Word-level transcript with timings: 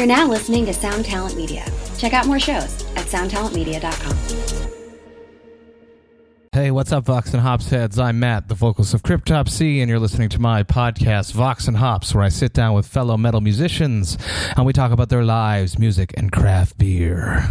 You're 0.00 0.06
now 0.06 0.26
listening 0.26 0.64
to 0.64 0.72
Sound 0.72 1.04
Talent 1.04 1.36
Media. 1.36 1.62
Check 1.98 2.14
out 2.14 2.24
more 2.24 2.40
shows 2.40 2.82
at 2.96 3.04
soundtalentmedia.com. 3.04 4.16
Hey, 6.52 6.70
what's 6.70 6.90
up, 6.90 7.04
Vox 7.04 7.34
and 7.34 7.42
Hops 7.42 7.68
heads? 7.68 7.98
I'm 7.98 8.18
Matt, 8.18 8.48
the 8.48 8.54
vocalist 8.54 8.94
of 8.94 9.02
Cryptopsy, 9.02 9.80
and 9.80 9.90
you're 9.90 9.98
listening 9.98 10.30
to 10.30 10.38
my 10.38 10.62
podcast, 10.62 11.32
Vox 11.32 11.68
and 11.68 11.76
Hops, 11.76 12.14
where 12.14 12.24
I 12.24 12.30
sit 12.30 12.54
down 12.54 12.72
with 12.72 12.86
fellow 12.86 13.18
metal 13.18 13.42
musicians 13.42 14.16
and 14.56 14.64
we 14.64 14.72
talk 14.72 14.90
about 14.90 15.10
their 15.10 15.22
lives, 15.22 15.78
music, 15.78 16.14
and 16.16 16.32
craft 16.32 16.78
beer. 16.78 17.46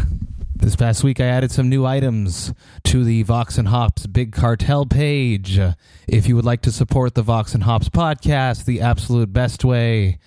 This 0.55 0.75
past 0.75 1.03
week, 1.03 1.21
I 1.21 1.25
added 1.25 1.51
some 1.51 1.69
new 1.69 1.85
items 1.85 2.51
to 2.85 3.03
the 3.03 3.21
Vox 3.21 3.59
and 3.59 3.67
Hops 3.67 4.07
Big 4.07 4.31
Cartel 4.31 4.87
page. 4.87 5.59
If 6.07 6.27
you 6.27 6.35
would 6.35 6.45
like 6.45 6.63
to 6.63 6.71
support 6.71 7.13
the 7.13 7.21
Vox 7.21 7.53
and 7.53 7.61
Hops 7.61 7.89
podcast, 7.89 8.65
the 8.65 8.81
absolute 8.81 9.31
best 9.31 9.63
way 9.63 10.17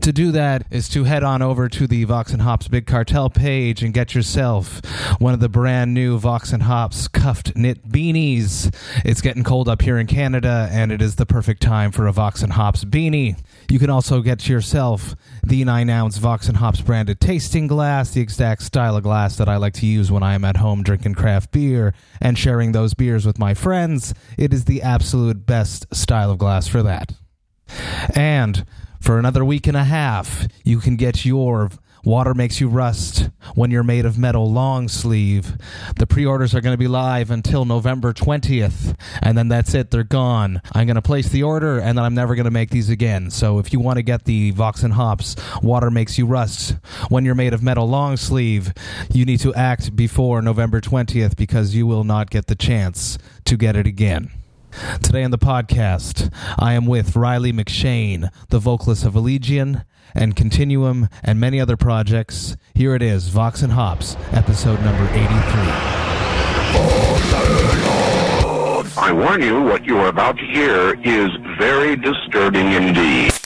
to 0.00 0.12
do 0.12 0.32
that 0.32 0.64
is 0.70 0.88
to 0.90 1.04
head 1.04 1.24
on 1.24 1.42
over 1.42 1.68
to 1.68 1.86
the 1.86 2.04
Vox 2.04 2.32
and 2.32 2.42
Hops 2.42 2.68
Big 2.68 2.86
Cartel 2.86 3.30
page 3.30 3.82
and 3.82 3.92
get 3.92 4.14
yourself 4.14 4.80
one 5.18 5.34
of 5.34 5.40
the 5.40 5.48
brand 5.48 5.92
new 5.92 6.18
Vox 6.18 6.52
and 6.52 6.62
Hops 6.62 7.08
cuffed 7.08 7.56
knit 7.56 7.88
beanies. 7.88 8.74
It's 9.04 9.20
getting 9.20 9.42
cold 9.42 9.68
up 9.68 9.82
here 9.82 9.98
in 9.98 10.06
Canada, 10.06 10.68
and 10.70 10.92
it 10.92 11.02
is 11.02 11.16
the 11.16 11.26
perfect 11.26 11.62
time 11.62 11.90
for 11.90 12.06
a 12.06 12.12
Vox 12.12 12.42
and 12.42 12.52
Hops 12.52 12.84
beanie. 12.84 13.38
You 13.68 13.78
can 13.78 13.90
also 13.90 14.20
get 14.20 14.48
yourself 14.48 15.16
the 15.42 15.64
9 15.64 15.90
ounce 15.90 16.18
Vox 16.18 16.48
and 16.48 16.58
Hops 16.58 16.80
branded 16.80 17.20
tasting 17.20 17.66
glass, 17.66 18.12
the 18.12 18.20
exact 18.20 18.62
style 18.62 18.96
of 18.96 19.02
glass 19.02 19.36
that 19.36 19.48
I 19.48 19.56
like 19.56 19.74
to 19.74 19.86
use 19.86 20.10
when 20.10 20.22
I 20.22 20.34
am 20.34 20.44
at 20.44 20.58
home 20.58 20.82
drinking 20.82 21.14
craft 21.14 21.50
beer 21.50 21.92
and 22.20 22.38
sharing 22.38 22.72
those 22.72 22.94
beers 22.94 23.26
with 23.26 23.38
my 23.38 23.52
friends. 23.52 24.14
It 24.36 24.54
is 24.54 24.64
the 24.64 24.82
absolute 24.82 25.44
best 25.44 25.92
style 25.94 26.30
of 26.30 26.38
glass 26.38 26.68
for 26.68 26.82
that. 26.84 27.14
And 28.14 28.64
for 29.00 29.18
another 29.18 29.44
week 29.44 29.66
and 29.66 29.76
a 29.76 29.84
half, 29.84 30.46
you 30.64 30.78
can 30.80 30.96
get 30.96 31.24
your 31.24 31.70
Water 32.04 32.32
Makes 32.32 32.60
You 32.60 32.68
Rust 32.68 33.28
When 33.54 33.70
You're 33.70 33.82
Made 33.82 34.04
of 34.04 34.16
Metal 34.16 34.50
long 34.50 34.88
sleeve. 34.88 35.56
The 35.96 36.06
pre 36.06 36.24
orders 36.24 36.54
are 36.54 36.60
going 36.60 36.72
to 36.72 36.78
be 36.78 36.88
live 36.88 37.30
until 37.30 37.64
November 37.64 38.12
20th, 38.12 38.96
and 39.22 39.36
then 39.36 39.48
that's 39.48 39.74
it. 39.74 39.90
They're 39.90 40.04
gone. 40.04 40.62
I'm 40.72 40.86
going 40.86 40.94
to 40.96 41.02
place 41.02 41.28
the 41.28 41.42
order, 41.42 41.78
and 41.78 41.98
then 41.98 42.04
I'm 42.04 42.14
never 42.14 42.34
going 42.34 42.44
to 42.44 42.50
make 42.50 42.70
these 42.70 42.88
again. 42.88 43.30
So 43.30 43.58
if 43.58 43.72
you 43.72 43.80
want 43.80 43.96
to 43.96 44.02
get 44.02 44.24
the 44.24 44.52
Vox 44.52 44.82
and 44.82 44.94
Hops 44.94 45.36
Water 45.62 45.90
Makes 45.90 46.18
You 46.18 46.26
Rust 46.26 46.76
When 47.08 47.24
You're 47.24 47.34
Made 47.34 47.52
of 47.52 47.62
Metal 47.62 47.86
long 47.86 48.16
sleeve, 48.16 48.72
you 49.12 49.24
need 49.24 49.40
to 49.40 49.54
act 49.54 49.94
before 49.96 50.40
November 50.40 50.80
20th 50.80 51.36
because 51.36 51.74
you 51.74 51.86
will 51.86 52.04
not 52.04 52.30
get 52.30 52.46
the 52.46 52.56
chance 52.56 53.18
to 53.44 53.56
get 53.56 53.76
it 53.76 53.86
again. 53.86 54.30
Today 55.02 55.24
on 55.24 55.30
the 55.30 55.38
podcast, 55.38 56.32
I 56.58 56.74
am 56.74 56.86
with 56.86 57.16
Riley 57.16 57.52
McShane, 57.52 58.30
the 58.48 58.58
vocalist 58.58 59.04
of 59.04 59.14
Allegaeon 59.14 59.84
and 60.14 60.36
Continuum 60.36 61.08
and 61.22 61.40
many 61.40 61.60
other 61.60 61.76
projects. 61.76 62.56
Here 62.74 62.94
it 62.94 63.02
is, 63.02 63.28
Vox 63.28 63.62
and 63.62 63.72
Hops, 63.72 64.16
episode 64.32 64.80
number 64.82 65.04
83. 65.12 65.28
I 69.00 69.12
warn 69.12 69.42
you, 69.42 69.62
what 69.62 69.84
you 69.84 69.96
are 69.98 70.08
about 70.08 70.36
to 70.38 70.44
hear 70.44 71.00
is 71.02 71.30
very 71.58 71.96
disturbing 71.96 72.72
indeed. 72.72 73.37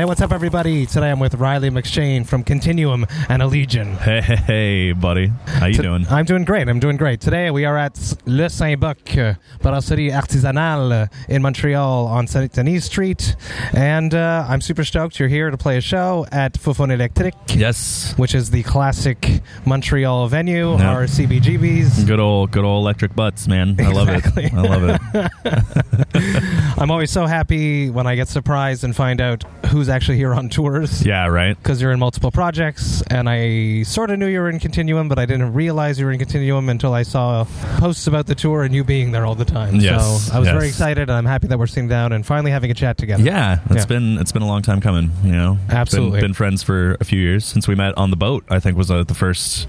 Hey, 0.00 0.06
what's 0.06 0.22
up, 0.22 0.32
everybody? 0.32 0.86
Today 0.86 1.10
I'm 1.10 1.20
with 1.20 1.34
Riley 1.34 1.68
McShane 1.68 2.26
from 2.26 2.42
Continuum 2.42 3.04
and 3.28 3.42
Allegaeon. 3.42 3.98
Hey, 3.98 4.22
hey, 4.22 4.36
hey, 4.36 4.92
buddy. 4.92 5.26
How 5.44 5.66
you 5.66 5.74
T- 5.74 5.82
doing? 5.82 6.06
I'm 6.08 6.24
doing 6.24 6.44
great. 6.44 6.70
I'm 6.70 6.80
doing 6.80 6.96
great. 6.96 7.20
Today 7.20 7.50
we 7.50 7.66
are 7.66 7.76
at 7.76 8.16
Le 8.24 8.48
Saint-Bock, 8.48 8.96
uh, 9.18 9.34
Brasserie 9.60 10.10
Artisanale 10.10 11.02
uh, 11.02 11.06
in 11.28 11.42
Montreal 11.42 12.06
on 12.06 12.26
Saint 12.26 12.50
Denis 12.50 12.86
Street. 12.86 13.36
And 13.74 14.14
uh, 14.14 14.46
I'm 14.48 14.62
super 14.62 14.84
stoked 14.84 15.20
you're 15.20 15.28
here 15.28 15.50
to 15.50 15.58
play 15.58 15.76
a 15.76 15.82
show 15.82 16.24
at 16.32 16.54
Foufounes 16.54 16.94
Electric, 16.94 17.34
yes. 17.48 18.14
which 18.16 18.34
is 18.34 18.48
the 18.48 18.62
classic 18.62 19.42
Montreal 19.66 20.28
venue, 20.28 20.70
Yep. 20.78 20.80
our 20.80 21.04
CBGBs. 21.04 22.06
Good 22.06 22.20
old, 22.20 22.52
good 22.52 22.64
old 22.64 22.82
electric 22.82 23.14
butts, 23.14 23.46
man. 23.46 23.76
I 23.78 23.92
love 23.92 24.08
it. 24.08 24.54
I 24.54 24.62
love 24.62 24.98
it. 25.44 26.00
I'm 26.78 26.90
always 26.90 27.10
so 27.10 27.26
happy 27.26 27.90
when 27.90 28.06
I 28.06 28.14
get 28.14 28.28
surprised 28.28 28.82
and 28.82 28.96
find 28.96 29.20
out 29.20 29.44
who's 29.66 29.89
actually 29.90 30.16
here 30.16 30.32
on 30.34 30.48
tours. 30.48 31.04
Yeah, 31.04 31.26
right. 31.26 31.56
because 31.56 31.80
you're 31.82 31.92
in 31.92 31.98
multiple 31.98 32.30
projects, 32.30 33.02
and 33.10 33.28
I 33.28 33.82
sort 33.82 34.10
of 34.10 34.18
knew 34.18 34.26
you 34.26 34.40
were 34.40 34.48
in 34.48 34.58
Continuum, 34.58 35.08
but 35.08 35.18
I 35.18 35.26
didn't 35.26 35.52
realize 35.52 35.98
you 35.98 36.06
were 36.06 36.12
in 36.12 36.18
Continuum 36.18 36.68
until 36.68 36.94
I 36.94 37.02
saw 37.02 37.44
posts 37.78 38.06
about 38.06 38.26
the 38.26 38.34
tour 38.34 38.62
and 38.62 38.74
you 38.74 38.84
being 38.84 39.12
there 39.12 39.26
all 39.26 39.34
the 39.34 39.44
time. 39.44 39.76
Yes, 39.76 40.26
so 40.26 40.34
I 40.34 40.38
was 40.38 40.46
yes. 40.46 40.54
very 40.54 40.68
excited, 40.68 41.08
and 41.10 41.12
I'm 41.12 41.26
happy 41.26 41.46
that 41.48 41.58
we're 41.58 41.66
sitting 41.66 41.88
down 41.88 42.12
and 42.12 42.24
finally 42.24 42.50
having 42.50 42.70
a 42.70 42.74
chat 42.74 42.96
together. 42.98 43.22
Yeah, 43.22 43.60
it's 43.70 43.80
Yeah. 43.82 43.86
been 43.86 44.18
it's 44.18 44.32
been 44.32 44.42
a 44.42 44.46
long 44.46 44.62
time 44.62 44.80
coming. 44.80 45.10
You 45.24 45.32
know, 45.32 45.58
Been- 45.66 45.76
Absolutely. 45.76 46.20
Been, 46.20 46.34
friends 46.34 46.62
for 46.62 46.96
a 47.00 47.04
few 47.04 47.20
years 47.20 47.44
since 47.44 47.66
we 47.68 47.74
met 47.74 47.96
on 47.98 48.10
the 48.10 48.16
boat. 48.16 48.44
I 48.48 48.60
think 48.60 48.76
was 48.76 48.90
uh, 48.90 49.04
the 49.04 49.14
first 49.14 49.66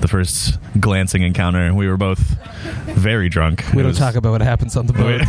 the 0.00 0.08
first 0.08 0.58
glancing 0.80 1.22
encounter. 1.22 1.72
We 1.74 1.86
were 1.88 1.96
both 1.96 2.18
very 2.96 3.28
drunk. 3.28 3.60
We 3.72 3.80
It 3.80 3.82
don't 3.82 3.86
was- 3.88 3.98
talk 3.98 4.14
about 4.16 4.32
what 4.32 4.40
happens 4.42 4.76
on 4.76 4.86
the 4.86 4.92
boat. 4.92 5.22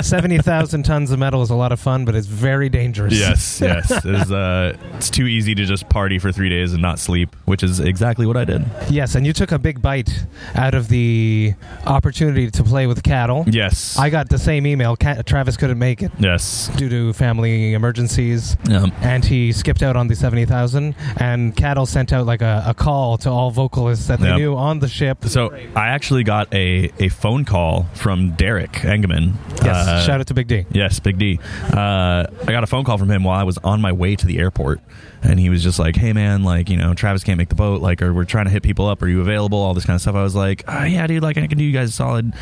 Seventy 0.04 0.38
thousand 0.38 0.84
tons 0.84 1.10
of 1.10 1.18
metal 1.18 1.42
is 1.42 1.50
a 1.50 1.54
lot 1.54 1.72
of 1.72 1.80
fun, 1.80 2.04
but 2.04 2.14
it's 2.14 2.26
very 2.26 2.68
dangerous. 2.68 3.12
Yes, 3.18 3.60
yes. 3.60 3.90
It 4.06 4.14
is, 4.14 4.30
uh, 4.32 4.76
it's 4.94 5.10
too 5.10 5.26
easy 5.26 5.54
to 5.54 5.64
just 5.64 5.88
party 5.88 6.18
for 6.18 6.30
three 6.32 6.48
days 6.48 6.72
and 6.72 6.80
not 6.82 6.98
sleep, 6.98 7.34
which 7.44 7.62
is 7.62 7.80
exactly 7.80 8.26
what 8.26 8.36
I 8.36 8.44
did. 8.44 8.64
Yes, 8.88 9.14
and 9.14 9.26
you 9.26 9.32
took 9.32 9.52
a 9.52 9.58
big 9.58 9.82
bite 9.82 10.26
out 10.54 10.74
of 10.74 10.88
the 10.88 11.54
opportunity 11.86 12.50
to 12.50 12.62
play 12.64 12.86
with 12.86 13.02
cattle. 13.02 13.44
Yes. 13.48 13.98
I 13.98 14.10
got 14.10 14.28
the 14.28 14.38
same 14.38 14.66
email. 14.66 14.96
Travis 14.96 15.56
couldn't 15.56 15.78
make 15.78 16.02
it 16.02 16.12
yes. 16.18 16.68
due 16.76 16.88
to 16.88 17.12
family 17.12 17.72
emergencies. 17.74 18.56
Yeah. 18.68 18.86
and 19.00 19.24
he 19.24 19.52
skipped 19.52 19.82
out 19.82 19.96
on 19.96 20.08
the 20.08 20.14
70,000 20.14 20.94
and 21.18 21.56
Cattle 21.56 21.86
sent 21.86 22.12
out 22.12 22.26
like 22.26 22.42
a, 22.42 22.62
a 22.66 22.74
call 22.74 23.15
to 23.18 23.30
all 23.30 23.50
vocalists 23.50 24.06
that 24.08 24.20
they 24.20 24.28
Yep. 24.28 24.38
knew 24.38 24.56
on 24.56 24.78
the 24.80 24.88
ship. 24.88 25.24
So 25.26 25.52
I 25.74 25.88
actually 25.88 26.24
got 26.24 26.52
a, 26.54 26.90
a 26.98 27.08
phone 27.08 27.44
call 27.44 27.86
from 27.94 28.32
Derek 28.32 28.72
Engemann. 28.72 29.34
Yes, 29.64 29.86
Uh, 29.88 30.02
shout 30.04 30.20
out 30.20 30.26
to 30.28 30.34
Big 30.34 30.48
D. 30.48 30.66
Yes, 30.72 31.00
Big 31.00 31.18
D. 31.18 31.38
Uh, 31.72 32.24
I 32.46 32.46
got 32.46 32.62
a 32.64 32.66
phone 32.66 32.84
call 32.84 32.98
from 32.98 33.10
him 33.10 33.24
while 33.24 33.38
I 33.38 33.44
was 33.44 33.58
on 33.58 33.80
my 33.80 33.92
way 33.92 34.16
to 34.16 34.26
the 34.26 34.38
airport, 34.38 34.80
and 35.22 35.38
he 35.40 35.48
was 35.50 35.62
just 35.62 35.78
like, 35.78 35.96
"Hey, 35.96 36.12
man, 36.12 36.42
like, 36.44 36.68
you 36.70 36.76
know, 36.76 36.94
Travis 36.94 37.24
can't 37.24 37.38
make 37.38 37.48
the 37.48 37.54
boat. 37.54 37.80
Like, 37.82 38.02
or 38.02 38.12
we're 38.12 38.24
trying 38.24 38.44
to 38.46 38.50
hit 38.50 38.62
people 38.62 38.86
up. 38.86 39.02
Are 39.02 39.08
you 39.08 39.20
available? 39.20 39.58
All 39.58 39.74
this 39.74 39.84
kind 39.84 39.94
of 39.96 40.00
stuff." 40.00 40.14
I 40.14 40.22
was 40.22 40.34
like, 40.34 40.64
oh, 40.68 40.84
"Yeah, 40.84 41.06
dude. 41.06 41.22
Like, 41.22 41.38
I 41.38 41.46
can 41.46 41.58
do 41.58 41.64
you 41.64 41.72
guys 41.72 41.90
a 41.90 41.92
solid. 41.92 42.32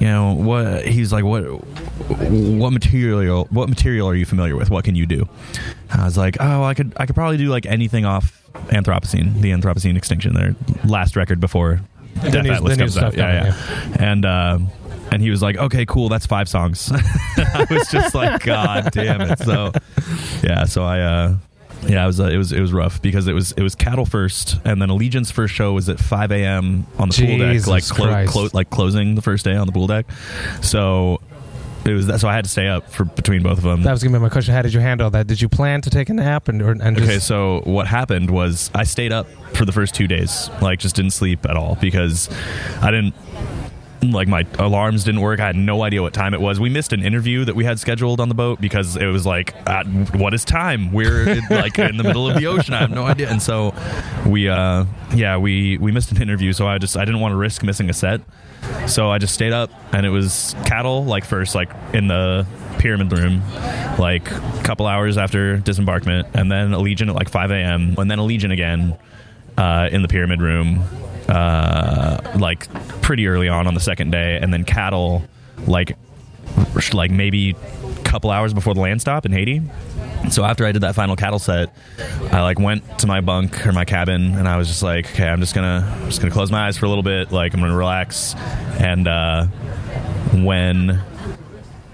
You 0.00 0.06
know, 0.06 0.32
what?" 0.34 0.86
He's 0.86 1.12
like, 1.12 1.24
"What? 1.24 1.42
What 1.44 2.72
material? 2.72 3.46
What 3.50 3.68
material 3.68 4.08
are 4.08 4.14
you 4.14 4.24
familiar 4.26 4.56
with? 4.56 4.70
What 4.70 4.84
can 4.84 4.94
you 4.94 5.06
do?" 5.06 5.28
I 5.92 6.04
was 6.04 6.16
like, 6.18 6.36
"Oh, 6.40 6.62
I 6.64 6.74
could. 6.74 6.92
I 6.96 7.06
could 7.06 7.14
probably 7.14 7.36
do 7.36 7.48
like 7.48 7.66
anything 7.66 8.04
off 8.04 8.42
Anthropocene, 8.68 9.40
the 9.40 9.50
Anthropocene 9.50 9.96
extinction, 9.96 10.34
their 10.34 10.54
last 10.84 11.16
record 11.16 11.40
before 11.40 11.80
Death 12.22 12.46
Atlas 12.46 12.76
comes 12.76 12.98
out. 12.98 13.14
Yeah, 13.16 13.38
coming, 13.40 13.54
yeah. 13.92 13.96
And 14.12 14.24
uh, 14.24 14.58
and 15.12 15.22
he 15.22 15.30
was 15.30 15.42
like, 15.42 15.56
"Okay, 15.56 15.84
cool. 15.86 16.08
That's 16.08 16.26
five 16.26 16.48
songs." 16.48 16.90
I 17.36 17.66
was 17.70 17.88
just 17.90 18.14
like, 18.14 18.42
"God 18.42 18.90
damn 18.92 19.20
it!" 19.20 19.38
So 19.40 19.72
yeah, 20.42 20.64
so 20.64 20.82
I. 20.84 21.00
uh 21.00 21.36
yeah, 21.86 22.02
it 22.02 22.06
was 22.06 22.18
uh, 22.20 22.24
it 22.24 22.36
was 22.36 22.52
it 22.52 22.60
was 22.60 22.72
rough 22.72 23.00
because 23.00 23.28
it 23.28 23.32
was 23.32 23.52
it 23.52 23.62
was 23.62 23.76
cattle 23.76 24.06
first, 24.06 24.58
and 24.64 24.80
then 24.82 24.88
Allegaeon's 24.88 25.30
first 25.30 25.54
show 25.54 25.72
was 25.72 25.88
at 25.88 26.00
five 26.00 26.32
a.m. 26.32 26.84
on 26.98 27.10
the 27.10 27.14
pool 27.14 27.38
deck, 27.38 27.66
like 27.66 27.84
clo- 27.84 28.26
clo- 28.26 28.48
like 28.52 28.70
closing 28.70 29.14
the 29.14 29.22
first 29.22 29.44
day 29.44 29.54
on 29.54 29.66
the 29.66 29.72
pool 29.72 29.86
deck. 29.86 30.06
So 30.62 31.15
it 31.86 31.94
was 31.94 32.06
that. 32.06 32.20
So 32.20 32.28
I 32.28 32.34
had 32.34 32.44
to 32.44 32.50
stay 32.50 32.68
up 32.68 32.90
for 32.90 33.04
between 33.04 33.42
both 33.42 33.58
of 33.58 33.64
them. 33.64 33.82
That 33.82 33.92
was 33.92 34.02
going 34.02 34.12
to 34.12 34.18
be 34.18 34.22
my 34.22 34.28
question. 34.28 34.54
How 34.54 34.62
did 34.62 34.74
you 34.74 34.80
handle 34.80 35.08
that? 35.10 35.26
Did 35.26 35.40
you 35.40 35.48
plan 35.48 35.80
to 35.82 35.90
take 35.90 36.08
a 36.08 36.14
nap 36.14 36.48
and, 36.48 36.60
or, 36.62 36.72
and 36.72 36.96
just, 36.96 37.08
Okay, 37.08 37.18
so 37.18 37.60
what 37.64 37.86
happened 37.86 38.30
was 38.30 38.70
I 38.74 38.84
stayed 38.84 39.12
up 39.12 39.28
for 39.54 39.64
the 39.64 39.72
first 39.72 39.94
two 39.94 40.06
days, 40.06 40.50
like 40.60 40.78
just 40.78 40.96
didn't 40.96 41.12
sleep 41.12 41.46
at 41.46 41.56
all 41.56 41.76
because 41.80 42.28
I 42.82 42.90
didn't 42.90 43.14
like 44.10 44.28
my 44.28 44.46
alarms 44.58 45.04
didn't 45.04 45.20
work. 45.20 45.40
I 45.40 45.46
had 45.46 45.56
no 45.56 45.82
idea 45.82 46.02
what 46.02 46.14
time 46.14 46.34
it 46.34 46.40
was. 46.40 46.58
We 46.60 46.68
missed 46.68 46.92
an 46.92 47.02
interview 47.02 47.44
that 47.44 47.54
we 47.54 47.64
had 47.64 47.78
scheduled 47.78 48.20
on 48.20 48.28
the 48.28 48.34
boat 48.34 48.60
because 48.60 48.96
it 48.96 49.06
was 49.06 49.26
like, 49.26 49.54
uh, 49.66 49.84
what 50.14 50.34
is 50.34 50.44
time? 50.44 50.92
We're 50.92 51.40
like 51.50 51.78
in 51.78 51.96
the 51.96 52.04
middle 52.04 52.28
of 52.28 52.36
the 52.36 52.46
ocean. 52.46 52.74
I 52.74 52.78
have 52.78 52.90
no 52.90 53.04
idea. 53.04 53.30
And 53.30 53.42
so 53.42 53.74
we, 54.26 54.48
uh, 54.48 54.84
yeah, 55.14 55.36
we 55.36 55.78
we 55.78 55.92
missed 55.92 56.10
an 56.12 56.20
interview. 56.20 56.52
So 56.52 56.66
I 56.66 56.78
just 56.78 56.96
I 56.96 57.04
didn't 57.04 57.20
want 57.20 57.32
to 57.32 57.36
risk 57.36 57.62
missing 57.62 57.90
a 57.90 57.94
set. 57.94 58.20
So 58.86 59.10
I 59.10 59.18
just 59.18 59.34
stayed 59.34 59.52
up, 59.52 59.70
and 59.92 60.04
it 60.04 60.10
was 60.10 60.54
cattle 60.64 61.04
like 61.04 61.24
first, 61.24 61.54
like 61.54 61.70
in 61.92 62.08
the 62.08 62.46
pyramid 62.78 63.12
room, 63.12 63.42
like 63.98 64.30
a 64.30 64.60
couple 64.64 64.86
hours 64.86 65.16
after 65.18 65.58
disembarkment, 65.58 66.34
and 66.34 66.50
then 66.50 66.70
Allegaeon 66.70 67.08
at 67.08 67.14
like 67.14 67.28
5 67.28 67.50
a.m. 67.50 67.94
and 67.98 68.10
then 68.10 68.18
Allegaeon 68.18 68.52
again 68.52 68.96
uh, 69.56 69.88
in 69.90 70.02
the 70.02 70.08
pyramid 70.08 70.40
room, 70.40 70.84
uh, 71.28 72.36
like 72.38 72.68
pretty 73.02 73.26
early 73.26 73.48
on 73.48 73.66
on 73.66 73.74
the 73.74 73.80
second 73.80 74.10
day, 74.10 74.38
and 74.40 74.52
then 74.52 74.64
cattle 74.64 75.22
like 75.66 75.96
like 76.92 77.10
maybe 77.10 77.50
a 77.50 78.02
couple 78.02 78.30
hours 78.30 78.54
before 78.54 78.74
the 78.74 78.80
land 78.80 79.00
stop 79.00 79.26
in 79.26 79.32
Haiti. 79.32 79.62
So 80.30 80.44
after 80.44 80.66
I 80.66 80.72
did 80.72 80.82
that 80.82 80.94
final 80.94 81.16
cattle 81.16 81.38
set, 81.38 81.70
I 82.32 82.42
like 82.42 82.58
went 82.58 82.98
to 83.00 83.06
my 83.06 83.20
bunk 83.20 83.66
or 83.66 83.72
my 83.72 83.84
cabin, 83.84 84.34
and 84.36 84.48
I 84.48 84.56
was 84.56 84.68
just 84.68 84.82
like, 84.82 85.06
okay, 85.12 85.28
I'm 85.28 85.40
just 85.40 85.54
gonna 85.54 85.98
I'm 86.00 86.06
just 86.06 86.20
gonna 86.20 86.32
close 86.32 86.50
my 86.50 86.66
eyes 86.66 86.76
for 86.76 86.86
a 86.86 86.88
little 86.88 87.04
bit, 87.04 87.32
like 87.32 87.54
I'm 87.54 87.60
gonna 87.60 87.76
relax, 87.76 88.34
and 88.78 89.06
uh, 89.06 89.46
when 90.32 91.00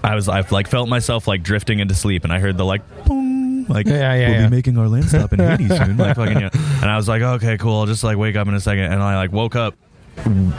I 0.03 0.15
was 0.15 0.29
I've 0.29 0.51
like 0.51 0.67
felt 0.67 0.89
myself 0.89 1.27
like 1.27 1.43
drifting 1.43 1.79
into 1.79 1.93
sleep, 1.93 2.23
and 2.23 2.33
I 2.33 2.39
heard 2.39 2.57
the 2.57 2.65
like 2.65 2.81
boom, 3.05 3.22
like 3.69 3.87
Yeah, 3.87 4.13
yeah, 4.15 4.29
we'll 4.29 4.39
yeah. 4.41 4.47
be 4.49 4.55
making 4.55 4.77
our 4.77 4.87
land 4.87 5.05
stop 5.09 5.33
in 5.33 5.39
Haiti 5.39 5.67
soon, 5.67 5.97
like 5.97 6.15
fucking 6.15 6.39
yeah. 6.39 6.49
And 6.81 6.85
I 6.89 6.95
was 6.97 7.07
like, 7.07 7.21
okay, 7.21 7.57
cool. 7.57 7.79
I'll 7.79 7.85
just 7.85 8.03
like 8.03 8.17
wake 8.17 8.35
up 8.35 8.47
in 8.47 8.53
a 8.53 8.59
second, 8.59 8.85
and 8.85 9.01
I 9.01 9.15
like 9.17 9.31
woke 9.31 9.55
up. 9.55 9.75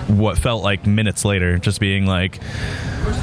What 0.08 0.36
felt 0.36 0.64
like 0.64 0.84
minutes 0.84 1.24
later, 1.24 1.58
just 1.58 1.78
being 1.78 2.06
like, 2.06 2.40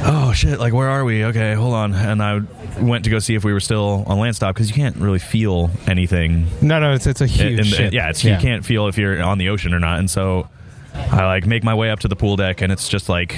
"Oh 0.03 0.31
shit! 0.33 0.59
Like, 0.59 0.71
where 0.73 0.89
are 0.89 1.03
we? 1.03 1.25
Okay, 1.25 1.53
hold 1.55 1.73
on." 1.73 1.93
And 1.93 2.23
I 2.23 2.39
went 2.79 3.03
to 3.03 3.09
go 3.09 3.19
see 3.19 3.35
if 3.35 3.43
we 3.43 3.51
were 3.51 3.59
still 3.59 4.05
on 4.07 4.17
land 4.17 4.35
stop 4.37 4.55
because 4.55 4.69
you 4.69 4.75
can't 4.75 4.95
really 4.95 5.19
feel 5.19 5.69
anything 5.87 6.47
No, 6.61 6.79
no, 6.79 6.93
it's 6.93 7.05
it's 7.05 7.19
a 7.19 7.27
huge 7.27 7.57
the- 7.57 7.63
ship. 7.65 7.93
yeah, 7.93 8.09
it's, 8.09 8.23
you 8.23 8.37
can't 8.37 8.65
feel 8.65 8.87
if 8.87 8.97
you're 8.97 9.21
on 9.21 9.39
the 9.39 9.49
ocean 9.49 9.73
or 9.73 9.79
not. 9.79 9.99
And 9.99 10.09
so 10.09 10.47
I 10.93 11.25
like 11.25 11.45
make 11.45 11.63
my 11.63 11.73
way 11.73 11.89
up 11.89 11.99
to 12.01 12.07
the 12.07 12.15
pool 12.15 12.35
deck, 12.35 12.61
and 12.61 12.71
it's 12.71 12.89
just 12.89 13.09
like 13.09 13.35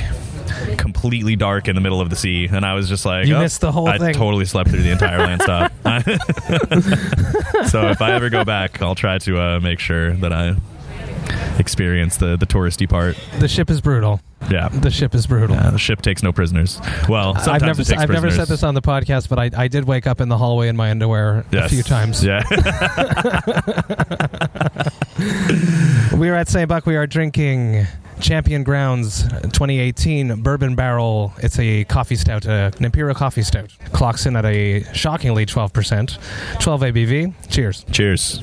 completely 0.78 1.36
dark 1.36 1.68
in 1.68 1.76
the 1.76 1.82
middle 1.82 2.02
of 2.02 2.10
the 2.10 2.16
sea. 2.16 2.48
And 2.52 2.66
I 2.66 2.74
was 2.74 2.90
just 2.90 3.06
like, 3.06 3.28
You 3.28 3.36
oh, 3.36 3.40
missed 3.40 3.62
the 3.62 3.72
whole 3.72 3.88
I 3.88 3.98
thing. 3.98 4.14
totally 4.14 4.46
slept 4.46 4.70
through 4.70 4.84
the 4.84 4.92
entire 4.92 5.20
land 5.20 5.42
stop. 5.42 5.72
so 7.68 7.90
if 7.90 8.02
I 8.02 8.14
ever 8.14 8.30
go 8.30 8.44
back, 8.44 8.82
I'll 8.82 8.96
try 8.96 9.18
to 9.20 9.40
uh, 9.40 9.60
make 9.60 9.80
sure 9.80 10.14
that 10.14 10.34
I 10.34 10.56
experience 11.60 12.18
the 12.18 12.38
the 12.38 12.46
touristy 12.46 12.90
part. 12.90 13.18
The 13.40 13.48
ship 13.48 13.70
is 13.70 13.82
brutal. 13.82 14.20
Yeah. 14.52 14.68
The 14.70 14.92
ship 14.92 15.16
is 15.16 15.26
brutal. 15.26 15.56
Yeah, 15.56 15.72
the 15.72 15.80
ship 15.80 16.02
takes 16.02 16.22
no 16.22 16.34
prisoners. 16.34 16.82
Well, 17.08 17.36
sometimes 17.36 17.48
I've 17.48 17.62
never 17.62 17.82
it 17.82 17.88
takes 17.88 18.02
I've 18.02 18.10
never 18.10 18.30
said 18.30 18.50
this 18.50 18.64
on 18.64 18.74
the 18.74 18.82
podcast, 18.82 19.30
but 19.30 19.40
I, 19.40 19.50
I 19.56 19.68
did 19.70 19.86
wake 19.86 20.06
up 20.06 20.20
in 20.20 20.28
the 20.28 20.38
hallway 20.38 20.68
in 20.68 20.76
my 20.76 20.92
underwear 20.92 21.46
a 21.54 21.70
few 21.70 21.84
times. 21.84 22.24
Yeah. 22.24 22.44
We 26.24 26.30
are 26.30 26.36
at 26.36 26.48
St. 26.48 26.70
Bock. 26.70 26.86
We 26.86 26.96
are 26.96 27.06
drinking 27.06 27.86
Champion 28.22 28.64
Grounds 28.64 29.24
2018 29.24 30.42
Bourbon 30.42 30.74
Barrel. 30.74 31.34
It's 31.40 31.60
a 31.60 31.84
coffee 31.84 32.16
stout, 32.16 32.48
uh, 32.48 32.72
an 32.78 32.86
Imperial 32.86 33.14
coffee 33.14 33.42
stout. 33.42 33.76
Clocks 33.92 34.26
in 34.26 34.38
at 34.38 34.46
a 34.46 34.84
shockingly 34.94 35.46
12%. 35.46 36.18
12 36.62 36.82
ABV. 36.82 37.50
Cheers. 37.50 37.86
Cheers. 37.92 38.42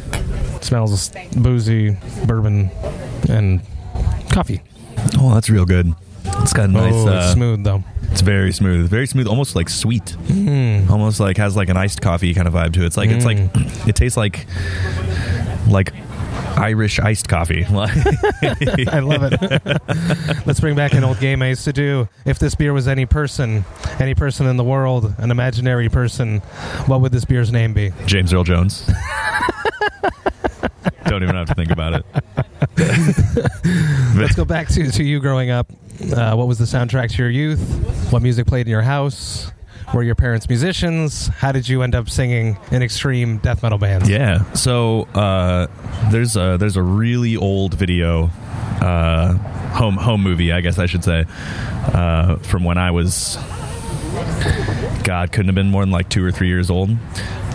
Smells 0.60 1.10
boozy, 1.38 1.96
bourbon, 2.26 2.68
and 3.30 3.62
coffee. 4.30 4.60
Oh, 5.16 5.32
that's 5.32 5.48
real 5.48 5.64
good. 5.64 5.94
It's 6.26 6.52
got 6.52 6.68
a 6.68 6.72
nice. 6.72 6.92
oh, 6.92 6.98
it's 6.98 7.06
uh, 7.08 7.32
smooth 7.32 7.64
though. 7.64 7.82
It's 8.12 8.20
very 8.20 8.52
smooth, 8.52 8.90
very 8.90 9.06
smooth, 9.06 9.26
almost 9.26 9.56
like 9.56 9.70
sweet, 9.70 10.16
almost 10.90 11.18
like 11.18 11.38
has 11.38 11.56
like 11.56 11.70
an 11.70 11.78
iced 11.78 12.02
coffee 12.02 12.34
kind 12.34 12.46
of 12.46 12.52
vibe 12.52 12.74
to 12.74 12.82
it. 12.82 12.88
It's 12.88 12.98
like 12.98 13.08
it's 13.08 13.24
like 13.24 13.38
it 13.88 13.96
tastes 13.96 14.18
like 14.18 14.46
like 15.66 15.94
Irish 16.56 16.98
iced 16.98 17.28
coffee. 17.28 17.64
I 17.70 19.00
love 19.00 19.22
it. 19.24 20.46
Let's 20.46 20.60
bring 20.60 20.76
back 20.76 20.92
an 20.92 21.04
old 21.04 21.18
game 21.20 21.42
I 21.42 21.48
used 21.48 21.64
to 21.64 21.72
do. 21.72 22.08
If 22.24 22.38
this 22.38 22.54
beer 22.54 22.72
was 22.72 22.88
any 22.88 23.06
person, 23.06 23.64
any 23.98 24.14
person 24.14 24.46
in 24.46 24.56
the 24.56 24.64
world, 24.64 25.14
an 25.18 25.30
imaginary 25.30 25.88
person, 25.88 26.40
what 26.86 27.00
would 27.00 27.12
this 27.12 27.24
beer's 27.24 27.52
name 27.52 27.72
be? 27.72 27.92
James 28.06 28.32
Earl 28.32 28.44
Jones. 28.44 28.88
Don't 31.04 31.22
even 31.22 31.34
have 31.34 31.48
to 31.48 31.54
think 31.54 31.70
about 31.70 31.94
it. 31.94 32.06
Let's 34.16 34.34
go 34.36 34.44
back 34.44 34.68
to, 34.68 34.90
to 34.90 35.02
you 35.02 35.18
growing 35.18 35.50
up. 35.50 35.70
Uh, 36.14 36.34
what 36.34 36.46
was 36.46 36.58
the 36.58 36.64
soundtrack 36.64 37.10
to 37.10 37.16
your 37.18 37.30
youth? 37.30 37.60
What 38.12 38.22
music 38.22 38.46
played 38.46 38.66
in 38.66 38.70
your 38.70 38.82
house? 38.82 39.50
Were 39.92 40.04
your 40.04 40.14
parents 40.14 40.48
musicians? 40.48 41.26
How 41.26 41.50
did 41.50 41.68
you 41.68 41.82
end 41.82 41.96
up 41.96 42.08
singing 42.08 42.56
in 42.70 42.82
extreme 42.82 43.38
death 43.38 43.62
metal 43.62 43.76
bands? 43.78 44.08
Yeah. 44.08 44.50
So 44.52 45.02
uh, 45.14 45.66
there's 46.10 46.36
a 46.36 46.56
there's 46.60 46.76
a 46.76 46.82
really 46.82 47.36
old 47.36 47.74
video, 47.74 48.30
uh, 48.80 49.32
home 49.72 49.96
home 49.96 50.22
movie, 50.22 50.52
I 50.52 50.60
guess 50.60 50.78
I 50.78 50.86
should 50.86 51.02
say, 51.02 51.24
uh, 51.92 52.36
from 52.36 52.62
when 52.62 52.78
I 52.78 52.92
was, 52.92 53.36
God, 55.02 55.32
couldn't 55.32 55.48
have 55.48 55.56
been 55.56 55.70
more 55.70 55.82
than 55.82 55.90
like 55.90 56.08
two 56.08 56.24
or 56.24 56.30
three 56.30 56.48
years 56.48 56.70
old, 56.70 56.90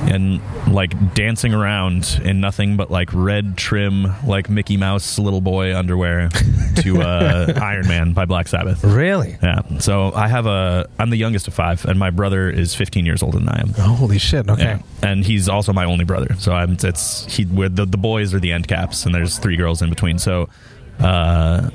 and 0.06 0.42
like 0.72 1.14
dancing 1.14 1.54
around 1.54 2.20
in 2.24 2.40
nothing 2.40 2.78
but 2.78 2.92
like 2.92 3.10
red 3.14 3.58
trim, 3.58 4.08
like 4.26 4.50
Mickey 4.50 4.78
Mouse 4.78 5.20
little 5.20 5.42
boy 5.42 5.76
underwear 5.76 6.30
to 6.78 7.02
uh, 7.02 7.54
Iron 7.62 7.88
Man 7.88 8.14
by 8.14 8.26
Black 8.26 8.48
Sabbath. 8.48 8.84
Really? 8.84 9.38
Yeah. 9.42 9.62
So 9.80 10.12
I 10.14 10.28
have 10.28 10.46
a 10.46 10.88
I'm 11.00 11.10
the 11.10 11.18
youngest 11.18 11.48
of 11.48 11.54
five, 11.54 11.86
and 11.86 11.98
my 12.00 12.10
brother 12.10 12.50
is 12.50 12.76
15 12.76 13.06
years 13.06 13.24
older 13.24 13.40
than 13.40 13.50
I 13.50 13.62
am. 13.62 13.74
Holy 13.74 14.18
shit. 14.18 14.50
Okay. 14.50 14.64
Yeah. 14.64 14.80
And 15.02 15.26
he's 15.26 15.50
also 15.50 15.74
my 15.74 15.86
only 15.86 16.06
brother. 16.06 16.36
So 16.40 16.54
I'm 16.54 16.78
it's 16.82 17.26
he 17.26 17.46
we're, 17.46 17.70
the 17.70 17.86
the 17.86 17.98
boys 17.98 18.34
are 18.34 18.40
the 18.40 18.52
end 18.52 18.68
caps 18.68 19.06
and 19.06 19.14
there's 19.14 19.38
three 19.38 19.58
girls 19.58 19.82
in 19.82 19.90
between. 19.90 20.20
So 20.20 20.50
uh, 21.00 21.70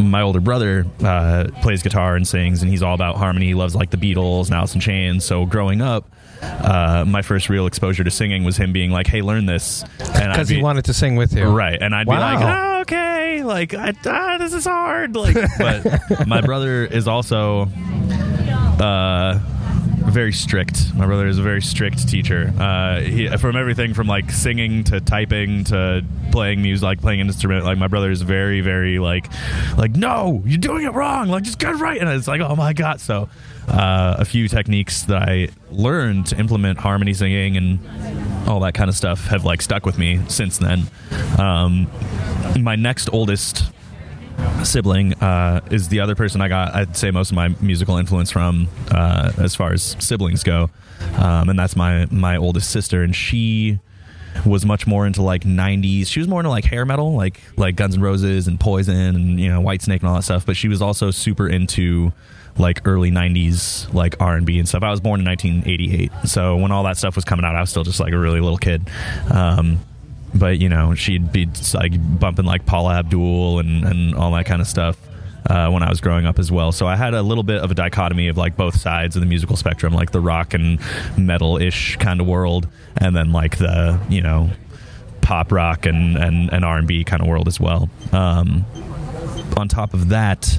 my 0.00 0.22
older 0.22 0.40
brother 0.40 0.86
uh, 1.04 1.48
plays 1.62 1.82
guitar 1.82 2.16
and 2.16 2.26
sings, 2.26 2.62
and 2.62 2.70
he's 2.70 2.82
all 2.82 2.94
about 2.94 3.16
harmony. 3.16 3.46
He 3.46 3.54
loves 3.54 3.74
like 3.74 3.90
the 3.90 3.96
Beatles 3.96 4.46
and 4.46 4.54
Alice 4.54 4.74
in 4.74 4.80
Chains. 4.80 5.24
So 5.24 5.46
growing 5.46 5.80
up, 5.82 6.10
uh, 6.42 7.04
my 7.06 7.22
first 7.22 7.48
real 7.48 7.66
exposure 7.66 8.04
to 8.04 8.10
singing 8.10 8.44
was 8.44 8.56
him 8.56 8.72
being 8.72 8.90
like, 8.90 9.06
"Hey, 9.06 9.22
learn 9.22 9.46
this," 9.46 9.84
Because 9.98 10.48
he 10.48 10.62
wanted 10.62 10.84
to 10.86 10.94
sing 10.94 11.16
with 11.16 11.34
you. 11.34 11.44
Right, 11.44 11.80
and 11.80 11.94
I'd 11.94 12.06
be 12.06 12.12
like, 12.12 12.38
oh, 12.40 12.80
okay, 12.82 13.42
like 13.42 13.74
I, 13.74 13.94
ah, 14.06 14.38
this 14.38 14.52
is 14.52 14.64
hard. 14.64 15.16
Like, 15.16 15.36
but 15.58 16.26
my 16.26 16.40
brother 16.40 16.84
is 16.84 17.08
also 17.08 17.68
uh, 18.80 19.38
very 20.10 20.32
strict. 20.32 20.94
My 20.94 21.06
brother 21.06 21.26
is 21.26 21.38
a 21.38 21.42
very 21.42 21.62
strict 21.62 22.08
teacher. 22.08 22.52
Uh, 22.58 23.00
he, 23.00 23.28
from 23.36 23.56
everything 23.56 23.94
from 23.94 24.06
like 24.06 24.30
singing 24.30 24.84
to 24.84 25.00
typing 25.00 25.64
to 25.64 26.04
playing 26.32 26.62
music, 26.62 26.82
like 26.82 27.00
playing 27.00 27.20
an 27.20 27.28
instrument. 27.28 27.64
Like 27.64 27.78
my 27.78 27.88
brother 27.88 28.10
is 28.10 28.22
very, 28.22 28.60
very 28.60 28.98
like, 28.98 29.26
like 29.76 29.92
no, 29.92 30.42
you're 30.44 30.58
doing 30.58 30.84
it 30.84 30.92
wrong. 30.92 31.28
Like 31.28 31.44
just 31.44 31.58
get 31.58 31.72
it 31.72 31.76
right. 31.76 32.00
And 32.00 32.08
it's 32.10 32.28
like, 32.28 32.40
oh 32.40 32.56
my 32.56 32.72
god. 32.72 33.00
So 33.00 33.28
uh, 33.68 34.16
a 34.18 34.24
few 34.24 34.48
techniques 34.48 35.02
that 35.04 35.28
I 35.28 35.48
learned 35.70 36.26
to 36.26 36.38
implement 36.38 36.78
harmony 36.78 37.14
singing 37.14 37.56
and 37.56 38.48
all 38.48 38.60
that 38.60 38.74
kind 38.74 38.88
of 38.88 38.96
stuff 38.96 39.26
have 39.26 39.44
like 39.44 39.62
stuck 39.62 39.86
with 39.86 39.98
me 39.98 40.20
since 40.28 40.58
then. 40.58 40.84
Um, 41.38 41.90
my 42.58 42.76
next 42.76 43.08
oldest 43.12 43.70
sibling 44.64 45.14
uh, 45.14 45.60
is 45.70 45.88
the 45.88 46.00
other 46.00 46.14
person 46.14 46.40
I 46.40 46.48
got. 46.48 46.74
I'd 46.74 46.96
say 46.96 47.10
most 47.10 47.30
of 47.30 47.36
my 47.36 47.48
musical 47.60 47.96
influence 47.96 48.30
from, 48.30 48.68
uh, 48.90 49.32
as 49.38 49.54
far 49.54 49.72
as 49.72 49.96
siblings 49.98 50.42
go, 50.42 50.70
um, 51.16 51.48
and 51.48 51.58
that's 51.58 51.76
my 51.76 52.06
my 52.10 52.36
oldest 52.36 52.70
sister, 52.70 53.02
and 53.02 53.14
she 53.14 53.78
was 54.46 54.64
much 54.64 54.86
more 54.86 55.06
into 55.06 55.20
like 55.20 55.42
90s 55.42 56.06
she 56.06 56.20
was 56.20 56.28
more 56.28 56.38
into 56.38 56.48
like 56.48 56.64
hair 56.64 56.86
metal 56.86 57.14
like 57.14 57.40
like 57.56 57.74
guns 57.74 57.96
N' 57.96 58.00
roses 58.00 58.46
and 58.46 58.60
poison 58.60 59.16
and 59.16 59.40
you 59.40 59.48
know 59.50 59.60
Whitesnake 59.60 60.00
and 60.00 60.04
all 60.04 60.14
that 60.14 60.22
stuff 60.22 60.46
but 60.46 60.56
she 60.56 60.68
was 60.68 60.80
also 60.80 61.10
super 61.10 61.48
into 61.48 62.12
like 62.58 62.86
early 62.86 63.10
90s 63.10 63.92
like 63.94 64.16
r&b 64.20 64.58
and 64.58 64.68
stuff 64.68 64.82
i 64.82 64.90
was 64.90 65.00
born 65.00 65.20
in 65.20 65.26
1988 65.26 66.12
so 66.28 66.56
when 66.56 66.72
all 66.72 66.84
that 66.84 66.96
stuff 66.96 67.16
was 67.16 67.24
coming 67.24 67.44
out 67.44 67.54
i 67.54 67.60
was 67.60 67.70
still 67.70 67.84
just 67.84 68.00
like 68.00 68.12
a 68.12 68.18
really 68.18 68.40
little 68.40 68.58
kid 68.58 68.88
um, 69.30 69.78
but 70.34 70.58
you 70.58 70.68
know 70.68 70.94
she'd 70.94 71.32
be 71.32 71.48
like 71.74 71.92
bumping 72.18 72.44
like 72.44 72.66
Paula 72.66 72.98
Abdul 72.98 73.58
and 73.58 73.84
and 73.84 74.14
all 74.14 74.32
that 74.32 74.46
kind 74.46 74.60
of 74.60 74.68
stuff 74.68 74.96
uh, 75.46 75.70
when 75.70 75.82
I 75.82 75.88
was 75.88 76.00
growing 76.00 76.26
up 76.26 76.38
as 76.38 76.52
well. 76.52 76.72
So 76.72 76.86
I 76.86 76.96
had 76.96 77.14
a 77.14 77.22
little 77.22 77.42
bit 77.42 77.62
of 77.62 77.70
a 77.70 77.74
dichotomy 77.74 78.28
of 78.28 78.36
like 78.36 78.56
both 78.56 78.78
sides 78.78 79.16
of 79.16 79.20
the 79.20 79.26
musical 79.26 79.56
spectrum, 79.56 79.92
like 79.92 80.12
the 80.12 80.20
rock 80.20 80.54
and 80.54 80.78
metal 81.16 81.58
ish 81.58 81.96
kind 81.96 82.20
of 82.20 82.26
world, 82.26 82.68
and 82.96 83.14
then 83.16 83.32
like 83.32 83.58
the 83.58 83.98
you 84.08 84.20
know 84.20 84.50
pop 85.20 85.52
rock 85.52 85.86
and 85.86 86.16
and, 86.16 86.52
and 86.52 86.64
R 86.64 86.78
and 86.78 86.86
B 86.86 87.04
kind 87.04 87.22
of 87.22 87.28
world 87.28 87.48
as 87.48 87.58
well. 87.58 87.88
Um, 88.12 88.64
on 89.56 89.68
top 89.68 89.94
of 89.94 90.10
that, 90.10 90.58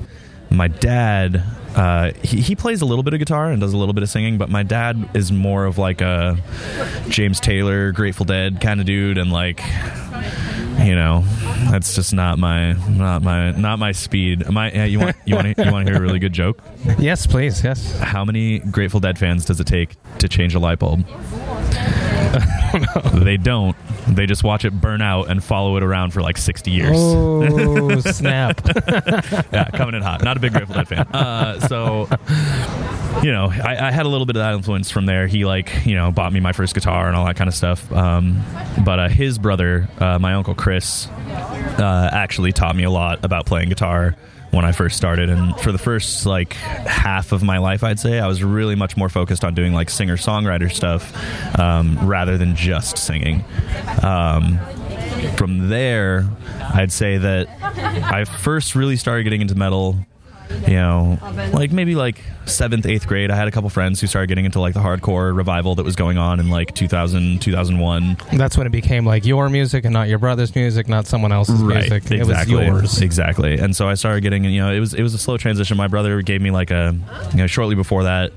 my 0.51 0.67
dad 0.67 1.43
uh, 1.75 2.11
he, 2.21 2.41
he 2.41 2.55
plays 2.55 2.81
a 2.81 2.85
little 2.85 3.03
bit 3.03 3.13
of 3.13 3.19
guitar 3.19 3.49
and 3.49 3.61
does 3.61 3.73
a 3.73 3.77
little 3.77 3.93
bit 3.93 4.03
of 4.03 4.09
singing, 4.09 4.37
but 4.37 4.49
my 4.49 4.61
dad 4.61 5.09
is 5.13 5.31
more 5.31 5.65
of 5.65 5.77
like 5.77 6.01
a 6.01 6.37
James 7.07 7.39
Taylor, 7.39 7.93
Grateful 7.93 8.25
Dead 8.25 8.59
kind 8.59 8.81
of 8.81 8.85
dude, 8.85 9.17
and 9.17 9.31
like 9.31 9.61
you 10.83 10.95
know, 10.95 11.23
that's 11.69 11.95
just 11.95 12.13
not 12.13 12.39
my 12.39 12.73
not 12.89 13.21
my 13.21 13.51
not 13.51 13.79
my 13.79 13.91
speed. 13.91 14.43
Am 14.43 14.57
I? 14.57 14.71
yeah, 14.71 14.85
you 14.85 14.99
want 14.99 15.15
you 15.25 15.35
want 15.35 15.55
to, 15.55 15.63
you 15.63 15.71
want 15.71 15.85
to 15.85 15.93
hear 15.93 16.01
a 16.01 16.03
really 16.03 16.19
good 16.19 16.33
joke? 16.33 16.61
Yes, 16.99 17.25
please. 17.25 17.63
Yes. 17.63 17.97
How 17.99 18.25
many 18.25 18.59
Grateful 18.59 18.99
Dead 18.99 19.17
fans 19.17 19.45
does 19.45 19.59
it 19.59 19.67
take 19.67 19.95
to 20.19 20.27
change 20.27 20.55
a 20.55 20.59
light 20.59 20.79
bulb? 20.79 21.05
They 23.13 23.37
don't. 23.37 23.75
They 24.07 24.25
just 24.25 24.43
watch 24.43 24.65
it 24.65 24.71
burn 24.71 25.01
out 25.01 25.29
and 25.29 25.43
follow 25.43 25.77
it 25.77 25.83
around 25.83 26.11
for 26.11 26.21
like 26.21 26.37
sixty 26.37 26.71
years. 26.71 26.97
Oh, 26.97 27.99
snap. 27.99 28.61
yeah, 29.51 29.69
coming 29.73 29.95
in 29.95 30.01
hot. 30.01 30.23
Not 30.23 30.37
a 30.37 30.39
big 30.39 30.53
Grateful 30.53 30.75
Dead 30.75 30.87
fan. 30.87 31.07
Uh, 31.07 31.59
so, 31.67 32.07
you 33.21 33.31
know, 33.31 33.51
I, 33.51 33.87
I 33.87 33.91
had 33.91 34.05
a 34.05 34.09
little 34.09 34.25
bit 34.25 34.35
of 34.35 34.41
that 34.41 34.53
influence 34.53 34.89
from 34.89 35.05
there. 35.05 35.27
He 35.27 35.45
like, 35.45 35.85
you 35.85 35.95
know, 35.95 36.11
bought 36.11 36.33
me 36.33 36.39
my 36.39 36.51
first 36.51 36.73
guitar 36.73 37.07
and 37.07 37.15
all 37.15 37.25
that 37.25 37.35
kind 37.35 37.47
of 37.47 37.53
stuff. 37.53 37.91
Um, 37.91 38.43
but 38.83 38.99
uh, 38.99 39.09
his 39.09 39.37
brother, 39.37 39.87
uh, 39.99 40.19
my 40.19 40.33
uncle 40.33 40.55
Chris, 40.55 41.07
uh, 41.07 42.09
actually 42.11 42.51
taught 42.51 42.75
me 42.75 42.83
a 42.83 42.91
lot 42.91 43.23
about 43.23 43.45
playing 43.45 43.69
guitar 43.69 44.15
when 44.51 44.65
I 44.65 44.71
first 44.71 44.97
started. 44.97 45.29
And 45.29 45.57
for 45.59 45.71
the 45.71 45.77
first 45.77 46.25
like 46.25 46.53
half 46.53 47.31
of 47.31 47.43
my 47.43 47.57
life, 47.57 47.83
I'd 47.83 47.99
say 47.99 48.19
I 48.19 48.27
was 48.27 48.43
really 48.43 48.75
much 48.75 48.95
more 48.97 49.09
focused 49.09 49.43
on 49.43 49.53
doing 49.53 49.73
like 49.73 49.89
singer 49.89 50.17
songwriter 50.17 50.71
stuff 50.71 51.13
um, 51.59 51.97
rather 52.07 52.37
than 52.37 52.55
just 52.55 52.97
singing. 52.97 53.43
Um, 54.03 54.59
from 55.37 55.69
there, 55.69 56.27
I'd 56.73 56.91
say 56.91 57.17
that 57.17 57.47
I 57.61 58.25
first 58.25 58.75
really 58.75 58.97
started 58.97 59.23
getting 59.23 59.41
into 59.41 59.55
metal 59.55 59.97
you 60.67 60.75
know, 60.75 61.17
like 61.53 61.71
maybe 61.71 61.95
like 61.95 62.21
seventh, 62.45 62.85
eighth 62.85 63.07
grade, 63.07 63.31
I 63.31 63.35
had 63.35 63.47
a 63.47 63.51
couple 63.51 63.69
friends 63.69 63.99
who 64.01 64.07
started 64.07 64.27
getting 64.27 64.45
into 64.45 64.59
like 64.59 64.73
the 64.73 64.79
hardcore 64.79 65.35
revival 65.35 65.75
that 65.75 65.83
was 65.83 65.95
going 65.95 66.17
on 66.17 66.39
in 66.39 66.49
like 66.49 66.73
2000, 66.75 67.41
2001. 67.41 68.17
That's 68.33 68.57
when 68.57 68.67
it 68.67 68.71
became 68.71 69.05
like 69.05 69.25
your 69.25 69.49
music 69.49 69.85
and 69.85 69.93
not 69.93 70.07
your 70.07 70.19
brother's 70.19 70.53
music, 70.55 70.87
not 70.87 71.07
someone 71.07 71.31
else's 71.31 71.61
music. 71.61 71.91
exactly, 72.11 72.17
It 72.19 72.27
was 72.27 72.47
yours. 72.49 73.01
exactly. 73.01 73.57
And 73.57 73.75
so 73.75 73.87
I 73.87 73.93
started 73.95 74.21
getting, 74.21 74.43
you 74.45 74.61
know, 74.61 74.71
it 74.71 74.79
was 74.79 74.93
it 74.93 75.03
was 75.03 75.13
a 75.13 75.17
slow 75.17 75.37
transition. 75.37 75.77
My 75.77 75.87
brother 75.87 76.21
gave 76.21 76.41
me 76.41 76.51
like 76.51 76.71
a, 76.71 76.95
you 77.31 77.37
know, 77.37 77.47
shortly 77.47 77.75
before 77.75 78.03
that, 78.03 78.31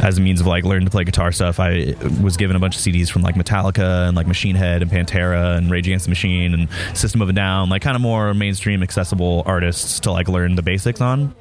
as 0.00 0.18
a 0.18 0.20
means 0.20 0.40
of 0.40 0.46
like 0.46 0.64
learning 0.64 0.86
to 0.86 0.90
play 0.90 1.04
guitar 1.04 1.30
stuff. 1.30 1.60
I 1.60 1.94
was 2.22 2.36
given 2.36 2.56
a 2.56 2.58
bunch 2.58 2.76
of 2.76 2.82
CDs 2.82 3.10
from 3.10 3.22
like 3.22 3.34
Metallica 3.34 4.08
and 4.08 4.16
like 4.16 4.26
Machine 4.26 4.56
Head 4.56 4.82
and 4.82 4.90
Pantera 4.90 5.56
and 5.56 5.70
Rage 5.70 5.86
Against 5.86 6.06
the 6.06 6.10
Machine 6.10 6.54
and 6.54 6.68
System 6.96 7.20
of 7.20 7.28
a 7.28 7.32
Down, 7.32 7.68
like 7.68 7.82
kind 7.82 7.96
of 7.96 8.00
more 8.00 8.32
mainstream 8.32 8.82
accessible 8.82 9.42
artists 9.44 10.00
to 10.00 10.12
like 10.12 10.28
learn 10.28 10.54
the 10.54 10.62
basics 10.62 11.00
on. 11.00 11.34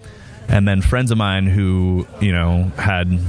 And 0.50 0.68
then 0.68 0.82
friends 0.82 1.12
of 1.12 1.18
mine 1.18 1.48
who, 1.48 2.08
you 2.20 2.32
know, 2.32 2.72
had 2.76 3.20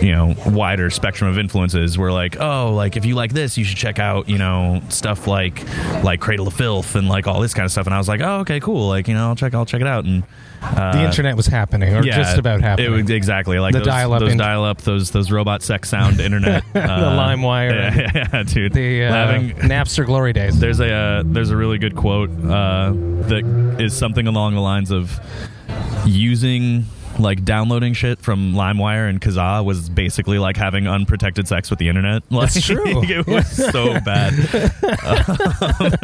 you 0.00 0.12
know 0.12 0.34
wider 0.46 0.90
spectrum 0.90 1.30
of 1.30 1.38
influences 1.38 1.96
were 1.96 2.12
like 2.12 2.38
oh 2.40 2.74
like 2.74 2.96
if 2.96 3.06
you 3.06 3.14
like 3.14 3.32
this 3.32 3.56
you 3.56 3.64
should 3.64 3.78
check 3.78 3.98
out 3.98 4.28
you 4.28 4.36
know 4.36 4.82
stuff 4.90 5.26
like 5.26 5.64
like 6.04 6.20
cradle 6.20 6.46
of 6.46 6.52
filth 6.52 6.94
and 6.94 7.08
like 7.08 7.26
all 7.26 7.40
this 7.40 7.54
kind 7.54 7.64
of 7.64 7.72
stuff 7.72 7.86
and 7.86 7.94
i 7.94 7.98
was 7.98 8.06
like 8.06 8.20
oh 8.20 8.40
okay 8.40 8.60
cool 8.60 8.86
like 8.86 9.08
you 9.08 9.14
know 9.14 9.28
i'll 9.28 9.34
check 9.34 9.54
i'll 9.54 9.64
check 9.64 9.80
it 9.80 9.86
out 9.86 10.04
and 10.04 10.24
uh, 10.62 10.92
the 10.92 11.04
internet 11.04 11.36
was 11.36 11.46
happening, 11.46 11.94
or 11.94 12.02
just 12.02 12.38
about 12.38 12.60
happening. 12.60 12.92
it 12.92 12.94
was 13.02 13.10
exactly 13.10 13.58
like 13.58 13.72
The 13.72 13.78
those, 13.80 13.86
dial-up 13.86 14.20
those 14.20 14.34
dial-up 14.36 14.82
those 14.82 15.10
those 15.10 15.30
robot 15.30 15.62
sex 15.62 15.88
sound 15.88 16.20
internet 16.20 16.64
the 16.72 16.80
LimeWire, 16.80 17.70
yeah, 17.70 18.10
yeah, 18.14 18.28
yeah, 18.32 18.42
dude 18.42 18.72
the 18.72 19.04
uh, 19.04 19.12
Having- 19.12 19.50
Napster 19.68 20.04
glory 20.06 20.32
days. 20.32 20.58
there's 20.58 20.80
a 20.80 20.92
uh, 20.92 21.22
there's 21.26 21.50
a 21.50 21.56
really 21.56 21.78
good 21.78 21.94
quote 21.96 22.30
uh, 22.30 22.90
that 23.28 23.76
is 23.78 23.96
something 23.96 24.26
along 24.26 24.54
the 24.54 24.60
lines 24.60 24.90
of 24.90 25.18
using 26.04 26.84
like 27.18 27.44
downloading 27.44 27.94
shit 27.94 28.20
from 28.20 28.52
LimeWire 28.52 29.08
and 29.08 29.20
Kazaa 29.20 29.64
was 29.64 29.88
basically 29.88 30.38
like 30.38 30.56
having 30.56 30.86
unprotected 30.86 31.48
sex 31.48 31.70
with 31.70 31.78
the 31.78 31.88
internet. 31.88 32.22
Like, 32.30 32.54
It's 32.54 32.66
true. 32.66 33.02
it 33.04 33.26
was 33.26 33.50
so 33.50 33.98
bad. 34.00 34.34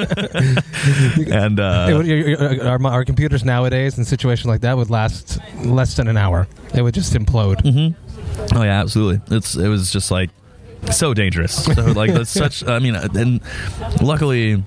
and 1.31 1.61
uh, 1.61 1.87
It 1.91 1.95
would- 1.95 2.07
your- 2.07 2.29
your- 2.29 2.67
our, 2.69 2.87
our 2.87 3.05
computers 3.05 3.45
nowadays 3.45 3.99
in 3.99 4.05
situations 4.05 4.47
like 4.47 4.61
that 4.63 4.77
would 4.77 4.91
last 4.91 5.39
less 5.65 5.97
than 5.97 6.09
an 6.09 6.17
hour. 6.17 6.47
It 6.75 6.83
would 6.83 6.95
just 6.95 7.13
implode. 7.15 7.63
Mm-hmm. 7.63 8.57
Oh 8.57 8.63
yeah, 8.63 8.81
absolutely. 8.81 9.37
It's 9.37 9.55
it 9.57 9.69
was 9.69 9.93
just 9.93 10.11
like 10.11 10.31
so 10.91 11.15
dangerous. 11.15 11.65
So 11.65 11.73
like 11.93 12.11
that's 12.15 12.31
such. 12.31 12.67
I 12.67 12.79
mean, 12.79 12.95
and 12.97 13.41
luckily, 14.01 14.63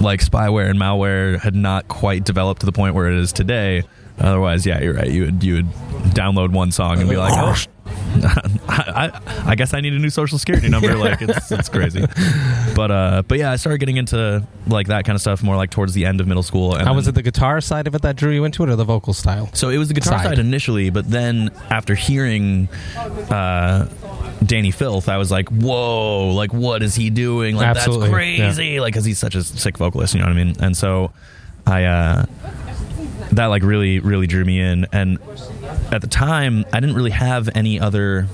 like 0.00 0.20
spyware 0.20 0.70
and 0.70 0.78
malware 0.78 1.38
had 1.40 1.54
not 1.54 1.88
quite 1.88 2.24
developed 2.24 2.60
to 2.60 2.66
the 2.66 2.72
point 2.72 2.94
where 2.94 3.10
it 3.10 3.18
is 3.18 3.32
today. 3.32 3.82
Otherwise, 4.18 4.64
yeah, 4.66 4.80
you're 4.80 4.94
right. 4.94 5.10
You 5.10 5.24
would 5.26 5.42
you 5.42 5.54
would 5.54 5.68
download 6.14 6.52
one 6.52 6.70
song 6.70 7.00
and 7.00 7.08
be 7.10 7.16
like, 7.16 7.32
oh, 7.34 7.54
I, 8.68 9.10
I, 9.12 9.50
I 9.50 9.54
guess 9.56 9.74
I 9.74 9.80
need 9.80 9.92
a 9.92 9.98
new 9.98 10.08
social 10.10 10.38
security 10.38 10.68
number. 10.68 10.96
Like 10.96 11.20
it's 11.20 11.50
it's 11.50 11.68
crazy. 11.68 12.06
But 12.76 12.90
uh, 12.90 13.22
but 13.26 13.38
yeah, 13.38 13.50
I 13.50 13.56
started 13.56 13.78
getting 13.78 13.96
into 13.96 14.46
like 14.68 14.86
that 14.86 15.04
kind 15.04 15.16
of 15.16 15.20
stuff 15.20 15.42
more 15.42 15.56
like 15.56 15.70
towards 15.70 15.94
the 15.94 16.06
end 16.06 16.20
of 16.20 16.28
middle 16.28 16.44
school. 16.44 16.76
And 16.76 16.86
How 16.86 16.94
was 16.94 17.08
it 17.08 17.14
the 17.16 17.22
guitar 17.22 17.60
side 17.60 17.86
of 17.86 17.94
it 17.94 18.02
that 18.02 18.16
drew 18.16 18.32
you 18.32 18.44
into 18.44 18.62
it, 18.62 18.68
or 18.68 18.76
the 18.76 18.84
vocal 18.84 19.12
style? 19.14 19.50
so 19.52 19.68
it 19.68 19.78
was 19.78 19.88
the 19.88 19.94
guitar 19.94 20.18
Side. 20.18 20.28
side, 20.28 20.38
initially, 20.38 20.90
but 20.90 21.10
then 21.10 21.50
after 21.70 21.94
hearing 21.94 22.68
uh, 22.96 23.86
Dani 24.44 24.72
Filth, 24.72 25.08
I 25.08 25.16
was 25.18 25.30
like, 25.32 25.48
"Whoa! 25.48 26.32
Like, 26.34 26.52
what 26.54 26.82
is 26.82 26.94
he 26.94 27.10
doing? 27.10 27.56
Like, 27.56 27.66
Absolutely, 27.66 28.06
that's 28.06 28.14
crazy! 28.14 28.80
Like, 28.80 28.92
because 28.92 29.04
he's 29.04 29.18
such 29.18 29.34
a 29.34 29.42
sick 29.42 29.76
vocalist, 29.76 30.14
you 30.14 30.20
know 30.20 30.26
what 30.26 30.36
I 30.36 30.44
mean?" 30.44 30.54
And 30.60 30.76
so, 30.76 31.10
I 31.66 31.84
uh, 31.84 32.26
that 33.32 33.46
like 33.46 33.62
really, 33.62 33.98
really 34.00 34.26
drew 34.26 34.44
me 34.44 34.60
in. 34.60 34.86
And 34.92 35.18
at 35.92 36.00
the 36.00 36.06
time, 36.06 36.64
I 36.72 36.80
didn't 36.80 36.96
really 36.96 37.10
have 37.10 37.48
any 37.54 37.80
other. 37.80 38.26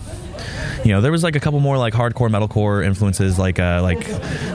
You 0.85 0.93
know, 0.93 1.03
there 1.03 1.13
was 1.13 1.23
like 1.23 1.37
a 1.37 1.41
couple 1.41 1.61
more 1.61 1.77
like 1.77 1.93
hardcore 1.93 2.31
metalcore 2.31 2.83
influences, 2.85 3.39
like 3.39 3.59
uh, 3.59 3.81
like 3.83 4.09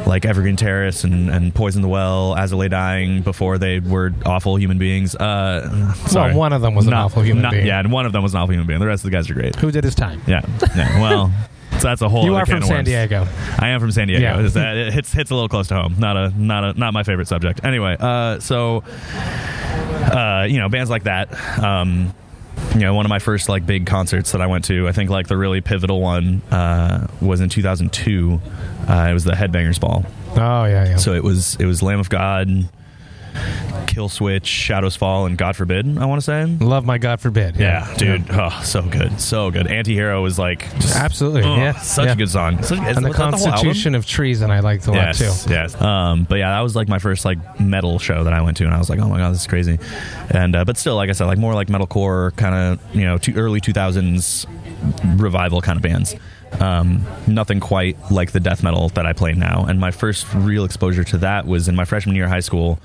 like 0.07 0.25
Evergreen 0.25 0.55
Terrace 0.55 1.03
and, 1.03 1.29
and 1.29 1.53
Poison 1.53 1.83
the 1.83 1.87
Well, 1.87 2.35
As 2.35 2.51
I 2.51 2.55
Lay 2.55 2.67
Dying, 2.67 3.21
before 3.21 3.59
they 3.59 3.79
were 3.79 4.11
awful 4.25 4.55
human 4.55 4.79
beings. 4.79 5.15
Uh, 5.15 5.93
sorry. 6.07 6.33
one 6.33 6.51
of 6.53 6.61
them 6.63 6.73
was 6.73 6.87
an 6.87 6.93
awful 6.93 7.21
human 7.21 7.43
not- 7.43 7.51
being. 7.51 7.67
Yeah, 7.67 7.79
and 7.79 7.91
one 7.91 8.07
of 8.07 8.11
them 8.13 8.23
was 8.23 8.33
an 8.33 8.39
awful 8.39 8.53
human 8.53 8.65
being. 8.65 8.79
The 8.79 8.87
rest 8.87 9.05
of 9.05 9.11
the 9.11 9.15
guys 9.15 9.29
are 9.29 9.35
great. 9.35 9.55
Who 9.57 9.71
did 9.71 9.83
his 9.83 9.93
time? 9.93 10.19
Yeah, 10.25 10.41
yeah. 10.75 10.99
Well, 10.99 11.31
that's 11.85 12.01
a 12.01 12.09
whole. 12.09 12.25
You 12.25 12.31
other 12.35 12.43
are 12.43 12.45
from 12.45 12.57
of 12.57 12.63
San. 12.65 12.83
Diego. 12.85 13.27
I 13.59 13.69
am 13.69 13.79
from 13.79 13.91
San 13.91 14.07
Diego. 14.07 14.21
Yeah. 14.23 14.45
It's- 14.45 14.55
It 14.55 14.93
hits 14.93 15.11
hits 15.13 15.31
a 15.31 15.33
little 15.35 15.49
close 15.49 15.67
to 15.69 15.75
home. 15.75 15.95
Not 15.97 16.17
a 16.17 16.33
not 16.37 16.63
a 16.75 16.79
not 16.79 16.93
my 16.93 17.03
favorite 17.03 17.27
subject. 17.27 17.63
Anyway, 17.63 17.95
uh, 17.99 18.39
so 18.39 18.83
uh, 20.11 20.45
you 20.49 20.59
know, 20.59 20.69
bands 20.69 20.89
like 20.89 21.03
that. 21.03 21.33
Um, 21.63 22.13
you 22.73 22.81
know, 22.81 22.93
one 22.93 23.05
of 23.05 23.09
my 23.09 23.19
first 23.19 23.49
like 23.49 23.65
big 23.65 23.85
concerts 23.85 24.31
that 24.31 24.41
I 24.41 24.47
went 24.47 24.65
to, 24.65 24.87
I 24.87 24.91
think 24.91 25.09
like 25.09 25.27
the 25.27 25.37
really 25.37 25.61
pivotal 25.61 26.01
one 26.01 26.41
uh, 26.51 27.07
was 27.21 27.41
in 27.41 27.49
2002. 27.49 28.39
Uh, 28.87 29.07
it 29.09 29.13
was 29.13 29.23
the 29.23 29.31
Headbangers 29.33 29.79
Ball. 29.79 30.05
Oh 30.35 30.65
yeah, 30.65 30.85
yeah. 30.89 30.95
So 30.97 31.13
it 31.13 31.23
was 31.23 31.55
it 31.59 31.65
was 31.65 31.81
Lamb 31.81 31.99
of 31.99 32.09
God, 32.09 32.49
Kill 33.87 34.09
Switch, 34.09 34.45
Shadows 34.47 34.95
Fall, 34.95 35.25
and 35.25 35.37
God 35.37 35.55
Forbid. 35.55 35.97
I 35.97 36.05
want 36.05 36.19
to 36.19 36.25
say. 36.25 36.45
Love 36.45 36.85
my 36.85 36.97
God 36.97 37.21
forbid. 37.21 37.55
Yeah, 37.55 37.93
dude. 37.97 38.25
Oh, 38.31 38.49
so 38.63 38.81
good, 38.81 39.19
so 39.21 39.51
good. 39.51 39.67
Anti-Hero 39.67 40.21
was 40.21 40.37
like 40.37 40.69
just, 40.79 40.95
Absolutely, 40.95 41.43
oh, 41.43 41.55
yeah, 41.55 41.73
such 41.79 42.05
yeah. 42.07 42.11
a 42.11 42.15
good 42.15 42.29
song. 42.29 42.61
Such, 42.63 42.79
is- 42.79 42.97
and 42.97 43.05
the 43.05 43.09
was 43.09 43.17
that 43.17 43.23
whole 43.23 43.33
album? 43.33 43.51
Constitution 43.51 43.95
of 43.95 44.05
Treason 44.05 44.51
I 44.51 44.59
liked 44.59 44.87
a 44.87 44.91
lot 44.91 44.97
Yes, 44.97 45.45
too. 45.45 45.49
yes. 45.51 45.79
Um, 45.81 46.23
but 46.25 46.35
yeah, 46.35 46.49
that 46.49 46.61
was 46.61 46.75
like 46.75 46.87
my 46.89 46.99
first 46.99 47.23
like 47.25 47.59
metal 47.59 47.99
show 47.99 48.23
that 48.25 48.33
I 48.33 48.41
went 48.41 48.57
to, 48.57 48.65
and 48.65 48.73
I 48.73 48.77
was 48.79 48.89
like, 48.89 48.99
oh 48.99 49.07
my 49.07 49.17
god, 49.17 49.31
this 49.33 49.41
is 49.41 49.47
crazy. 49.47 49.79
And 50.29 50.55
uh, 50.55 50.65
but 50.65 50.77
still, 50.77 50.95
like 50.95 51.09
I 51.09 51.13
said, 51.13 51.25
like 51.25 51.37
more 51.37 51.53
like 51.53 51.67
metalcore 51.67 52.35
kind 52.35 52.55
of 52.79 52.95
you 52.95 53.05
know, 53.05 53.17
two, 53.17 53.35
early 53.35 53.61
two 53.61 53.71
thousands 53.73 54.45
revival 55.15 55.61
kind 55.61 55.77
of 55.77 55.83
bands. 55.83 56.15
Um, 56.59 57.05
nothing 57.27 57.59
quite 57.59 57.97
like 58.11 58.31
the 58.31 58.39
death 58.39 58.63
metal 58.63 58.89
that 58.89 59.05
I 59.05 59.13
play 59.13 59.33
now. 59.33 59.65
And 59.65 59.79
my 59.79 59.91
first 59.91 60.25
real 60.33 60.63
exposure 60.65 61.03
to 61.05 61.17
that 61.19 61.45
was 61.45 61.67
in 61.67 61.75
my 61.75 61.85
freshman 61.85 62.15
year 62.15 62.25
of 62.25 62.31
high 62.31 62.39
school. 62.39 62.79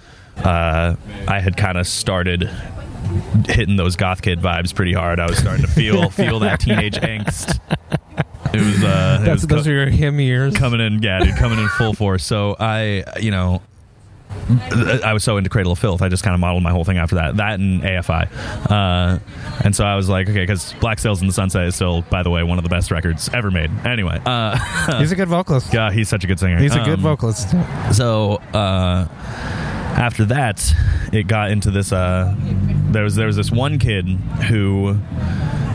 Uh, 0.45 0.97
I 1.29 1.41
had 1.41 1.57
kind 1.57 1.77
of 1.79 1.87
started 1.87 2.51
hitting 3.49 3.77
those 3.77 3.97
goth 3.97 4.23
kid 4.23 4.41
vibes 4.41 4.75
pretty 4.75 4.93
hard. 4.93 5.21
I 5.21 5.27
was 5.27 5.39
starting 5.39 5.65
to 5.65 5.71
feel 5.71 6.11
feel 6.11 6.39
that 6.41 6.61
teenage 6.61 6.95
angst. 6.97 7.59
It 8.53 8.61
was 8.61 8.83
uh, 8.85 9.25
it 9.27 9.31
was 9.31 9.43
those 9.47 9.65
co- 9.65 9.71
are 9.71 9.75
your 9.75 9.87
hymn 9.91 10.19
years. 10.21 10.57
coming 10.57 10.81
in, 10.81 11.03
yeah, 11.03 11.21
dude, 11.21 11.37
coming 11.37 11.59
in 11.59 11.69
full 11.71 11.93
force. 11.95 12.25
So 12.25 12.57
I, 12.59 13.05
you 13.21 13.31
know, 13.31 13.63
I 15.05 15.13
was 15.13 15.23
so 15.25 15.37
into 15.37 15.51
Cradle 15.51 15.73
of 15.73 15.79
Filth, 15.79 16.03
I 16.03 16.09
just 16.09 16.23
kind 16.23 16.35
of 16.35 16.41
modeled 16.41 16.63
my 16.63 16.71
whole 16.71 16.85
thing 16.85 16.99
after 16.99 17.17
that. 17.17 17.37
That 17.37 17.59
and 17.61 17.83
AFI, 17.83 18.29
uh, 18.71 19.19
and 19.65 19.75
so 19.75 19.85
I 19.85 19.97
was 19.97 20.09
like, 20.09 20.29
okay, 20.29 20.41
because 20.41 20.73
Black 20.75 20.99
Sails 21.01 21.21
in 21.21 21.27
the 21.27 21.33
Sunset 21.33 21.65
is 21.67 21.75
still, 21.75 22.03
by 22.03 22.23
the 22.23 22.31
way, 22.31 22.43
one 22.45 22.59
of 22.59 22.65
the 22.65 22.71
best 22.71 22.91
records 22.91 23.29
ever 23.33 23.51
made. 23.51 23.71
Anyway, 23.85 24.21
uh, 24.25 24.99
He's 25.01 25.13
a 25.13 25.17
good 25.17 25.29
vocalist. 25.29 25.73
yeah, 25.75 25.91
he's 25.93 26.09
such 26.09 26.25
a 26.25 26.27
good 26.27 26.39
singer. 26.41 26.59
He's 26.59 26.75
a 26.75 26.81
good 26.85 26.95
Um, 26.95 27.01
vocalist. 27.01 27.51
so 27.93 28.37
uh, 28.55 29.07
after 29.97 30.25
that, 30.27 30.75
it 31.13 31.27
got 31.27 31.51
into 31.51 31.71
this. 31.71 31.93
Uh, 31.93 32.35
there 32.91 33.05
was 33.05 33.17
there 33.17 33.27
was 33.27 33.37
this 33.37 33.51
one 33.51 33.79
kid 33.79 34.07
who 34.07 34.99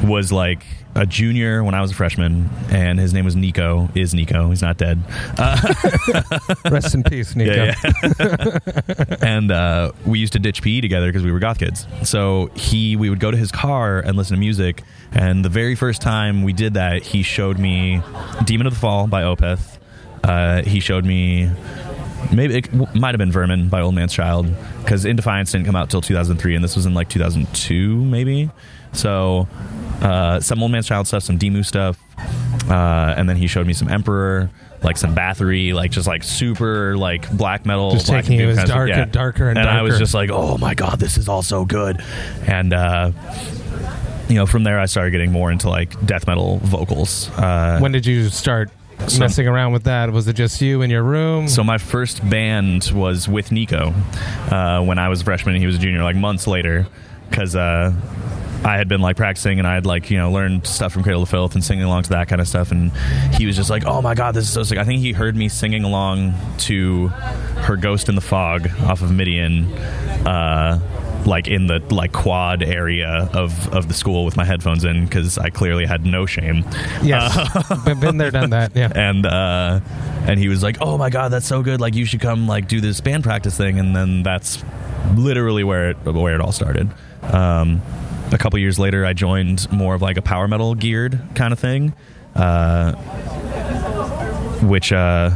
was 0.03 0.31
like 0.31 0.63
a 0.95 1.05
junior 1.05 1.63
when 1.63 1.75
I 1.75 1.81
was 1.81 1.91
a 1.91 1.93
freshman, 1.93 2.49
and 2.69 2.97
his 2.99 3.13
name 3.13 3.25
was 3.25 3.35
Nico. 3.35 3.89
Is 3.95 4.13
Nico? 4.13 4.49
He's 4.49 4.61
not 4.61 4.77
dead. 4.77 5.01
Rest 6.71 6.95
in 6.95 7.03
peace, 7.03 7.35
Nico. 7.35 7.51
Yeah, 7.53 7.75
yeah. 8.19 9.15
and 9.21 9.51
uh, 9.51 9.91
we 10.05 10.19
used 10.19 10.33
to 10.33 10.39
ditch 10.39 10.61
PE 10.61 10.81
together 10.81 11.07
because 11.07 11.23
we 11.23 11.31
were 11.31 11.39
goth 11.39 11.59
kids. 11.59 11.85
So 12.03 12.49
he, 12.55 12.95
we 12.95 13.09
would 13.09 13.19
go 13.19 13.29
to 13.29 13.37
his 13.37 13.51
car 13.51 13.99
and 13.99 14.15
listen 14.15 14.35
to 14.35 14.39
music. 14.39 14.83
And 15.11 15.43
the 15.43 15.49
very 15.49 15.75
first 15.75 16.01
time 16.01 16.43
we 16.43 16.53
did 16.53 16.75
that, 16.75 17.03
he 17.03 17.23
showed 17.23 17.59
me 17.59 18.01
"Demon 18.45 18.65
of 18.67 18.73
the 18.73 18.79
Fall" 18.79 19.07
by 19.07 19.23
Opeth. 19.23 19.77
Uh, 20.23 20.63
he 20.63 20.79
showed 20.79 21.05
me 21.05 21.51
maybe 22.31 22.55
it 22.57 22.73
might 22.95 23.11
have 23.11 23.17
been 23.17 23.31
Vermin 23.31 23.69
by 23.69 23.81
Old 23.81 23.95
Man's 23.95 24.13
Child 24.13 24.47
because 24.79 25.05
In 25.05 25.15
Defiance 25.15 25.51
didn't 25.51 25.65
come 25.65 25.75
out 25.75 25.89
till 25.89 26.01
2003, 26.01 26.55
and 26.55 26.63
this 26.63 26.75
was 26.75 26.85
in 26.85 26.93
like 26.93 27.09
2002 27.09 27.95
maybe. 28.05 28.49
So 28.93 29.47
uh, 30.01 30.39
some 30.39 30.61
Old 30.61 30.71
Man's 30.71 30.87
Child 30.87 31.07
stuff, 31.07 31.23
some 31.23 31.37
Dimmu 31.37 31.65
stuff, 31.65 31.97
uh, 32.69 33.13
and 33.17 33.27
then 33.29 33.35
he 33.37 33.47
showed 33.47 33.67
me 33.67 33.73
some 33.73 33.89
Emperor, 33.89 34.49
like 34.83 34.97
some 34.97 35.13
Bathory, 35.15 35.73
like 35.73 35.91
just 35.91 36.07
like 36.07 36.23
super 36.23 36.95
like 36.97 37.29
black 37.35 37.65
metal, 37.65 37.91
Just 37.91 38.07
black 38.07 38.23
taking 38.23 38.39
it 38.39 38.43
doom 38.43 38.49
as 38.51 38.57
kind 38.57 38.69
of- 38.71 39.11
darker, 39.11 39.11
darker, 39.11 39.49
and 39.49 39.59
I 39.59 39.81
was 39.81 39.97
just 39.97 40.13
like, 40.13 40.29
oh 40.31 40.57
my 40.57 40.73
god, 40.75 40.99
this 40.99 41.17
is 41.17 41.27
all 41.29 41.43
so 41.43 41.65
good, 41.65 42.01
and. 42.47 42.73
uh 42.73 43.11
you 44.27 44.33
know, 44.33 44.47
from 44.47 44.63
there 44.63 44.79
I 44.79 44.85
started 44.87 45.11
getting 45.11 45.31
more 45.31 45.51
into 45.51 45.69
like 45.69 46.03
death 46.03 46.25
metal 46.25 46.57
vocals. 46.63 47.29
Uh, 47.37 47.77
When 47.77 47.91
did 47.91 48.07
you 48.07 48.29
start 48.29 48.71
So- 49.07 49.19
messing 49.19 49.47
around 49.47 49.73
with 49.73 49.83
that? 49.83 50.11
Was 50.11 50.27
it 50.27 50.33
just 50.33 50.59
you 50.61 50.81
in 50.81 50.89
your 50.89 51.03
room? 51.03 51.47
So 51.47 51.63
my 51.63 51.77
first 51.77 52.27
band 52.27 52.91
was 52.93 53.27
with 53.27 53.51
Nico 53.51 53.93
uh, 54.49 54.81
when 54.83 54.97
I 54.99 55.09
was 55.09 55.21
a 55.21 55.23
freshman 55.23 55.55
and 55.55 55.61
he 55.61 55.67
was 55.67 55.75
a 55.75 55.79
junior, 55.79 56.03
like 56.03 56.15
months 56.15 56.47
later, 56.47 56.87
because 57.29 57.55
uh, 57.55 57.93
I 58.63 58.77
had 58.77 58.87
been 58.87 59.01
like 59.01 59.15
practicing 59.17 59.59
and 59.59 59.67
I 59.67 59.75
had 59.75 59.85
like 59.85 60.09
you 60.09 60.17
know 60.17 60.31
learned 60.31 60.65
stuff 60.65 60.91
from 60.93 61.03
Cradle 61.03 61.21
of 61.23 61.29
Filth 61.29 61.53
and 61.53 61.63
singing 61.63 61.83
along 61.83 62.03
to 62.03 62.09
that 62.11 62.27
kind 62.27 62.41
of 62.41 62.47
stuff, 62.47 62.71
and 62.71 62.91
he 63.35 63.45
was 63.45 63.55
just 63.55 63.69
like, 63.69 63.85
"Oh 63.85 64.01
my 64.01 64.15
god, 64.15 64.33
this 64.33 64.45
is 64.45 64.49
so 64.51 64.63
sick!" 64.63 64.77
I 64.79 64.83
think 64.85 65.01
he 65.01 65.11
heard 65.11 65.35
me 65.35 65.49
singing 65.49 65.83
along 65.83 66.33
to 66.59 67.09
"Her 67.09 67.75
Ghost 67.77 68.09
in 68.09 68.15
the 68.15 68.21
Fog" 68.21 68.67
off 68.81 69.01
of 69.03 69.11
Midian. 69.11 69.71
Uh, 70.25 70.79
like 71.25 71.47
in 71.47 71.67
the 71.67 71.79
like 71.93 72.11
quad 72.11 72.63
area 72.63 73.29
of 73.33 73.73
of 73.73 73.87
the 73.87 73.93
school 73.93 74.25
with 74.25 74.37
my 74.37 74.45
headphones 74.45 74.83
in 74.83 75.05
because 75.05 75.37
I 75.37 75.49
clearly 75.49 75.85
had 75.85 76.05
no 76.05 76.25
shame. 76.25 76.65
Yes, 77.03 77.83
been, 77.85 77.99
been 77.99 78.17
there, 78.17 78.31
done 78.31 78.51
that. 78.51 78.75
Yeah. 78.75 78.91
and 78.95 79.25
uh, 79.25 79.79
and 80.27 80.39
he 80.39 80.47
was 80.47 80.63
like, 80.63 80.77
"Oh 80.81 80.97
my 80.97 81.09
god, 81.09 81.29
that's 81.29 81.47
so 81.47 81.61
good! 81.63 81.81
Like 81.81 81.95
you 81.95 82.05
should 82.05 82.21
come 82.21 82.47
like 82.47 82.67
do 82.67 82.81
this 82.81 83.01
band 83.01 83.23
practice 83.23 83.57
thing." 83.57 83.79
And 83.79 83.95
then 83.95 84.23
that's 84.23 84.63
literally 85.15 85.63
where 85.63 85.91
it 85.91 85.97
where 86.05 86.35
it 86.35 86.41
all 86.41 86.51
started. 86.51 86.89
Um, 87.23 87.81
a 88.31 88.37
couple 88.37 88.59
years 88.59 88.79
later, 88.79 89.05
I 89.05 89.13
joined 89.13 89.71
more 89.71 89.95
of 89.95 90.01
like 90.01 90.17
a 90.17 90.21
power 90.21 90.47
metal 90.47 90.75
geared 90.75 91.19
kind 91.35 91.53
of 91.53 91.59
thing, 91.59 91.93
uh, 92.35 92.93
which. 94.61 94.91
Uh, 94.91 95.31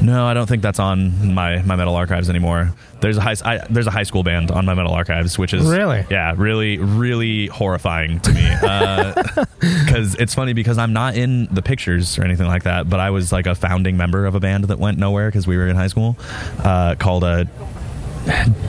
no, 0.00 0.26
I 0.26 0.34
don't 0.34 0.46
think 0.48 0.62
that's 0.62 0.78
on 0.78 1.34
my, 1.34 1.60
my 1.62 1.76
metal 1.76 1.94
archives 1.94 2.30
anymore. 2.30 2.72
There's 3.00 3.16
a 3.16 3.20
high 3.20 3.34
I, 3.44 3.58
there's 3.70 3.86
a 3.86 3.90
high 3.90 4.02
school 4.04 4.22
band 4.22 4.50
on 4.50 4.64
my 4.66 4.74
metal 4.74 4.92
archives, 4.92 5.38
which 5.38 5.54
is 5.54 5.66
Really? 5.66 6.04
yeah, 6.10 6.34
really 6.36 6.78
really 6.78 7.46
horrifying 7.46 8.20
to 8.20 8.32
me. 8.32 9.44
Because 9.84 10.14
it's 10.16 10.34
funny 10.34 10.52
because 10.52 10.78
I'm 10.78 10.92
not 10.92 11.16
in 11.16 11.46
the 11.52 11.62
pictures 11.62 12.18
or 12.18 12.24
anything 12.24 12.46
like 12.46 12.62
that, 12.62 12.88
but 12.88 13.00
I 13.00 13.10
was 13.10 13.32
like 13.32 13.46
a 13.46 13.54
founding 13.54 13.96
member 13.96 14.24
of 14.26 14.34
a 14.34 14.40
band 14.40 14.64
that 14.64 14.78
went 14.78 14.98
nowhere 14.98 15.28
because 15.28 15.46
we 15.46 15.56
were 15.56 15.66
in 15.66 15.74
high 15.76 15.88
school, 15.88 16.16
uh, 16.62 16.94
called 16.96 17.24
a 17.24 17.48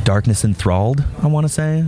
Darkness 0.04 0.44
Enthralled. 0.44 1.04
I 1.22 1.28
want 1.28 1.46
to 1.46 1.50
say 1.50 1.86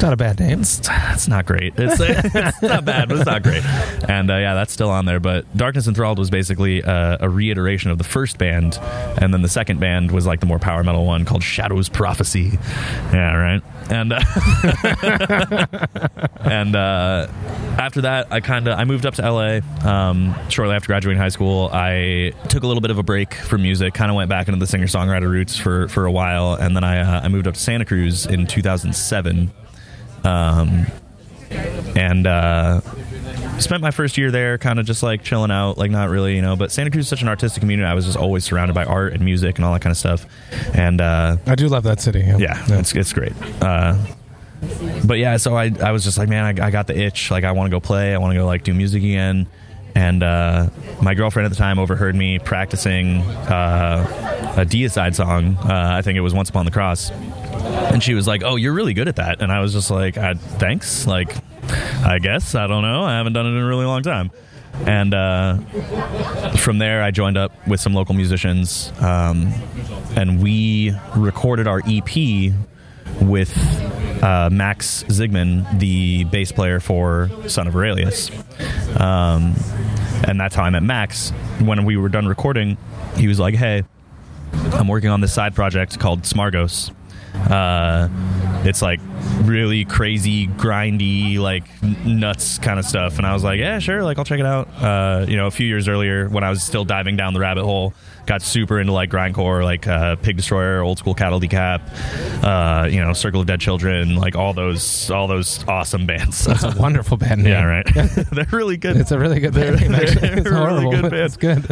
Not 0.00 0.12
a 0.12 0.16
bad 0.16 0.38
name. 0.40 0.60
it's, 0.60 0.80
it's 0.88 1.28
not 1.28 1.46
great. 1.46 1.74
It's, 1.76 2.00
it's 2.00 2.62
not 2.62 2.84
bad, 2.84 3.08
but 3.08 3.18
it's 3.18 3.26
not 3.26 3.42
great. 3.42 3.64
And 4.08 4.30
uh, 4.30 4.36
yeah, 4.36 4.54
that's 4.54 4.72
still 4.72 4.90
on 4.90 5.04
there. 5.04 5.20
But 5.20 5.56
Darkness 5.56 5.86
Enthralled 5.86 6.18
was 6.18 6.30
basically 6.30 6.82
uh, 6.82 7.18
a 7.20 7.28
reiteration 7.28 7.90
of 7.90 7.98
the 7.98 8.04
first 8.04 8.38
band, 8.38 8.78
and 9.20 9.32
then 9.32 9.42
the 9.42 9.48
second 9.48 9.80
band 9.80 10.10
was 10.10 10.26
like 10.26 10.40
the 10.40 10.46
more 10.46 10.58
power 10.58 10.82
metal 10.84 11.06
one 11.06 11.24
called 11.24 11.42
Shadows 11.42 11.88
Prophecy. 11.88 12.58
Yeah, 13.12 13.34
right. 13.34 13.62
And 13.90 14.12
uh, 14.12 14.20
and 16.40 16.74
uh, 16.74 17.28
after 17.78 18.02
that, 18.02 18.28
I 18.30 18.40
kind 18.40 18.68
of 18.68 18.78
I 18.78 18.84
moved 18.84 19.06
up 19.06 19.14
to 19.14 19.30
LA. 19.30 19.60
Um, 19.86 20.34
shortly 20.48 20.74
after 20.74 20.86
graduating 20.86 21.20
high 21.20 21.28
school, 21.28 21.70
I 21.72 22.32
took 22.48 22.62
a 22.62 22.66
little 22.66 22.80
bit 22.80 22.90
of 22.90 22.98
a 22.98 23.02
break 23.02 23.34
from 23.34 23.62
music. 23.62 23.94
Kind 23.94 24.10
of 24.10 24.16
went 24.16 24.30
back 24.30 24.48
into 24.48 24.58
the 24.58 24.66
singer 24.66 24.86
songwriter 24.86 25.28
roots 25.28 25.56
for 25.56 25.88
for 25.88 26.06
a 26.06 26.12
while, 26.12 26.54
and 26.54 26.74
then 26.74 26.84
I 26.84 27.00
uh, 27.00 27.20
I 27.24 27.28
moved 27.28 27.46
up 27.46 27.54
to 27.54 27.60
Santa 27.60 27.84
Cruz 27.84 28.26
in 28.26 28.46
2007 28.46 29.50
um, 30.24 30.86
and 31.96 32.26
uh, 32.26 32.80
spent 33.58 33.82
my 33.82 33.90
first 33.90 34.18
year 34.18 34.30
there 34.30 34.58
kind 34.58 34.78
of 34.78 34.86
just 34.86 35.02
like 35.02 35.22
chilling 35.22 35.50
out 35.50 35.78
like 35.78 35.90
not 35.90 36.08
really 36.08 36.34
you 36.34 36.42
know 36.42 36.56
but 36.56 36.72
santa 36.72 36.90
cruz 36.90 37.04
is 37.04 37.08
such 37.08 37.22
an 37.22 37.28
artistic 37.28 37.60
community. 37.60 37.86
I 37.86 37.94
was 37.94 38.04
just 38.04 38.16
always 38.16 38.44
surrounded 38.44 38.74
by 38.74 38.84
art 38.84 39.12
and 39.12 39.24
music 39.24 39.56
and 39.56 39.64
all 39.64 39.72
that 39.72 39.82
kind 39.82 39.92
of 39.92 39.96
stuff. 39.96 40.26
And 40.74 41.00
uh, 41.00 41.36
I 41.46 41.54
do 41.54 41.68
love 41.68 41.84
that 41.84 42.00
city. 42.00 42.20
yeah, 42.38 42.62
it's, 42.68 42.94
it's 42.94 43.12
great. 43.12 43.32
Uh, 43.62 43.96
but 45.04 45.18
yeah 45.18 45.36
so 45.36 45.56
I, 45.56 45.70
I 45.82 45.92
was 45.92 46.04
just 46.04 46.16
like 46.18 46.28
man 46.28 46.44
I, 46.44 46.66
I 46.66 46.70
got 46.70 46.86
the 46.86 46.98
itch. 46.98 47.30
Like 47.30 47.44
i 47.44 47.52
want 47.52 47.70
to 47.70 47.70
go 47.70 47.80
play. 47.80 48.14
I 48.14 48.18
want 48.18 48.32
to 48.32 48.38
go 48.38 48.46
like 48.46 48.64
do 48.64 48.74
music 48.74 49.02
again. 49.02 49.46
And 49.96 50.24
uh, 50.24 50.70
my 51.00 51.14
girlfriend 51.14 51.46
at 51.46 51.50
the 51.50 51.56
time 51.56 51.78
overheard 51.78 52.16
me 52.16 52.40
practicing 52.40 53.20
uh, 53.20 54.54
a 54.56 54.64
deicide 54.64 55.14
song. 55.14 55.56
Uh, 55.56 55.92
i 55.94 56.02
think 56.02 56.16
it 56.16 56.20
was 56.20 56.34
once 56.34 56.48
upon 56.48 56.64
the 56.64 56.72
cross 56.72 57.10
and 57.64 58.02
she 58.02 58.14
was 58.14 58.26
like, 58.26 58.42
"Oh, 58.44 58.56
you're 58.56 58.72
really 58.72 58.94
good 58.94 59.08
at 59.08 59.16
that." 59.16 59.40
And 59.40 59.50
I 59.50 59.60
was 59.60 59.72
just 59.72 59.90
like, 59.90 60.16
I, 60.18 60.34
"Thanks." 60.34 61.06
Like, 61.06 61.34
I 62.04 62.18
guess 62.20 62.54
I 62.54 62.66
don't 62.66 62.82
know. 62.82 63.04
I 63.04 63.16
haven't 63.16 63.32
done 63.32 63.46
it 63.46 63.50
in 63.50 63.58
a 63.58 63.66
really 63.66 63.86
long 63.86 64.02
time. 64.02 64.30
And 64.86 65.14
uh, 65.14 65.58
from 66.56 66.78
there, 66.78 67.02
I 67.02 67.10
joined 67.12 67.36
up 67.36 67.52
with 67.66 67.80
some 67.80 67.94
local 67.94 68.14
musicians, 68.14 68.92
um, 69.00 69.52
and 70.16 70.42
we 70.42 70.92
recorded 71.16 71.68
our 71.68 71.80
EP 71.86 72.52
with 73.20 73.56
uh, 74.22 74.50
Max 74.50 75.04
Zigman, 75.04 75.78
the 75.78 76.24
bass 76.24 76.50
player 76.50 76.80
for 76.80 77.30
Son 77.46 77.68
of 77.68 77.76
Aurelius. 77.76 78.30
Um, 78.98 79.54
and 80.26 80.40
that's 80.40 80.54
how 80.56 80.64
I 80.64 80.70
met 80.70 80.82
Max. 80.82 81.30
When 81.60 81.84
we 81.84 81.96
were 81.96 82.08
done 82.08 82.26
recording, 82.26 82.76
he 83.16 83.28
was 83.28 83.38
like, 83.38 83.54
"Hey, 83.54 83.84
I'm 84.72 84.88
working 84.88 85.10
on 85.10 85.20
this 85.20 85.32
side 85.32 85.54
project 85.54 85.98
called 85.98 86.22
Smargos. 86.22 86.92
Uh, 87.34 88.08
it's 88.64 88.80
like 88.80 89.00
really 89.42 89.84
crazy, 89.84 90.46
grindy, 90.46 91.38
like 91.38 91.64
nuts 92.04 92.58
kind 92.58 92.78
of 92.78 92.86
stuff. 92.86 93.18
And 93.18 93.26
I 93.26 93.34
was 93.34 93.44
like, 93.44 93.58
yeah, 93.58 93.78
sure, 93.78 94.02
like 94.02 94.18
I'll 94.18 94.24
check 94.24 94.40
it 94.40 94.46
out. 94.46 94.68
Uh, 94.80 95.26
you 95.28 95.36
know, 95.36 95.46
a 95.46 95.50
few 95.50 95.66
years 95.66 95.88
earlier 95.88 96.28
when 96.28 96.44
I 96.44 96.50
was 96.50 96.62
still 96.62 96.84
diving 96.84 97.16
down 97.16 97.34
the 97.34 97.40
rabbit 97.40 97.64
hole, 97.64 97.94
got 98.26 98.42
super 98.42 98.80
into 98.80 98.92
like 98.92 99.10
grindcore, 99.10 99.64
like 99.64 99.86
uh, 99.86 100.16
Pig 100.16 100.36
Destroyer, 100.36 100.80
Old 100.80 100.98
School 100.98 101.14
Cattle 101.14 101.40
Decap, 101.40 101.80
uh, 102.42 102.86
you 102.86 103.00
know, 103.00 103.12
Circle 103.12 103.40
of 103.40 103.46
Dead 103.46 103.60
Children, 103.60 104.16
like 104.16 104.36
all 104.36 104.52
those, 104.54 105.10
all 105.10 105.26
those 105.26 105.64
awesome 105.68 106.06
bands. 106.06 106.44
That's 106.44 106.64
a 106.64 106.74
wonderful 106.78 107.16
band 107.16 107.42
name. 107.42 107.52
yeah, 107.52 107.64
right. 107.64 107.86
They're 108.32 108.46
really 108.52 108.76
good. 108.76 108.96
It's 108.96 109.12
a 109.12 109.18
really 109.18 109.40
good 109.40 109.54
band 109.54 109.80
name. 109.80 109.94
Actually. 109.94 110.20
they're 110.20 110.38
It's 110.38 110.50
a 110.50 110.66
really 110.66 110.90
good 110.90 111.10
band. 111.10 111.14
It's 111.14 111.36
good. 111.36 111.66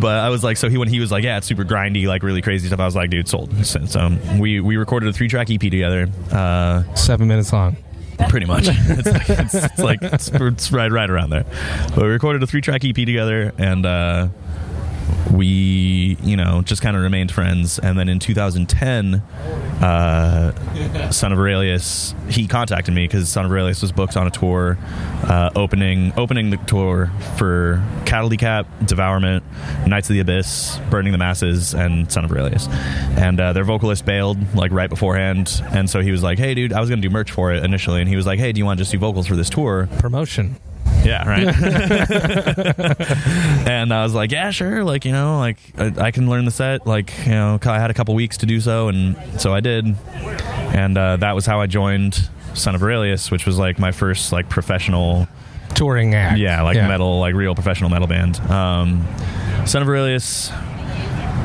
but 0.00 0.18
I 0.18 0.28
was 0.28 0.44
like, 0.44 0.56
so 0.56 0.68
he 0.68 0.78
when 0.78 0.88
he 0.88 1.00
was 1.00 1.10
like, 1.10 1.24
yeah, 1.24 1.38
it's 1.38 1.46
super 1.46 1.64
grindy, 1.64 2.06
like 2.06 2.22
really 2.22 2.42
crazy 2.42 2.66
stuff. 2.68 2.80
I 2.80 2.84
was 2.84 2.96
like, 2.96 3.10
dude, 3.10 3.28
sold. 3.28 3.66
So, 3.66 3.84
so 3.86 4.16
we 4.38 4.60
we 4.60 4.76
recorded 4.76 5.08
a 5.08 5.12
three 5.12 5.28
track 5.28 5.50
EP 5.50 5.60
together, 5.60 6.08
uh, 6.32 6.82
Seven 6.94 7.28
minutes 7.28 7.52
long. 7.52 7.76
pretty 8.28 8.46
much. 8.46 8.64
it's, 8.68 9.06
like, 9.06 9.28
it's, 9.28 9.54
it's 9.54 9.78
like 9.78 10.02
it's, 10.02 10.28
it's 10.28 10.72
right 10.72 10.90
right 10.90 11.10
around 11.10 11.30
there. 11.30 11.44
But 11.94 11.98
we 11.98 12.08
recorded 12.08 12.42
a 12.42 12.46
three 12.46 12.60
track 12.60 12.84
EP 12.84 12.94
together, 12.94 13.52
and 13.58 13.84
uh, 13.84 14.28
we 15.32 16.16
you 16.22 16.36
know 16.36 16.62
just 16.62 16.82
kind 16.82 16.96
of 16.96 17.02
remained 17.02 17.32
friends. 17.32 17.78
And 17.78 17.98
then 17.98 18.08
in 18.08 18.18
2010, 18.18 19.14
uh, 19.82 21.10
Son 21.10 21.32
of 21.32 21.38
Aurelius 21.38 22.14
he 22.28 22.46
contacted 22.46 22.94
me 22.94 23.06
because 23.06 23.28
Son 23.28 23.44
of 23.44 23.50
Aurelius 23.50 23.82
was 23.82 23.92
booked 23.92 24.16
on 24.16 24.26
a 24.26 24.30
tour, 24.30 24.78
uh, 25.24 25.50
opening 25.54 26.12
opening 26.16 26.50
the 26.50 26.56
tour 26.58 27.10
for 27.36 27.82
Cattle 28.04 28.30
Decap, 28.30 28.66
Devourment, 28.86 29.44
Knights 29.86 30.08
of 30.10 30.14
the 30.14 30.20
Abyss, 30.20 30.78
Burning 30.90 31.12
the 31.12 31.18
Masses, 31.18 31.74
and 31.74 32.10
Son 32.10 32.24
of 32.24 32.32
Aurelius. 32.32 32.68
And 33.16 33.40
uh, 33.40 33.52
their 33.52 33.64
vocalist 33.64 34.04
bailed 34.04 34.54
like 34.54 34.72
right 34.72 34.90
beforehand, 34.90 35.62
and 35.70 35.88
so 35.88 36.00
he 36.00 36.10
was 36.10 36.22
like, 36.22 36.38
"Hey, 36.38 36.54
dude, 36.54 36.72
I 36.72 36.80
was 36.80 36.88
gonna 36.88 37.02
do 37.02 37.10
merch 37.10 37.30
for 37.30 37.52
it 37.52 37.64
initially," 37.64 38.00
and 38.00 38.08
he 38.08 38.16
was 38.16 38.26
like, 38.26 38.38
"Hey, 38.38 38.52
do 38.52 38.58
you 38.58 38.64
want 38.64 38.78
to 38.78 38.82
just 38.82 38.92
do 38.92 38.98
vocals 38.98 39.26
for 39.26 39.36
this 39.36 39.50
tour?" 39.50 39.88
Promotion. 39.98 40.56
Yeah, 41.06 41.28
right. 41.28 41.46
and 43.68 43.92
I 43.92 44.02
was 44.02 44.14
like, 44.14 44.32
yeah, 44.32 44.50
sure. 44.50 44.82
Like, 44.84 45.04
you 45.04 45.12
know, 45.12 45.38
like 45.38 45.58
I, 45.78 46.06
I 46.06 46.10
can 46.10 46.28
learn 46.28 46.44
the 46.44 46.50
set. 46.50 46.86
Like, 46.86 47.12
you 47.24 47.32
know, 47.32 47.58
I 47.64 47.78
had 47.78 47.90
a 47.90 47.94
couple 47.94 48.14
weeks 48.14 48.38
to 48.38 48.46
do 48.46 48.60
so, 48.60 48.88
and 48.88 49.16
so 49.40 49.54
I 49.54 49.60
did. 49.60 49.86
And 50.74 50.98
uh, 50.98 51.16
that 51.18 51.34
was 51.34 51.46
how 51.46 51.60
I 51.60 51.66
joined 51.66 52.28
Son 52.54 52.74
of 52.74 52.82
Aurelius, 52.82 53.30
which 53.30 53.46
was 53.46 53.58
like 53.58 53.78
my 53.78 53.92
first 53.92 54.32
like 54.32 54.48
professional, 54.48 55.28
Touring 55.74 56.14
act. 56.14 56.38
yeah, 56.38 56.62
like 56.62 56.76
metal, 56.76 57.20
like 57.20 57.34
real 57.34 57.54
professional 57.54 57.90
metal 57.90 58.08
band. 58.08 58.40
Um, 58.50 59.06
Son 59.66 59.82
of 59.82 59.88
Aurelius 59.88 60.50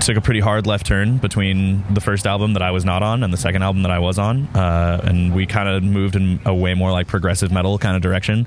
took 0.01 0.17
a 0.17 0.21
pretty 0.21 0.39
hard 0.39 0.67
left 0.67 0.85
turn 0.85 1.17
between 1.17 1.83
the 1.93 2.01
first 2.01 2.25
album 2.25 2.53
that 2.53 2.61
I 2.61 2.71
was 2.71 2.83
not 2.83 3.03
on 3.03 3.23
and 3.23 3.31
the 3.31 3.37
second 3.37 3.63
album 3.63 3.83
that 3.83 3.91
I 3.91 3.99
was 3.99 4.17
on, 4.17 4.47
uh, 4.55 5.01
and 5.03 5.33
we 5.33 5.45
kind 5.45 5.69
of 5.69 5.83
moved 5.83 6.15
in 6.15 6.39
a 6.45 6.53
way 6.53 6.73
more 6.73 6.91
like 6.91 7.07
progressive 7.07 7.51
metal 7.51 7.77
kind 7.77 7.95
of 7.95 8.01
direction, 8.01 8.45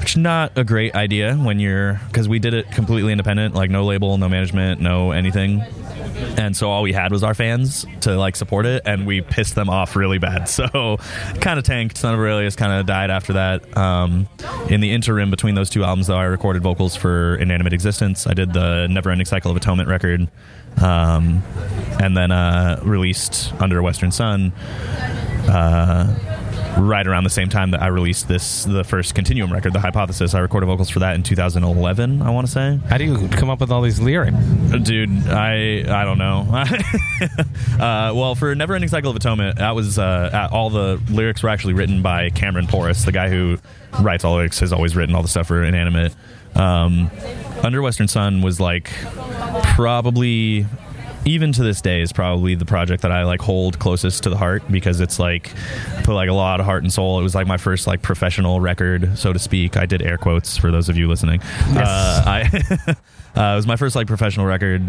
which 0.00 0.16
not 0.16 0.56
a 0.56 0.64
great 0.64 0.94
idea 0.94 1.34
when 1.36 1.60
you're 1.60 2.00
because 2.08 2.28
we 2.28 2.38
did 2.38 2.54
it 2.54 2.70
completely 2.72 3.12
independent, 3.12 3.54
like 3.54 3.70
no 3.70 3.84
label, 3.84 4.18
no 4.18 4.28
management, 4.28 4.80
no 4.80 5.12
anything. 5.12 5.62
And 6.36 6.56
so 6.56 6.70
all 6.70 6.82
we 6.82 6.92
had 6.92 7.12
was 7.12 7.22
our 7.22 7.34
fans 7.34 7.86
to 8.00 8.16
like 8.16 8.34
support 8.36 8.66
it, 8.66 8.82
and 8.84 9.06
we 9.06 9.20
pissed 9.20 9.54
them 9.54 9.70
off 9.70 9.96
really 9.96 10.18
bad. 10.18 10.48
So 10.58 10.96
kind 11.40 11.56
of 11.58 11.64
tanked. 11.64 11.96
Son 11.96 12.14
of 12.14 12.20
Aurelius 12.20 12.56
kind 12.56 12.72
of 12.72 12.84
died 12.86 13.10
after 13.10 13.34
that. 13.34 13.76
Um, 13.76 14.28
in 14.68 14.80
the 14.80 14.90
interim 14.90 15.30
between 15.30 15.54
those 15.54 15.70
two 15.70 15.84
albums, 15.84 16.08
though, 16.08 16.16
I 16.16 16.24
recorded 16.24 16.62
vocals 16.62 16.96
for 16.96 17.36
Inanimate 17.36 17.72
Existence. 17.72 18.26
I 18.26 18.34
did 18.34 18.52
the 18.52 18.88
Never 18.88 19.10
Ending 19.10 19.26
Cycle 19.26 19.52
of 19.52 19.56
Atonement 19.56 19.88
record, 19.88 20.28
um, 20.82 21.42
and 22.00 22.16
then 22.16 22.30
uh, 22.30 22.80
released 22.82 23.52
Under 23.60 23.82
Western 23.82 24.10
Sun. 24.10 24.52
Uh, 25.48 26.28
right 26.78 27.06
around 27.06 27.24
the 27.24 27.30
same 27.30 27.48
time 27.48 27.72
that 27.72 27.82
I 27.82 27.88
released 27.88 28.28
this, 28.28 28.64
the 28.64 28.84
first 28.84 29.14
Continuum 29.14 29.52
record, 29.52 29.72
The 29.72 29.80
Hypothesis. 29.80 30.34
I 30.34 30.40
recorded 30.40 30.66
vocals 30.66 30.90
for 30.90 31.00
that 31.00 31.14
in 31.14 31.22
2011, 31.22 32.22
I 32.22 32.30
want 32.30 32.46
to 32.46 32.52
say. 32.52 32.78
How 32.88 32.98
do 32.98 33.04
you 33.04 33.28
come 33.28 33.50
up 33.50 33.60
with 33.60 33.70
all 33.70 33.82
these 33.82 34.00
lyrics? 34.00 34.36
Dude, 34.82 35.10
I 35.28 35.84
I 35.88 36.04
don't 36.04 36.18
know. 36.18 36.46
uh, 37.80 38.12
well, 38.14 38.34
for 38.34 38.54
Never 38.54 38.74
Ending 38.74 38.88
Cycle 38.88 39.10
of 39.10 39.16
Atonement, 39.16 39.58
that 39.58 39.74
was 39.74 39.98
uh, 39.98 40.48
all 40.52 40.70
the 40.70 41.00
lyrics 41.10 41.42
were 41.42 41.48
actually 41.48 41.74
written 41.74 42.02
by 42.02 42.30
Cameron 42.30 42.66
Porras, 42.66 43.04
the 43.04 43.12
guy 43.12 43.28
who 43.28 43.58
writes 44.00 44.24
all 44.24 44.32
the 44.32 44.38
lyrics, 44.38 44.60
has 44.60 44.72
always 44.72 44.94
written 44.94 45.14
all 45.14 45.22
the 45.22 45.28
stuff 45.28 45.48
for 45.48 45.62
Inanimate. 45.62 46.14
Um, 46.58 47.10
Under 47.62 47.82
Western 47.82 48.08
Sun 48.08 48.42
was 48.42 48.60
like 48.60 48.90
probably 49.74 50.66
even 51.24 51.52
to 51.52 51.62
this 51.62 51.80
day 51.80 52.00
is 52.00 52.12
probably 52.12 52.54
the 52.54 52.64
project 52.64 53.02
that 53.02 53.12
I 53.12 53.24
like 53.24 53.40
hold 53.40 53.78
closest 53.78 54.22
to 54.22 54.30
the 54.30 54.36
heart 54.36 54.62
because 54.70 55.00
it's 55.00 55.18
like 55.18 55.52
put 56.04 56.14
like 56.14 56.28
a 56.28 56.32
lot 56.34 56.60
of 56.60 56.66
heart 56.66 56.82
and 56.82 56.92
soul. 56.92 57.18
It 57.20 57.22
was 57.22 57.34
like 57.34 57.46
my 57.46 57.56
first 57.58 57.86
like 57.86 58.02
professional 58.02 58.60
record, 58.60 59.18
so 59.18 59.32
to 59.32 59.38
speak. 59.38 59.76
I 59.76 59.84
did 59.86 60.00
air 60.02 60.16
quotes 60.16 60.56
for 60.56 60.70
those 60.70 60.88
of 60.88 60.96
you 60.96 61.08
listening. 61.08 61.40
Uh, 61.42 62.22
I 62.26 62.96
uh, 63.38 63.52
it 63.52 63.54
was 63.54 63.68
my 63.68 63.76
first 63.76 63.94
like 63.94 64.08
professional 64.08 64.46
record, 64.46 64.82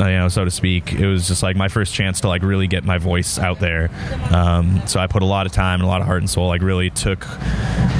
uh, 0.00 0.06
you 0.06 0.18
know, 0.18 0.26
so 0.26 0.44
to 0.44 0.50
speak. 0.50 0.92
It 0.92 1.06
was 1.06 1.28
just 1.28 1.40
like 1.40 1.54
my 1.54 1.68
first 1.68 1.94
chance 1.94 2.20
to 2.22 2.28
like 2.28 2.42
really 2.42 2.66
get 2.66 2.82
my 2.82 2.98
voice 2.98 3.38
out 3.38 3.60
there. 3.60 3.90
Um, 4.32 4.82
so 4.88 4.98
I 4.98 5.06
put 5.06 5.22
a 5.22 5.26
lot 5.26 5.46
of 5.46 5.52
time 5.52 5.78
and 5.78 5.84
a 5.84 5.86
lot 5.86 6.00
of 6.00 6.08
heart 6.08 6.20
and 6.20 6.28
soul. 6.28 6.48
Like 6.48 6.62
really 6.62 6.90
took 6.90 7.20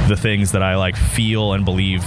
the 0.08 0.16
things 0.18 0.50
that 0.52 0.62
I 0.62 0.74
like 0.74 0.96
feel 0.96 1.52
and 1.52 1.64
believe 1.64 2.02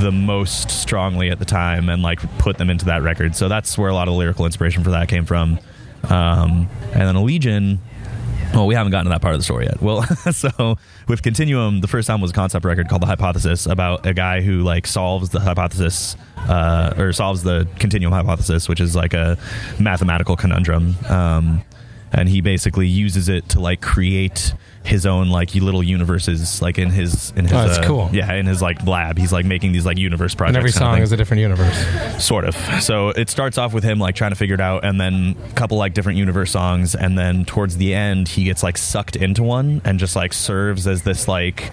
the 0.00 0.10
most 0.10 0.72
strongly 0.72 1.30
at 1.30 1.38
the 1.38 1.44
time 1.44 1.88
and 1.88 2.02
like 2.02 2.20
put 2.38 2.58
them 2.58 2.68
into 2.68 2.86
that 2.86 3.02
record. 3.02 3.36
So 3.36 3.48
that's 3.48 3.78
where 3.78 3.90
a 3.90 3.94
lot 3.94 4.08
of 4.08 4.14
the 4.14 4.18
lyrical 4.18 4.44
inspiration 4.44 4.82
for 4.82 4.90
that 4.90 5.08
came 5.08 5.24
from. 5.24 5.60
Um, 6.08 6.68
and 6.92 7.02
then 7.02 7.14
Allegaeon. 7.14 7.78
Well, 8.52 8.66
we 8.66 8.74
haven't 8.74 8.90
gotten 8.90 9.04
to 9.04 9.10
that 9.10 9.22
part 9.22 9.34
of 9.34 9.40
the 9.40 9.44
story 9.44 9.66
yet. 9.66 9.80
Well, 9.80 10.02
so 10.32 10.76
with 11.06 11.22
Continuum, 11.22 11.80
the 11.80 11.86
first 11.86 12.08
time 12.08 12.20
was 12.20 12.32
a 12.32 12.34
concept 12.34 12.64
record 12.64 12.88
called 12.88 13.02
The 13.02 13.06
Hypothesis 13.06 13.66
about 13.66 14.04
a 14.06 14.12
guy 14.12 14.40
who 14.40 14.62
like 14.62 14.88
solves 14.88 15.30
the 15.30 15.38
hypothesis 15.38 16.16
uh, 16.48 16.94
or 16.98 17.12
solves 17.12 17.44
the 17.44 17.68
continuum 17.78 18.12
hypothesis, 18.12 18.68
which 18.68 18.80
is 18.80 18.96
like 18.96 19.14
a 19.14 19.38
mathematical 19.78 20.36
conundrum. 20.36 20.96
Um, 21.08 21.62
and 22.12 22.28
he 22.28 22.40
basically 22.40 22.88
uses 22.88 23.28
it 23.28 23.48
to 23.50 23.60
like 23.60 23.80
create 23.80 24.52
his 24.82 25.04
own 25.04 25.28
like 25.28 25.54
little 25.54 25.82
universes 25.82 26.62
like 26.62 26.78
in 26.78 26.88
his 26.90 27.32
in 27.36 27.44
his 27.44 27.52
Oh, 27.52 27.66
that's 27.66 27.78
uh, 27.78 27.82
cool. 27.84 28.08
yeah 28.12 28.32
in 28.32 28.46
his 28.46 28.62
like 28.62 28.86
lab. 28.86 29.18
He's 29.18 29.30
like 29.32 29.44
making 29.44 29.72
these 29.72 29.84
like 29.84 29.98
universe 29.98 30.34
projects 30.34 30.56
And 30.56 30.56
every 30.56 30.72
song 30.72 31.02
is 31.02 31.12
a 31.12 31.16
different 31.18 31.42
universe. 31.42 32.24
sort 32.24 32.44
of. 32.46 32.56
So 32.82 33.10
it 33.10 33.28
starts 33.28 33.58
off 33.58 33.74
with 33.74 33.84
him 33.84 33.98
like 33.98 34.14
trying 34.14 34.30
to 34.30 34.36
figure 34.36 34.54
it 34.54 34.60
out 34.60 34.84
and 34.84 34.98
then 35.00 35.36
a 35.50 35.52
couple 35.52 35.76
like 35.76 35.92
different 35.92 36.18
universe 36.18 36.50
songs 36.50 36.94
and 36.94 37.18
then 37.18 37.44
towards 37.44 37.76
the 37.76 37.92
end 37.94 38.28
he 38.28 38.44
gets 38.44 38.62
like 38.62 38.78
sucked 38.78 39.16
into 39.16 39.42
one 39.42 39.82
and 39.84 39.98
just 39.98 40.16
like 40.16 40.32
serves 40.32 40.86
as 40.86 41.02
this 41.02 41.28
like 41.28 41.72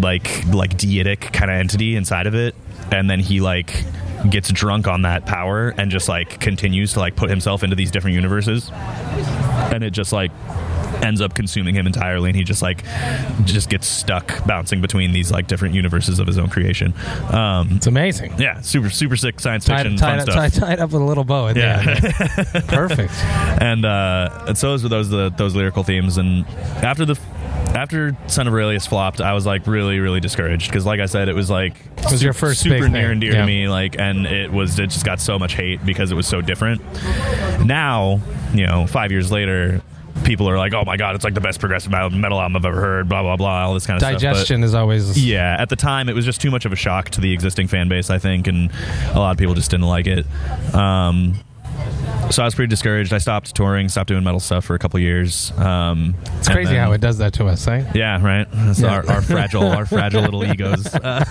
like 0.00 0.44
like 0.48 0.76
deitic 0.76 1.32
kind 1.32 1.50
of 1.50 1.56
entity 1.56 1.94
inside 1.96 2.26
of 2.26 2.34
it. 2.34 2.54
And 2.90 3.08
then 3.08 3.20
he 3.20 3.40
like 3.40 3.84
gets 4.28 4.50
drunk 4.52 4.86
on 4.88 5.02
that 5.02 5.26
power 5.26 5.70
and 5.78 5.90
just 5.90 6.08
like 6.08 6.40
continues 6.40 6.92
to 6.94 6.98
like 7.00 7.14
put 7.16 7.30
himself 7.30 7.62
into 7.62 7.76
these 7.76 7.90
different 7.92 8.14
universes. 8.14 8.70
And 8.72 9.82
it 9.84 9.90
just 9.90 10.12
like 10.12 10.30
ends 11.02 11.20
up 11.20 11.34
consuming 11.34 11.74
him 11.74 11.86
entirely 11.86 12.30
and 12.30 12.36
he 12.36 12.44
just 12.44 12.62
like 12.62 12.84
just 13.44 13.68
gets 13.68 13.86
stuck 13.86 14.44
bouncing 14.46 14.80
between 14.80 15.12
these 15.12 15.30
like 15.32 15.46
different 15.48 15.74
universes 15.74 16.18
of 16.18 16.26
his 16.26 16.38
own 16.38 16.48
creation 16.48 16.94
um 17.30 17.70
It's 17.72 17.86
amazing. 17.86 18.32
yeah 18.38 18.60
super 18.60 18.88
super 18.90 19.16
sick 19.16 19.40
science 19.40 19.66
fiction 19.66 19.96
Tied, 19.96 20.00
fun 20.00 20.16
tied, 20.18 20.22
stuff 20.22 20.34
tied, 20.34 20.52
tied 20.76 20.78
up 20.80 20.90
with 20.92 21.02
a 21.02 21.04
little 21.04 21.24
bow 21.24 21.48
at 21.48 21.56
Yeah. 21.56 21.82
the 21.82 22.50
end. 22.54 22.68
Perfect. 22.68 23.12
and 23.60 23.84
uh 23.84 24.44
and 24.48 24.56
so 24.56 24.70
those 24.70 24.82
were 24.84 24.88
those 24.88 25.08
the 25.10 25.30
those 25.36 25.54
lyrical 25.54 25.82
themes 25.82 26.18
and 26.18 26.46
after 26.82 27.04
the 27.04 27.18
after 27.74 28.14
Son 28.26 28.46
of 28.46 28.52
Aurelius 28.52 28.86
flopped, 28.86 29.22
I 29.22 29.32
was 29.32 29.46
like 29.46 29.66
really, 29.66 29.98
really 29.98 30.20
discouraged 30.20 30.68
because, 30.68 30.84
like 30.84 31.00
I 31.00 31.06
said, 31.06 31.28
it 31.28 31.34
was 31.34 31.48
like 31.48 31.74
It 31.98 32.10
was 32.10 32.22
your 32.22 32.34
first 32.34 32.60
super 32.60 32.86
near 32.88 33.10
and 33.12 33.18
dear 33.20 33.32
Yeah. 33.32 33.40
to 33.40 33.46
me. 33.46 33.66
Like, 33.68 33.98
and 33.98 34.26
it 34.26 34.52
was 34.52 34.78
it 34.78 34.88
just 34.90 35.06
got 35.06 35.20
so 35.20 35.38
much 35.38 35.54
hate 35.54 35.82
because 35.86 36.10
it 36.10 36.14
was 36.14 36.26
so 36.26 36.42
different. 36.42 36.82
Now, 37.64 38.20
you 38.52 38.66
know, 38.66 38.86
five 38.86 39.10
years 39.10 39.30
later, 39.32 39.80
people 40.24 40.48
are 40.48 40.58
like, 40.58 40.72
"Oh 40.74 40.84
my 40.84 40.96
god, 40.96 41.14
it's 41.14 41.24
like 41.24 41.34
the 41.34 41.40
best 41.40 41.60
progressive 41.60 41.90
metal 41.92 42.40
album 42.40 42.56
I've 42.56 42.64
ever 42.64 42.80
heard." 42.80 43.08
Blah 43.08 43.22
blah 43.22 43.36
blah, 43.36 43.64
all 43.66 43.74
this 43.74 43.86
kind 43.86 43.96
of 43.96 44.00
stuff. 44.02 44.12
But- 44.14 44.20
Digestion 44.20 44.62
is 44.64 44.74
always. 44.74 45.22
yeah, 45.22 45.56
at 45.58 45.68
the 45.68 45.76
time 45.76 46.08
it 46.08 46.14
was 46.14 46.24
just 46.24 46.40
too 46.40 46.50
much 46.50 46.64
of 46.64 46.72
a 46.72 46.76
shock 46.76 47.10
to 47.10 47.20
the 47.20 47.32
existing 47.32 47.68
fan 47.68 47.88
base, 47.88 48.10
I 48.10 48.18
think, 48.18 48.46
and 48.46 48.70
a 49.14 49.18
lot 49.18 49.32
of 49.32 49.38
people 49.38 49.54
just 49.54 49.70
didn't 49.70 49.86
like 49.86 50.06
it. 50.06 50.26
Um, 50.74 51.34
so 52.30 52.42
I 52.42 52.46
was 52.46 52.54
pretty 52.54 52.70
discouraged. 52.70 53.12
I 53.12 53.18
stopped 53.18 53.54
touring, 53.54 53.88
stopped 53.88 54.08
doing 54.08 54.22
metal 54.24 54.40
stuff 54.40 54.64
for 54.64 54.74
a 54.74 54.78
couple 54.78 54.98
years. 55.00 55.50
Um, 55.58 56.14
It's 56.38 56.48
crazy 56.48 56.76
how 56.76 56.92
it 56.92 57.00
does 57.00 57.18
that 57.18 57.34
to 57.34 57.46
us, 57.46 57.66
eh? 57.66 57.84
Yeah, 57.94 58.24
right. 58.24 58.46
Yeah. 58.78 58.86
our, 58.88 59.10
our 59.10 59.22
fragile, 59.22 59.66
our 59.66 59.84
fragile 59.84 60.22
little 60.22 60.44
egos. 60.50 60.86
Uh, 60.94 61.24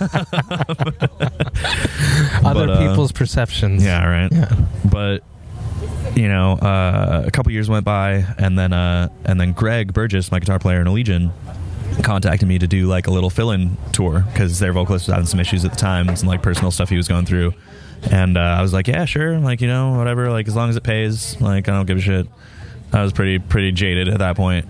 Other 2.44 2.68
But, 2.68 2.70
uh, 2.70 2.90
people's 2.90 3.12
perceptions. 3.12 3.84
yeah, 3.84 4.06
right. 4.06 4.32
Yeah. 4.32 4.54
But 4.86 5.24
you 6.22 6.28
know, 6.28 6.54
uh, 6.54 7.24
a 7.26 7.32
couple 7.32 7.52
years 7.52 7.68
went 7.68 7.84
by, 7.84 8.24
and 8.38 8.58
then 8.58 8.74
uh, 8.74 9.10
and 9.26 9.42
then 9.42 9.54
Greg 9.54 9.92
Burgess, 9.92 10.32
my 10.32 10.40
guitar 10.40 10.60
player 10.60 10.80
in 10.80 10.88
Allegaeon, 10.88 11.32
contacted 12.04 12.48
me 12.48 12.60
to 12.60 12.68
do 12.68 12.86
like 12.86 13.08
a 13.08 13.12
little 13.12 13.32
fill-in 13.32 13.76
tour 13.92 14.24
because 14.32 14.60
their 14.60 14.72
vocalist 14.72 15.08
was 15.08 15.14
having 15.14 15.26
some 15.26 15.40
issues 15.40 15.66
at 15.66 15.72
the 15.72 15.78
time, 15.78 16.16
some 16.16 16.30
like 16.30 16.44
personal 16.44 16.70
stuff 16.70 16.90
he 16.90 16.98
was 16.98 17.08
going 17.08 17.26
through. 17.26 17.54
And 18.12 18.38
uh, 18.38 18.42
I 18.42 18.62
was 18.62 18.72
like, 18.72 18.88
yeah, 18.88 19.06
sure, 19.06 19.40
like 19.40 19.62
you 19.62 19.68
know, 19.68 19.98
whatever, 19.98 20.30
like 20.30 20.48
as 20.48 20.56
long 20.56 20.70
as 20.70 20.76
it 20.76 20.84
pays, 20.84 21.40
like 21.42 21.68
I 21.68 21.72
don't 21.72 21.88
give 21.88 21.98
a 21.98 22.02
shit. 22.02 22.28
I 22.94 23.02
was 23.02 23.14
pretty 23.14 23.40
pretty 23.40 23.72
jaded 23.72 24.08
at 24.08 24.20
that 24.20 24.36
point, 24.36 24.68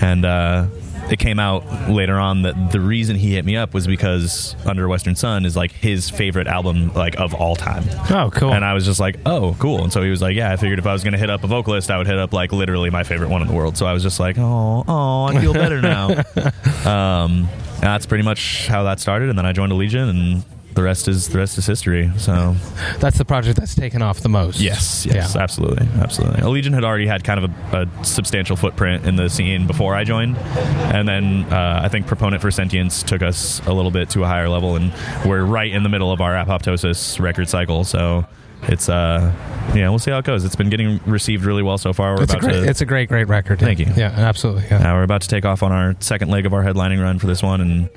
and 0.00 0.24
uh, 0.24 0.66
it 1.10 1.18
came 1.18 1.38
out 1.38 1.90
later 1.90 2.16
on 2.18 2.42
that 2.42 2.72
the 2.72 2.80
reason 2.80 3.16
he 3.16 3.34
hit 3.34 3.44
me 3.44 3.56
up 3.56 3.74
was 3.74 3.86
because 3.86 4.56
Under 4.64 4.88
Western 4.88 5.14
Sun 5.14 5.44
is 5.44 5.56
like 5.56 5.72
his 5.72 6.08
favorite 6.10 6.46
album 6.46 6.92
like 6.94 7.18
of 7.18 7.34
all 7.34 7.56
time. 7.56 7.84
Oh, 8.10 8.30
cool. 8.32 8.52
And 8.52 8.64
I 8.64 8.74
was 8.74 8.84
just 8.84 9.00
like, 9.00 9.18
oh, 9.26 9.56
cool. 9.58 9.82
And 9.82 9.92
so 9.92 10.02
he 10.02 10.10
was 10.10 10.22
like, 10.22 10.36
yeah, 10.36 10.52
I 10.52 10.56
figured 10.56 10.78
if 10.78 10.86
I 10.86 10.92
was 10.92 11.02
going 11.02 11.12
to 11.12 11.18
hit 11.18 11.30
up 11.30 11.44
a 11.44 11.46
vocalist, 11.46 11.90
I 11.90 11.98
would 11.98 12.06
hit 12.06 12.18
up 12.18 12.32
like 12.32 12.52
literally 12.52 12.90
my 12.90 13.04
favorite 13.04 13.30
one 13.30 13.42
in 13.42 13.48
the 13.48 13.54
world. 13.54 13.76
So 13.76 13.86
I 13.86 13.92
was 13.92 14.02
just 14.02 14.20
like, 14.20 14.36
oh, 14.38 14.84
oh, 14.86 15.24
I 15.24 15.40
feel 15.40 15.52
better 15.52 15.80
now. 15.80 16.08
um, 16.84 17.48
and 17.74 17.90
that's 17.90 18.06
pretty 18.06 18.24
much 18.24 18.68
how 18.68 18.84
that 18.84 19.00
started. 19.00 19.28
And 19.28 19.36
then 19.36 19.44
I 19.44 19.52
joined 19.52 19.72
Allegaeon 19.72 20.08
and 20.08 20.44
the 20.74 20.82
rest 20.82 21.08
is 21.08 21.28
the 21.28 21.38
rest 21.38 21.58
is 21.58 21.66
history. 21.66 22.10
So 22.16 22.54
That's 22.98 23.18
the 23.18 23.24
project 23.24 23.58
that's 23.58 23.74
taken 23.74 24.02
off 24.02 24.20
the 24.20 24.28
most. 24.28 24.60
yes, 24.60 25.04
yes, 25.06 25.34
Yeah. 25.34 25.42
absolutely, 25.42 25.86
absolutely. 26.00 26.40
Allegaeon 26.40 26.74
had 26.74 26.84
already 26.84 27.06
had 27.06 27.24
kind 27.24 27.44
of 27.44 27.50
a, 27.74 27.82
a 28.00 28.04
substantial 28.04 28.56
footprint 28.56 29.04
in 29.06 29.16
the 29.16 29.28
scene 29.28 29.66
before 29.66 29.94
I 29.94 30.04
joined, 30.04 30.36
and 30.38 31.06
then 31.08 31.44
uh, 31.52 31.80
I 31.82 31.88
think 31.88 32.06
Proponent 32.06 32.40
for 32.42 32.50
Sentience 32.50 33.02
took 33.02 33.22
us 33.22 33.60
a 33.66 33.72
little 33.72 33.90
bit 33.90 34.10
to 34.10 34.24
a 34.24 34.26
higher 34.26 34.48
level, 34.48 34.76
and 34.76 34.92
we're 35.26 35.44
right 35.44 35.70
in 35.72 35.82
the 35.82 35.88
middle 35.88 36.10
of 36.12 36.20
our 36.20 36.32
apoptosis 36.32 37.20
record 37.20 37.48
cycle. 37.48 37.84
So 37.84 38.24
it's 38.64 38.88
uh, 38.88 39.32
yeah, 39.74 39.88
we'll 39.88 39.98
see 39.98 40.10
how 40.10 40.18
it 40.18 40.24
goes. 40.24 40.44
It's 40.44 40.56
been 40.56 40.70
getting 40.70 40.98
received 41.06 41.44
really 41.44 41.62
well 41.62 41.78
so 41.78 41.92
far. 41.92 42.16
We're 42.16 42.22
It's 42.24 42.34
a 42.34 42.38
great, 42.38 42.52
to. 42.52 42.68
it's 42.68 42.80
a 42.80 42.86
great, 42.86 43.08
great 43.08 43.28
record. 43.28 43.58
Thank 43.60 43.78
you. 43.78 43.86
Yeah, 43.96 44.10
absolutely. 44.10 44.64
Yeah. 44.70 44.90
uh, 44.92 44.94
we're 44.94 45.02
about 45.04 45.22
to 45.22 45.28
take 45.28 45.44
off 45.44 45.62
on 45.62 45.72
our 45.72 45.94
second 46.00 46.30
leg 46.30 46.46
of 46.46 46.52
our 46.54 46.62
headlining 46.62 47.00
run 47.02 47.18
for 47.18 47.26
this 47.26 47.42
one, 47.42 47.60
and 47.60 47.88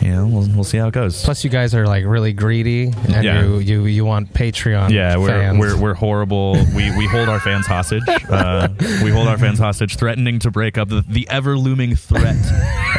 you 0.00 0.10
know 0.10 0.26
we'll, 0.26 0.48
we'll 0.54 0.64
see 0.64 0.78
how 0.78 0.88
it 0.88 0.94
goes. 0.94 1.22
Plus, 1.24 1.42
you 1.44 1.50
guys 1.50 1.74
are 1.74 1.86
like 1.86 2.04
really 2.04 2.32
greedy, 2.32 2.84
and 3.12 3.24
Yeah. 3.24 3.42
you, 3.44 3.58
you 3.58 3.84
you 3.86 4.04
want 4.04 4.32
Patreon. 4.32 4.90
Yeah, 4.90 5.16
we're, 5.16 5.28
fans. 5.28 5.58
we're 5.58 5.76
we're 5.80 5.94
horrible. 5.94 6.54
We 6.74 6.96
we 6.96 7.06
hold 7.06 7.28
our 7.28 7.40
fans 7.40 7.66
hostage. 7.66 8.02
Uh, 8.30 8.68
we 9.02 9.10
hold 9.10 9.26
our 9.26 9.36
fans 9.36 9.58
hostage, 9.58 9.96
threatening 9.96 10.38
to 10.38 10.52
break 10.52 10.78
up 10.78 10.88
the, 10.88 11.04
the 11.08 11.28
ever 11.28 11.58
looming 11.58 11.96
threat 11.96 12.36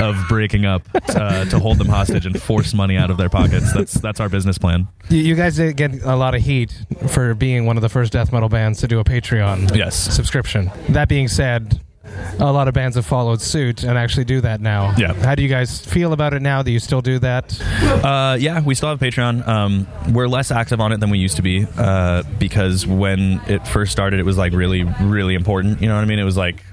of 0.02 0.17
breaking 0.28 0.65
up 0.65 0.82
uh, 1.10 1.45
to 1.45 1.58
hold 1.58 1.78
them 1.78 1.88
hostage 1.88 2.26
and 2.26 2.41
force 2.41 2.74
money 2.74 2.97
out 2.97 3.10
of 3.10 3.15
their 3.15 3.30
pockets. 3.30 3.71
That's 3.71 3.93
that's 3.93 4.19
our 4.19 4.28
business 4.28 4.58
plan. 4.58 4.89
You, 5.10 5.19
you 5.19 5.36
guys 5.36 5.58
get 5.58 6.04
a 6.04 6.15
lot 6.17 6.36
of 6.36 6.41
heat 6.41 6.74
for 7.08 7.34
being 7.34 7.66
one 7.66 7.78
of 7.78 7.82
the 7.82 7.90
first 7.90 8.12
death 8.14 8.32
metal 8.32 8.50
bands 8.50 8.80
to 8.82 8.88
do 8.88 9.00
a 9.00 9.04
Patreon 9.04 9.76
Yes. 9.76 9.96
subscription. 9.96 10.72
That 10.90 11.08
being 11.10 11.28
said, 11.28 11.80
a 12.40 12.52
lot 12.52 12.68
of 12.68 12.74
bands 12.74 12.96
have 12.98 13.06
followed 13.06 13.42
suit 13.42 13.84
and 13.84 13.98
actually 13.98 14.26
do 14.26 14.42
that 14.42 14.60
now. 14.60 14.94
Yeah. 14.98 15.14
How 15.14 15.34
do 15.36 15.44
you 15.44 15.48
guys 15.50 15.80
feel 15.80 16.12
about 16.14 16.34
it 16.34 16.42
now? 16.42 16.62
Do 16.62 16.72
you 16.72 16.80
still 16.80 17.02
do 17.02 17.20
that? 17.20 17.60
Uh, 18.04 18.36
yeah, 18.40 18.60
we 18.62 18.76
still 18.76 18.90
have 18.90 19.00
Patreon. 19.00 19.48
Um, 19.48 19.88
we're 20.12 20.28
less 20.28 20.52
active 20.52 20.82
on 20.82 20.92
it 20.92 21.00
than 21.00 21.10
we 21.10 21.20
used 21.20 21.38
to 21.38 21.42
be 21.42 21.68
uh, 21.78 22.24
because 22.40 22.86
when 22.86 23.40
it 23.48 23.66
first 23.68 23.92
started, 23.92 24.20
it 24.20 24.24
was 24.26 24.38
like 24.38 24.52
really, 24.54 24.84
really 25.02 25.36
important. 25.36 25.82
You 25.82 25.88
know 25.88 25.96
what 25.96 26.02
I 26.02 26.06
mean? 26.06 26.20
It 26.20 26.24
was 26.26 26.38
like, 26.38 26.64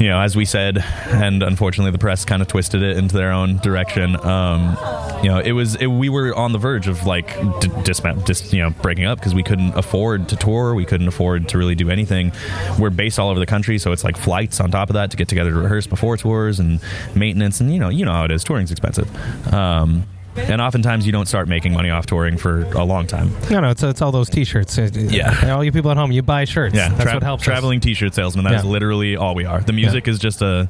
you 0.00 0.08
know, 0.08 0.20
as 0.20 0.36
we 0.36 0.44
said, 0.44 0.78
and 1.06 1.42
unfortunately, 1.42 1.90
the 1.90 1.98
press 1.98 2.24
kind 2.24 2.42
of 2.42 2.48
twisted 2.48 2.82
it 2.82 2.96
into 2.96 3.16
their 3.16 3.32
own 3.32 3.58
direction. 3.58 4.16
Um, 4.24 4.76
you 5.22 5.28
know, 5.28 5.38
it 5.38 5.52
was 5.52 5.76
it, 5.76 5.86
we 5.86 6.08
were 6.08 6.34
on 6.34 6.52
the 6.52 6.58
verge 6.58 6.88
of 6.88 7.06
like 7.06 7.28
d- 7.60 7.70
dismount, 7.82 8.26
dis, 8.26 8.52
you 8.52 8.62
know, 8.62 8.70
breaking 8.70 9.04
up 9.04 9.18
because 9.18 9.34
we 9.34 9.42
couldn't 9.42 9.76
afford 9.76 10.28
to 10.30 10.36
tour. 10.36 10.74
We 10.74 10.84
couldn't 10.84 11.08
afford 11.08 11.48
to 11.50 11.58
really 11.58 11.74
do 11.74 11.90
anything. 11.90 12.32
We're 12.78 12.90
based 12.90 13.18
all 13.18 13.30
over 13.30 13.40
the 13.40 13.46
country, 13.46 13.78
so 13.78 13.92
it's 13.92 14.04
like 14.04 14.16
flights 14.16 14.60
on 14.60 14.70
top 14.70 14.90
of 14.90 14.94
that 14.94 15.10
to 15.12 15.16
get 15.16 15.28
together 15.28 15.50
to 15.50 15.56
rehearse 15.56 15.86
before 15.86 16.16
tours 16.16 16.60
and 16.60 16.80
maintenance, 17.14 17.60
and 17.60 17.72
you 17.72 17.78
know, 17.78 17.88
you 17.88 18.04
know 18.04 18.12
how 18.12 18.24
it 18.24 18.30
is. 18.30 18.44
Touring's 18.44 18.70
expensive. 18.70 19.08
Um, 19.52 20.06
and 20.36 20.60
oftentimes 20.60 21.06
you 21.06 21.12
don't 21.12 21.26
start 21.26 21.48
making 21.48 21.72
money 21.72 21.90
off 21.90 22.06
touring 22.06 22.36
for 22.36 22.62
a 22.72 22.84
long 22.84 23.06
time. 23.06 23.30
No, 23.50 23.60
no, 23.60 23.70
it's, 23.70 23.82
it's 23.82 24.02
all 24.02 24.12
those 24.12 24.28
T-shirts. 24.30 24.76
Yeah. 24.78 25.52
all 25.54 25.64
you 25.64 25.72
people 25.72 25.90
at 25.90 25.96
home, 25.96 26.12
you 26.12 26.22
buy 26.22 26.44
shirts. 26.44 26.74
Yeah, 26.74 26.88
that's 26.90 27.02
tra- 27.04 27.14
what 27.14 27.22
helps. 27.22 27.42
us. 27.42 27.46
traveling 27.46 27.80
T-shirt 27.80 28.14
salesman. 28.14 28.44
That 28.44 28.54
is 28.54 28.64
Yeah. 28.64 28.70
literally 28.70 29.16
all 29.16 29.34
we 29.34 29.44
are. 29.44 29.60
The 29.60 29.72
music 29.72 30.08
is 30.08 30.18
just 30.18 30.42
a, 30.42 30.68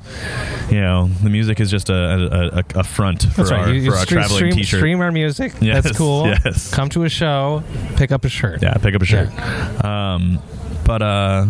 you 0.71 0.81
know, 0.81 1.09
the 1.23 1.31
music 1.31 1.61
is 1.61 1.71
just 1.71 1.91
a 1.91 1.97
a, 1.97 2.79
a, 2.81 2.85
front 2.85 3.23
for 3.23 3.29
That's 3.43 3.51
our 3.51 3.65
right. 3.65 3.75
You, 3.75 3.81
you 3.83 3.91
our 3.93 3.99
stream, 3.99 4.21
traveling 4.21 4.39
stream, 4.39 4.53
T-shirt. 4.55 4.79
stream 4.79 5.01
our 5.01 5.13
music. 5.13 5.53
Yes, 5.61 5.85
That's 5.85 5.99
cool. 5.99 6.27
yes. 6.27 6.73
Come 6.73 6.89
to 6.91 7.05
a 7.05 7.09
show, 7.09 7.63
pick 7.97 8.13
up 8.13 8.25
a 8.25 8.29
shirt. 8.29 8.63
Yeah, 8.63 8.75
pick 8.75 8.95
up 8.95 9.03
a 9.03 9.05
shirt. 9.05 9.29
Um, 9.85 10.41
but 10.85 11.03
uh, 11.03 11.47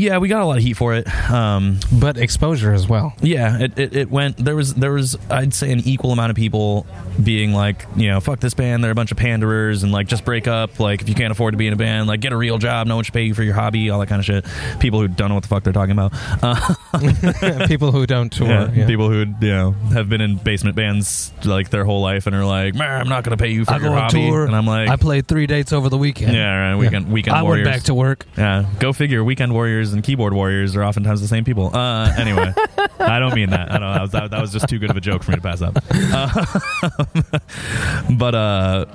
yeah, 0.00 0.18
we 0.18 0.28
got 0.28 0.42
a 0.42 0.46
lot 0.46 0.56
of 0.58 0.62
heat 0.64 0.74
for 0.74 0.94
it. 0.94 1.06
Um, 1.30 1.78
But 1.92 2.16
exposure 2.16 2.72
as 2.72 2.88
well. 2.88 3.14
yeah, 3.20 3.58
it, 3.60 3.78
it, 3.78 3.96
it 3.96 4.10
went. 4.10 4.36
There 4.38 4.56
was 4.56 4.74
there 4.74 4.92
was 4.92 5.16
I'd 5.30 5.52
say 5.54 5.70
an 5.72 5.80
equal 5.80 6.12
amount 6.12 6.30
of 6.30 6.36
people 6.36 6.86
being 7.24 7.52
like, 7.52 7.86
you 7.96 8.08
know, 8.10 8.20
fuck 8.20 8.40
this 8.40 8.54
band, 8.54 8.82
they're 8.82 8.90
a 8.90 8.94
bunch 8.94 9.10
of 9.12 9.18
panderers, 9.18 9.82
and 9.82 9.92
like 9.92 10.06
just 10.06 10.24
break 10.24 10.46
up. 10.48 10.78
Like 10.80 11.02
if 11.02 11.08
you 11.08 11.14
can't 11.14 11.30
afford 11.32 11.52
to 11.52 11.58
be 11.58 11.66
in 11.66 11.72
a 11.72 11.76
band, 11.76 12.08
like 12.08 12.20
get 12.20 12.32
a 12.32 12.36
real 12.36 12.58
job. 12.58 12.86
No 12.86 12.96
one 12.96 13.04
should 13.04 13.14
pay 13.14 13.24
you 13.24 13.34
for 13.34 13.42
your 13.42 13.54
hobby. 13.54 13.90
All 13.90 14.00
that 14.00 14.08
kind 14.08 14.20
of 14.20 14.24
shit. 14.26 14.44
People 14.80 15.00
who 15.00 15.08
don't 15.08 15.28
know 15.28 15.34
what 15.34 15.42
the 15.42 15.48
fuck 15.48 15.62
they're 15.64 15.72
talking 15.72 15.92
about. 15.92 16.12
Uh, 16.42 17.66
People 17.66 17.92
who 17.92 18.06
don't 18.06 18.30
tour. 18.32 18.48
yeah, 18.48 18.72
yeah. 18.72 18.86
People 18.86 19.08
who 19.08 19.20
you 19.40 19.52
know 19.52 19.72
have 19.92 20.08
been 20.08 20.20
in 20.20 20.36
basement 20.36 20.76
bands 20.76 21.32
like 21.44 21.70
their 21.70 21.84
whole 21.84 22.00
life 22.02 22.26
and 22.26 22.34
are 22.36 22.44
like, 22.44 22.74
man, 22.74 23.00
I'm 23.00 23.08
not 23.08 23.24
going 23.24 23.36
to 23.36 23.42
pay 23.42 23.50
you 23.50 23.64
for 23.64 23.72
I 23.74 23.78
your 23.78 23.92
hobby. 23.92 24.26
tour. 24.28 24.44
And 24.44 24.54
I'm 24.54 24.66
like, 24.66 24.88
I 24.88 24.96
played 24.96 25.26
three 25.28 25.46
dates 25.46 25.72
over 25.72 25.88
the 25.88 25.98
weekend. 25.98 26.32
yeah, 26.32 26.70
right, 26.70 26.76
weekend 26.76 27.10
weekend 27.12 27.36
I 27.36 27.42
warriors. 27.42 27.66
went 27.66 27.76
back 27.76 27.84
to 27.84 27.94
work. 27.94 28.26
Yeah, 28.36 28.66
go 28.78 28.92
figure. 28.92 29.22
Weekend 29.24 29.52
warriors 29.52 29.92
and 29.92 30.02
keyboard 30.02 30.32
warriors 30.32 30.76
are 30.76 30.82
oftentimes 30.84 31.20
the 31.20 31.28
same 31.28 31.44
people. 31.44 31.74
Uh, 31.76 32.12
anyway, 32.18 32.52
I 32.98 33.18
don't 33.18 33.34
mean 33.34 33.50
that. 33.50 33.70
I 33.70 33.78
don't. 33.78 33.92
That 33.92 34.02
was, 34.02 34.10
that, 34.12 34.30
that 34.30 34.40
was 34.40 34.52
just 34.52 34.68
too 34.68 34.78
good 34.78 34.90
of 34.90 34.96
a 34.96 35.00
joke 35.00 35.22
for 35.22 35.30
me 35.32 35.36
to 35.36 35.42
pass 35.42 35.62
up. 35.62 35.76
Uh, 35.92 37.04
but 38.18 38.34
uh, 38.34 38.86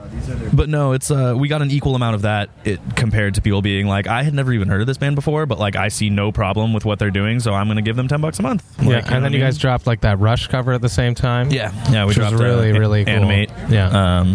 but 0.54 0.70
no, 0.70 0.94
it's 0.94 1.12
uh, 1.12 1.36
we 1.38 1.48
got 1.48 1.62
an 1.62 1.72
equal 1.72 1.96
amount 1.96 2.16
of 2.16 2.22
that 2.24 2.50
it, 2.64 2.80
compared 2.96 3.36
to 3.36 3.42
people 3.42 3.62
being 3.62 3.88
like, 3.88 4.08
I 4.08 4.24
had 4.24 4.34
never 4.34 4.54
even 4.54 4.68
heard 4.68 4.82
of 4.82 4.88
this 4.88 4.98
band 4.98 5.16
before, 5.16 5.46
but 5.46 5.60
like 5.60 5.76
I 5.76 5.88
see 5.90 6.10
no 6.10 6.32
problem 6.32 6.74
with 6.74 6.86
what 6.86 7.00
they're 7.00 7.12
doing, 7.12 7.40
so 7.40 7.54
I'm 7.54 7.68
going 7.68 7.78
to 7.78 7.82
give 7.82 7.96
them 7.96 8.08
ten 8.08 8.22
bucks 8.22 8.40
a 8.40 8.44
month. 8.44 8.64
Like, 8.80 8.88
yeah, 8.88 8.92
know 8.92 8.98
and 8.98 9.06
what 9.06 9.20
then 9.22 9.34
you 9.34 9.40
mean? 9.40 9.48
guys 9.48 9.58
dropped 9.58 9.88
like 9.88 10.02
that 10.02 10.20
Rush 10.20 10.48
cover 10.48 10.74
at 10.74 10.82
the 10.82 10.90
same 10.90 11.16
time. 11.16 11.50
Yeah, 11.52 11.72
yeah, 11.92 12.04
we 12.04 12.10
Which 12.10 12.18
was 12.18 12.30
dropped 12.30 12.44
really, 12.44 12.72
uh, 12.72 12.80
really 12.80 13.06
cool. 13.06 13.14
animate. 13.14 13.52
Yeah. 13.70 14.26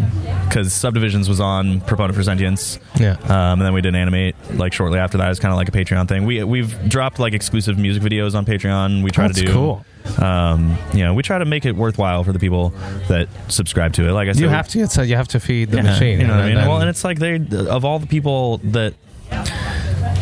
because 0.49 0.73
Subdivisions 0.73 1.29
was 1.29 1.41
on 1.41 1.81
Proponent 1.83 2.15
for 2.17 2.23
Sentience. 2.23 2.79
Yeah. 2.99 3.13
Um, 3.25 3.61
and 3.61 3.63
then 3.63 3.73
we 3.73 3.81
did 3.81 3.95
animate 3.95 4.35
like 4.55 4.73
shortly 4.73 4.99
after 4.99 5.19
that. 5.19 5.31
It's 5.31 5.41
kind 5.41 5.53
of 5.53 5.57
like 5.57 5.69
a 5.69 5.73
Patreon 5.73 6.09
thing. 6.09 6.25
We 6.25 6.43
we've 6.45 6.89
dropped 6.89 7.19
like 7.19 7.33
exclusive 7.35 7.79
music 7.79 8.03
videos 8.03 8.35
on 8.35 8.45
Patreon. 8.45 9.03
We 9.03 9.11
try 9.11 9.27
That's 9.29 9.39
to 9.41 9.47
do 9.47 9.53
cool. 9.53 9.85
Um, 10.19 10.77
you 10.93 11.05
know, 11.05 11.15
we 11.15 11.23
try 11.23 11.39
to 11.39 11.45
make 11.45 11.65
it 11.67 11.77
worthwhile 11.77 12.25
for 12.25 12.33
the 12.33 12.39
people 12.39 12.71
that 13.09 13.29
subscribe 13.49 13.93
to 13.95 14.09
it. 14.09 14.13
Like 14.13 14.29
I 14.29 14.33
said, 14.33 14.43
You 14.43 14.49
have 14.49 14.69
to. 14.69 14.81
It's 14.81 14.99
a, 14.99 15.07
you 15.07 15.17
have 15.17 15.29
to 15.29 15.41
feed 15.41 15.71
the 15.71 15.79
yeah, 15.79 15.83
machine. 15.83 16.21
You 16.21 16.27
know 16.27 16.37
what 16.37 16.45
I 16.45 16.55
mean? 16.55 16.57
well, 16.57 16.81
and 16.81 16.89
it's 16.89 17.05
like 17.05 17.19
they 17.19 17.37
of 17.69 17.85
all 17.85 17.99
the 17.99 18.07
people 18.07 18.59
that 18.59 18.95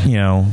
you 0.05 0.17
know, 0.17 0.47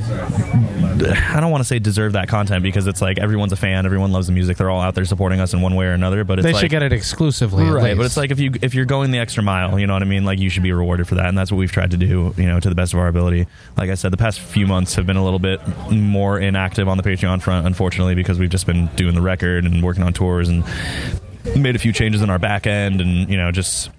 I 1.04 1.40
don't 1.40 1.52
want 1.52 1.62
to 1.62 1.68
say 1.68 1.80
deserve 1.80 2.14
that 2.14 2.28
content 2.28 2.64
because 2.64 2.88
it's 2.88 3.02
like 3.02 3.18
everyone's 3.18 3.52
a 3.52 3.58
fan, 3.58 3.86
everyone 3.86 4.12
loves 4.12 4.28
the 4.28 4.34
music, 4.34 4.58
they're 4.58 4.70
all 4.70 4.82
out 4.82 4.96
there 4.96 5.06
supporting 5.06 5.40
us 5.40 5.54
in 5.54 5.62
one 5.62 5.76
way 5.76 5.86
or 5.86 5.94
another. 5.94 6.24
But 6.24 6.40
it's 6.40 6.46
they 6.46 6.54
like, 6.54 6.62
should 6.62 6.72
get 6.72 6.84
it 6.84 6.94
exclusively, 6.94 7.66
right 7.66 7.96
but 7.98 8.06
it's 8.06 8.18
like 8.18 8.32
if 8.32 8.40
you 8.40 8.52
if 8.62 8.74
you're 8.74 8.86
going 8.86 9.12
the 9.12 9.20
extra 9.20 9.44
mile 9.44 9.80
you 9.80 9.88
know 9.88 9.94
what 9.94 10.02
i 10.02 10.06
mean 10.06 10.26
like 10.26 10.40
you 10.40 10.50
should 10.50 10.64
be 10.64 10.72
rewarded 10.72 11.08
for 11.08 11.16
that 11.16 11.28
and 11.28 11.38
that's 11.38 11.52
what 11.52 11.58
we've 11.58 11.72
tried 11.72 11.92
to 11.92 11.98
do 11.98 12.34
you 12.38 12.46
know 12.46 12.60
to 12.60 12.70
the 12.70 12.76
best 12.76 12.94
of 12.94 13.00
our 13.00 13.08
ability 13.08 13.48
like 13.78 13.90
i 13.90 13.96
said 13.96 14.12
the 14.12 14.18
past 14.18 14.40
few 14.40 14.68
months 14.68 14.96
have 14.96 15.06
been 15.06 15.18
a 15.18 15.24
little 15.24 15.40
bit 15.40 15.62
more 15.92 16.40
inactive 16.40 16.88
on 16.88 16.98
the 16.98 17.04
patreon 17.04 17.42
front 17.42 17.66
unfortunately 17.66 18.16
because 18.16 18.40
we've 18.40 18.50
just 18.50 18.66
been 18.66 18.88
doing 18.96 19.16
the 19.16 19.22
record 19.22 19.66
and 19.66 19.84
working 19.84 20.04
on 20.04 20.14
tours 20.14 20.50
and 20.50 20.64
made 21.56 21.76
a 21.76 21.80
few 21.80 21.94
changes 21.94 22.22
in 22.22 22.30
our 22.30 22.40
back 22.40 22.68
end 22.68 23.02
and 23.02 23.30
you 23.30 23.38
know 23.38 23.52
just 23.52 23.90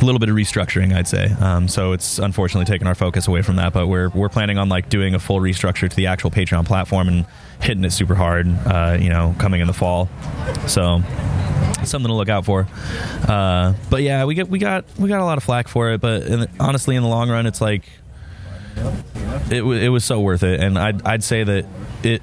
a 0.00 0.04
little 0.04 0.18
bit 0.18 0.28
of 0.28 0.36
restructuring, 0.36 0.94
I'd 0.94 1.08
say. 1.08 1.30
Um, 1.40 1.68
so 1.68 1.92
it's 1.92 2.18
unfortunately 2.18 2.66
taken 2.66 2.86
our 2.86 2.94
focus 2.94 3.28
away 3.28 3.42
from 3.42 3.56
that, 3.56 3.72
but 3.72 3.86
we're 3.86 4.10
we're 4.10 4.28
planning 4.28 4.58
on 4.58 4.68
like 4.68 4.88
doing 4.88 5.14
a 5.14 5.18
full 5.18 5.40
restructure 5.40 5.88
to 5.88 5.96
the 5.96 6.06
actual 6.06 6.30
Patreon 6.30 6.66
platform 6.66 7.08
and 7.08 7.26
hitting 7.60 7.84
it 7.84 7.90
super 7.90 8.14
hard. 8.14 8.46
Uh, 8.66 8.98
you 9.00 9.08
know, 9.08 9.34
coming 9.38 9.60
in 9.60 9.66
the 9.66 9.72
fall. 9.72 10.08
So 10.66 11.02
something 11.84 12.08
to 12.08 12.14
look 12.14 12.28
out 12.28 12.44
for. 12.44 12.66
Uh, 13.26 13.74
but 13.90 14.02
yeah, 14.02 14.24
we 14.24 14.34
get 14.34 14.48
we 14.48 14.58
got 14.58 14.84
we 14.98 15.08
got 15.08 15.20
a 15.20 15.24
lot 15.24 15.38
of 15.38 15.44
flack 15.44 15.68
for 15.68 15.90
it, 15.90 16.00
but 16.00 16.22
in, 16.22 16.46
honestly, 16.60 16.96
in 16.96 17.02
the 17.02 17.08
long 17.08 17.30
run, 17.30 17.46
it's 17.46 17.60
like 17.60 17.84
it, 19.50 19.64
wa 19.64 19.72
it 19.72 19.88
was 19.88 20.04
so 20.04 20.20
worth 20.20 20.42
it, 20.42 20.60
and 20.60 20.78
I'd 20.78 21.04
I'd 21.06 21.24
say 21.24 21.44
that 21.44 21.66
it. 22.02 22.22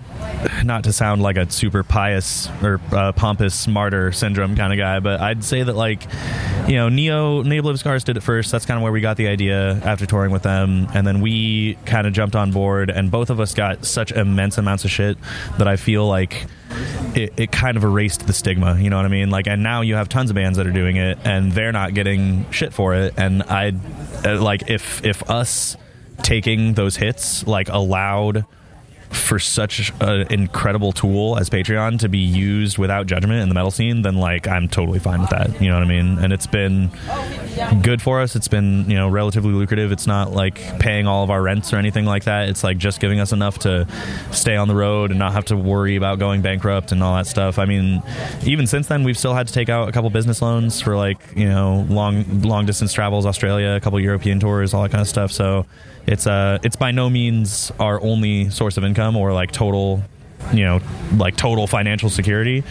Not 0.64 0.86
to 0.86 0.94
sound 0.94 1.22
like 1.22 1.38
a 1.38 1.50
super 1.50 1.84
pious 1.84 2.50
or 2.62 2.82
uh, 2.92 3.14
pompous 3.14 3.66
martyr 3.68 4.12
syndrome 4.12 4.56
kind 4.56 4.74
of 4.74 4.80
guy, 4.80 5.00
but 5.00 5.22
I'd 5.22 5.44
say 5.44 5.64
that 5.64 5.76
like, 5.76 6.04
you 6.68 6.76
know, 6.76 6.90
Neo 6.90 7.44
Neo 7.44 7.62
Live 7.64 7.80
Scars 7.80 8.04
did 8.04 8.18
it 8.18 8.24
first. 8.24 8.52
That's 8.52 8.66
kind 8.66 8.78
of 8.78 8.84
where 8.84 8.92
we 8.92 9.00
got 9.00 9.16
the 9.16 9.28
idea 9.28 9.76
after 9.84 10.06
touring 10.06 10.32
with 10.32 10.44
them, 10.44 10.88
and 10.94 11.08
then 11.08 11.22
we 11.22 11.78
kind 11.86 12.08
of 12.08 12.14
jumped 12.14 12.36
on 12.36 12.52
board, 12.52 12.90
and 12.90 13.10
both 13.10 13.30
of 13.30 13.40
us 13.40 13.54
got 13.54 13.86
such 13.86 14.12
immense 14.12 14.58
amounts 14.58 14.84
of 14.84 14.92
shit 14.92 15.18
that 15.58 15.68
I 15.68 15.78
feel 15.78 16.08
like 16.08 16.46
it, 17.16 17.34
it 17.38 17.52
kind 17.52 17.78
of 17.78 17.84
erased 17.84 18.28
the 18.28 18.34
stigma. 18.34 18.78
You 18.80 18.90
know 18.90 18.98
what 18.98 19.06
I 19.06 19.10
mean? 19.10 19.30
Like, 19.30 19.48
and 19.48 19.64
now 19.64 19.82
you 19.82 19.96
have 19.96 20.10
tons 20.10 20.30
of 20.30 20.36
bands 20.36 20.58
that 20.58 20.68
are 20.68 20.72
doing 20.72 20.98
it, 20.98 21.20
and 21.24 21.52
they're 21.54 21.74
not 21.74 21.94
getting 21.94 22.50
shit 22.52 22.74
for 22.74 22.96
it. 22.96 23.14
And 23.18 23.44
I, 23.44 23.74
uh, 24.26 24.42
like, 24.42 24.70
if 24.70 25.06
if 25.06 25.30
us 25.30 25.78
taking 26.24 26.74
those 26.74 26.96
hits 26.96 27.46
like 27.46 27.70
allowed 27.70 28.46
for 29.14 29.40
such 29.40 29.92
an 30.02 30.28
incredible 30.32 30.92
tool 30.92 31.38
as 31.38 31.50
Patreon 31.50 32.00
to 32.00 32.10
be 32.10 32.18
used 32.18 32.78
without 32.78 33.08
judgment 33.08 33.42
in 33.42 33.50
the 33.50 33.56
metal 33.56 33.72
scene, 33.72 34.02
then 34.02 34.16
like 34.16 34.48
I'm 34.48 34.68
totally 34.68 35.00
fine 35.00 35.22
with 35.22 35.30
that. 35.30 35.62
You 35.62 35.70
know 35.70 35.76
what 35.76 35.84
I 35.84 35.88
mean? 35.88 36.18
And 36.20 36.34
it's 36.34 36.48
been 36.48 36.90
good 37.82 38.02
for 38.02 38.22
us. 38.22 38.36
It's 38.36 38.48
been 38.48 38.90
you 38.90 38.96
know 38.96 39.08
relatively 39.10 39.52
lucrative. 39.52 39.92
It's 39.92 40.08
not 40.08 40.32
like 40.32 40.80
paying 40.80 41.08
all 41.08 41.24
of 41.24 41.30
our 41.30 41.42
rents 41.42 41.74
or 41.74 41.78
anything 41.78 42.06
like 42.06 42.26
that. 42.26 42.50
It's 42.50 42.64
like 42.64 42.78
just 42.78 43.00
giving 43.00 43.20
us 43.20 43.32
enough 43.32 43.60
to 43.60 43.88
stay 44.32 44.56
on 44.56 44.68
the 44.68 44.76
road 44.76 45.12
and 45.12 45.20
not 45.20 45.34
have 45.34 45.46
to 45.46 45.58
worry 45.58 45.96
about 45.96 46.20
going 46.20 46.42
bankrupt 46.42 46.92
and 46.92 47.04
all 47.04 47.16
that 47.16 47.28
stuff. 47.28 47.60
I 47.60 47.66
mean, 47.66 48.02
even 48.46 48.68
since 48.68 48.88
then, 48.88 49.04
we've 49.04 49.18
still 49.18 49.34
had 49.34 49.48
to 49.48 49.54
take 49.54 49.70
out 49.70 49.90
a 49.90 49.92
couple 49.92 50.10
business 50.10 50.42
loans 50.42 50.82
for 50.82 50.96
like 50.96 51.20
you 51.36 51.48
know 51.48 51.86
long 51.90 52.42
long 52.42 52.66
distance 52.66 52.94
travels, 52.94 53.26
Australia, 53.26 53.70
a 53.70 53.80
couple 53.80 54.00
European 54.00 54.40
tours, 54.40 54.74
all 54.74 54.84
that 54.84 54.92
kind 54.92 55.02
of 55.02 55.08
stuff. 55.08 55.32
So 55.32 55.66
it's 56.06 56.28
uh 56.28 56.60
it's 56.64 56.76
by 56.76 56.92
no 56.92 57.10
means 57.10 57.72
our 57.80 58.02
only 58.02 58.50
source 58.50 58.76
of 58.78 58.84
income 58.84 59.03
or 59.16 59.34
like 59.34 59.52
total 59.52 60.02
you 60.52 60.66
know 60.66 60.82
like 61.16 61.38
total 61.38 61.68
financial 61.68 62.10
security 62.10 62.64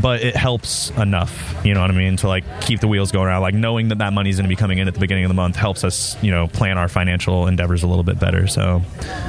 but 0.00 0.22
it 0.22 0.34
helps 0.34 0.88
enough 0.92 1.54
you 1.66 1.74
know 1.74 1.82
what 1.82 1.90
i 1.90 1.94
mean 1.94 2.16
to 2.16 2.26
like 2.26 2.44
keep 2.62 2.80
the 2.80 2.88
wheels 2.88 3.12
going 3.12 3.26
around 3.26 3.42
like 3.42 3.52
knowing 3.54 3.88
that 3.88 3.98
that 3.98 4.14
money's 4.14 4.36
going 4.36 4.44
to 4.44 4.48
be 4.48 4.56
coming 4.56 4.78
in 4.78 4.88
at 4.88 4.94
the 4.94 5.00
beginning 5.00 5.24
of 5.24 5.28
the 5.28 5.34
month 5.34 5.54
helps 5.54 5.84
us 5.84 6.16
you 6.22 6.30
know 6.30 6.46
plan 6.46 6.78
our 6.78 6.88
financial 6.88 7.46
endeavors 7.46 7.82
a 7.82 7.86
little 7.86 8.04
bit 8.04 8.18
better 8.18 8.46
so 8.46 8.80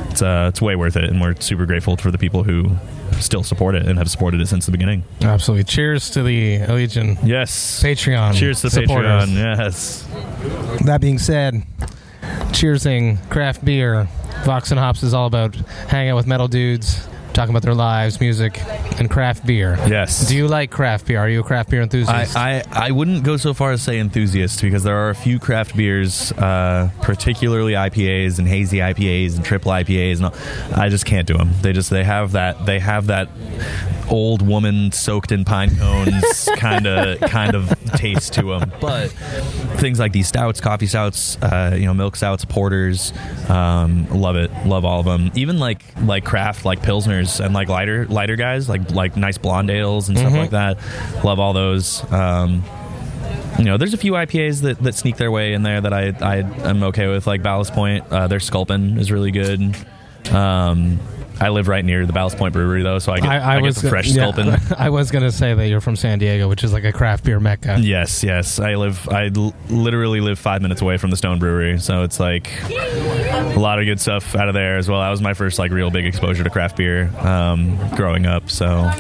it's 0.10 0.22
uh 0.22 0.46
it's 0.50 0.62
way 0.62 0.74
worth 0.78 0.96
it 0.96 1.04
and 1.10 1.20
we're 1.20 1.36
super 1.42 1.66
grateful 1.66 1.98
for 1.98 2.12
the 2.12 2.18
people 2.18 2.44
who 2.44 2.72
still 3.20 3.44
support 3.44 3.76
it 3.76 3.86
and 3.86 3.98
have 4.00 4.10
supported 4.10 4.40
it 4.40 4.48
since 4.48 4.66
the 4.66 4.72
beginning 4.72 5.04
Absolutely. 5.22 5.66
Cheers 5.66 6.12
to 6.12 6.24
the 6.24 6.66
legion 6.68 7.18
yes 7.26 7.84
Patreon. 7.84 8.36
cheers 8.36 8.62
to 8.62 8.70
supporters. 8.70 9.28
patreon 9.30 9.36
yes 9.36 10.08
That 10.86 11.02
being 11.02 11.20
said, 11.20 11.62
cheersing 12.52 13.18
craft 13.30 13.64
beer. 13.64 14.08
Vox 14.44 14.72
and 14.72 14.80
Hops 14.80 15.04
is 15.04 15.14
all 15.14 15.28
about 15.28 15.56
hanging 15.88 16.12
out 16.12 16.16
with 16.16 16.28
metal 16.28 16.48
dudes, 16.48 17.08
talking 17.34 17.52
about 17.52 17.62
their 17.64 17.74
lives, 17.74 18.20
music, 18.20 18.62
and 19.00 19.10
craft 19.10 19.46
beer. 19.46 19.78
yes 19.88 20.28
Do 20.28 20.36
you 20.36 20.48
like 20.48 20.72
craft 20.72 21.08
beer? 21.08 21.20
Are 21.20 21.30
you 21.30 21.42
a 21.42 21.44
craft 21.44 21.70
beer 21.70 21.82
enthusiast? 21.82 22.36
I, 22.36 22.60
I, 22.60 22.64
I 22.72 22.92
wouldn't 22.92 23.24
go 23.24 23.38
so 23.38 23.54
far 23.54 23.72
as 23.72 23.82
say 23.82 24.00
enthusiast 24.00 24.62
because 24.62 24.84
there 24.84 24.96
are 24.96 25.10
a 25.10 25.16
few 25.16 25.40
craft 25.40 25.76
beers, 25.76 26.32
uh, 26.34 26.90
particularly 27.02 27.74
IPAs 27.74 28.40
and 28.40 28.48
hazy 28.48 28.78
IPAs 28.78 29.36
and 29.36 29.46
triple 29.46 29.72
IPAs, 29.72 30.18
and 30.18 30.26
all, 30.26 30.80
I 30.80 30.90
just 30.90 31.06
can't 31.06 31.28
do 31.28 31.38
them. 31.38 31.52
They 31.62 31.74
just 31.74 31.90
they 31.90 32.04
have 32.04 32.34
that 32.34 32.66
they 32.66 32.80
have 32.80 33.08
that 33.08 33.30
old 34.10 34.46
woman 34.46 34.92
soaked 34.92 35.32
in 35.32 35.46
pine 35.46 35.74
cones 35.78 36.50
kind 36.58 36.86
of 36.86 37.20
kind 37.22 37.56
of 37.56 37.74
taste 37.96 38.34
to 38.34 38.44
them. 38.44 38.72
But 38.82 39.08
things 39.80 40.00
like 40.00 40.12
these 40.12 40.28
stouts, 40.28 40.60
coffee 40.60 40.88
stouts, 40.88 41.38
uh, 41.42 41.76
you 41.78 41.86
know, 41.86 41.94
milk 41.94 42.16
stouts, 42.16 42.46
porters, 42.46 43.14
um, 43.50 44.08
love 44.10 44.36
it, 44.36 44.52
love 44.66 44.86
all 44.86 45.00
of 45.00 45.06
them. 45.06 45.32
Even 45.36 45.60
like 45.60 45.84
like 46.02 46.26
craft 46.26 46.66
like 46.66 46.82
and 47.22 47.54
like 47.54 47.70
lighter 47.70 48.06
lighter 48.08 48.36
guys 48.36 48.68
like 48.68 48.92
like 48.92 49.16
nice 49.18 49.38
blonde 49.38 49.70
ales 49.70 50.10
and 50.10 50.18
stuff 50.18 50.34
like 50.34 50.52
that. 50.52 50.78
Love 51.24 51.40
all 51.40 51.54
those. 51.54 52.04
Um, 52.12 52.64
you 53.58 53.66
know, 53.66 53.78
there's 53.78 53.94
a 53.94 53.98
few 53.98 54.14
IPAs 54.14 54.62
that, 54.62 54.80
that 54.80 54.96
sneak 54.96 55.18
their 55.18 55.32
way 55.32 55.54
in 55.54 55.64
there 55.64 55.82
that 55.82 55.94
I 55.94 56.14
I 56.22 56.38
am 56.68 56.84
okay 56.84 57.08
with, 57.08 57.28
like 57.28 57.44
Ballast 57.44 57.74
Point. 57.74 58.06
Uh, 58.12 58.28
their 58.28 58.40
Sculpin 58.40 58.98
is 58.98 59.12
really 59.12 59.32
good. 59.32 59.76
Um, 60.32 61.00
I 61.42 61.50
live 61.50 61.68
right 61.68 61.84
near 61.84 62.06
the 62.06 62.14
Ballast 62.14 62.38
Point 62.38 62.54
Brewery 62.54 62.84
though, 62.84 63.00
so 63.00 63.12
I 63.12 63.20
get 63.20 63.30
I, 63.30 63.60
get 63.60 63.74
the 63.74 63.90
fresh 63.90 64.08
yeah, 64.08 64.32
Sculpin. 64.32 64.56
I 64.78 64.90
was 64.90 65.10
going 65.10 65.24
to 65.24 65.32
say 65.32 65.56
that 65.56 65.68
you're 65.68 65.82
from 65.82 65.96
San 65.96 66.20
Diego, 66.20 66.48
which 66.48 66.64
is 66.64 66.72
like 66.72 66.84
a 66.84 66.92
craft 66.92 67.24
beer 67.24 67.40
mecca. 67.40 67.78
Yes, 67.80 68.24
yes. 68.24 68.60
I 68.60 68.76
live. 68.76 69.10
I 69.10 69.32
l- 69.36 69.56
literally 69.68 70.22
live 70.22 70.38
five 70.38 70.62
minutes 70.62 70.82
away 70.82 70.98
from 70.98 71.10
the 71.10 71.18
Stone 71.18 71.40
Brewery, 71.40 71.80
so 71.80 72.04
it's 72.04 72.20
like 72.20 72.48
a 72.70 73.56
lot 73.58 73.80
of 73.80 73.86
good 73.86 74.00
stuff 74.00 74.36
out 74.36 74.50
of 74.50 74.54
there 74.54 74.78
as 74.78 74.88
well. 74.88 75.02
That 75.02 75.10
was 75.10 75.22
my 75.22 75.34
first 75.34 75.58
like 75.58 75.72
real 75.72 75.90
big 75.90 76.06
exposure 76.06 76.44
to 76.44 76.50
craft 76.52 76.78
beer 76.78 77.08
um, 77.26 77.76
growing 77.96 78.28
up. 78.28 78.52
So 78.52 78.92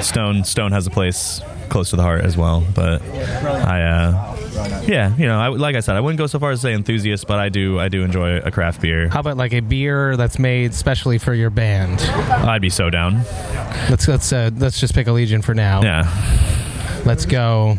Stone 0.00 0.42
Stone 0.44 0.72
has 0.72 0.88
a 0.88 0.90
place 0.90 1.40
close 1.68 1.90
to 1.90 1.96
the 1.96 2.02
heart 2.02 2.22
as 2.22 2.36
well. 2.36 2.64
But 2.74 3.02
I, 3.02 3.82
uh, 3.82 4.82
yeah, 4.86 5.16
you 5.16 5.26
know, 5.26 5.38
I, 5.38 5.48
like 5.48 5.76
I 5.76 5.80
said, 5.80 5.96
I 5.96 6.00
wouldn't 6.00 6.18
go 6.18 6.26
so 6.26 6.38
far 6.38 6.50
as 6.50 6.60
to 6.60 6.68
say 6.68 6.74
enthusiast, 6.74 7.26
but 7.26 7.38
I 7.38 7.48
do. 7.48 7.78
I 7.78 7.88
do 7.88 8.02
enjoy 8.02 8.38
a 8.38 8.50
craft 8.50 8.80
beer. 8.80 9.08
How 9.08 9.20
about 9.20 9.36
like 9.36 9.52
a 9.52 9.60
beer 9.60 10.16
that's 10.16 10.38
made 10.38 10.74
specially 10.74 11.18
for 11.18 11.34
your 11.34 11.50
band? 11.50 12.00
I'd 12.02 12.62
be 12.62 12.70
so 12.70 12.90
down. 12.90 13.22
Let's 13.90 14.08
let's 14.08 14.32
uh, 14.32 14.50
let's 14.56 14.80
just 14.80 14.94
pick 14.94 15.06
Allegaeon 15.06 15.44
for 15.44 15.54
now. 15.54 15.82
Yeah. 15.82 16.04
Let's 17.04 17.26
go. 17.26 17.74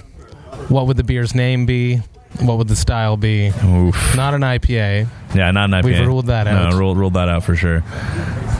What 0.69 0.87
would 0.87 0.97
the 0.97 1.03
beer's 1.03 1.33
name 1.35 1.65
be? 1.65 2.01
What 2.41 2.57
would 2.57 2.67
the 2.67 2.75
style 2.75 3.15
be? 3.17 3.47
Oof. 3.63 4.15
Not 4.15 4.33
an 4.33 4.41
IPA. 4.41 5.07
Yeah, 5.33 5.51
not 5.51 5.65
an 5.65 5.81
IPA. 5.81 5.83
We've 5.85 6.07
ruled 6.07 6.27
that 6.27 6.47
out. 6.47 6.71
No, 6.71 6.77
ruled, 6.77 6.97
ruled 6.97 7.13
that 7.13 7.29
out 7.29 7.43
for 7.43 7.55
sure. 7.55 7.77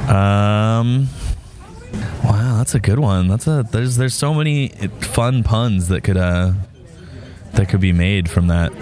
Um, 0.09 1.09
wow, 2.55 2.59
that's 2.59 2.75
a 2.75 2.79
good 2.79 2.99
one. 2.99 3.27
That's 3.27 3.47
a 3.47 3.65
there's 3.71 3.97
there's 3.97 4.13
so 4.13 4.33
many 4.33 4.69
fun 5.01 5.43
puns 5.43 5.87
that 5.89 6.01
could 6.03 6.17
uh 6.17 6.53
that 7.53 7.69
could 7.69 7.79
be 7.79 7.93
made 7.93 8.29
from 8.29 8.47
that. 8.47 8.73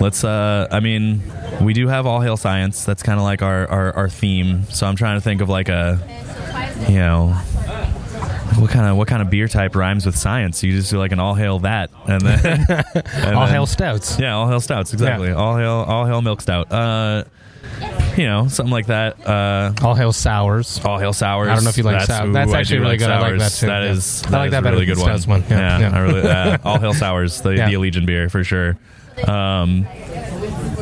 Let's. 0.00 0.22
Uh, 0.22 0.68
I 0.70 0.78
mean, 0.80 1.22
we 1.60 1.72
do 1.72 1.88
have 1.88 2.06
all 2.06 2.20
hail 2.20 2.36
science. 2.36 2.84
That's 2.84 3.02
kind 3.02 3.18
of 3.18 3.24
like 3.24 3.42
our, 3.42 3.66
our 3.68 3.92
our 3.96 4.08
theme. 4.08 4.62
So 4.70 4.86
I'm 4.86 4.94
trying 4.94 5.16
to 5.16 5.20
think 5.20 5.40
of 5.40 5.48
like 5.48 5.68
a, 5.68 5.98
you 6.88 6.98
know. 6.98 7.28
What 8.58 8.70
kind 8.70 8.86
of 8.86 8.96
what 8.96 9.08
kind 9.08 9.22
of 9.22 9.30
beer 9.30 9.48
type 9.48 9.74
rhymes 9.74 10.06
with 10.06 10.16
science? 10.16 10.62
You 10.62 10.72
just 10.72 10.90
do 10.90 10.98
like 10.98 11.10
an 11.10 11.18
all 11.18 11.34
hail 11.34 11.58
that, 11.60 11.90
and 12.06 12.20
then 12.20 12.64
and 12.68 13.34
All 13.34 13.46
then- 13.46 13.54
hail 13.54 13.66
stouts. 13.66 14.18
yeah, 14.20 14.34
all 14.36 14.46
hail 14.46 14.60
stouts, 14.60 14.92
exactly. 14.92 15.28
Yeah. 15.28 15.34
All 15.34 15.56
hail, 15.56 15.70
all 15.88 16.04
hail 16.06 16.22
milk 16.22 16.42
stout. 16.42 16.70
Uh, 16.70 17.24
you 18.16 18.24
know, 18.26 18.48
something 18.48 18.70
like 18.72 18.86
that. 18.86 19.26
Uh, 19.26 19.72
All 19.82 19.94
hail 19.94 20.12
sours. 20.12 20.80
all 20.84 20.98
hail 20.98 21.12
sours. 21.12 21.48
I 21.48 21.54
don't 21.54 21.64
know 21.64 21.70
if 21.70 21.76
you 21.76 21.82
like 21.82 22.02
sour- 22.02 22.28
ooh, 22.28 22.32
that's 22.32 22.52
actually 22.52 22.78
really 22.80 22.96
good. 22.96 23.10
I 23.10 23.20
like 23.20 23.38
that 23.38 23.52
too, 23.52 23.66
That 23.66 23.82
yeah. 23.84 23.90
is, 23.92 24.22
I 24.26 24.30
like 24.30 24.46
is 24.46 24.50
that 24.52 24.58
a 24.58 24.62
better 24.62 24.76
really 24.76 24.86
than 24.86 24.96
good 24.96 25.26
one. 25.26 25.40
One. 25.42 25.44
Yeah, 25.50 25.78
yeah. 25.80 25.96
I 25.96 25.98
really, 26.00 26.22
uh, 26.22 26.58
all 26.64 26.78
hail 26.78 26.94
sours, 26.94 27.40
the, 27.42 27.56
Yeah. 27.56 27.68
the 27.68 27.74
Allegaeon 27.74 28.06
beer 28.06 28.28
for 28.28 28.44
sure. 28.44 28.76
Um, 29.28 29.84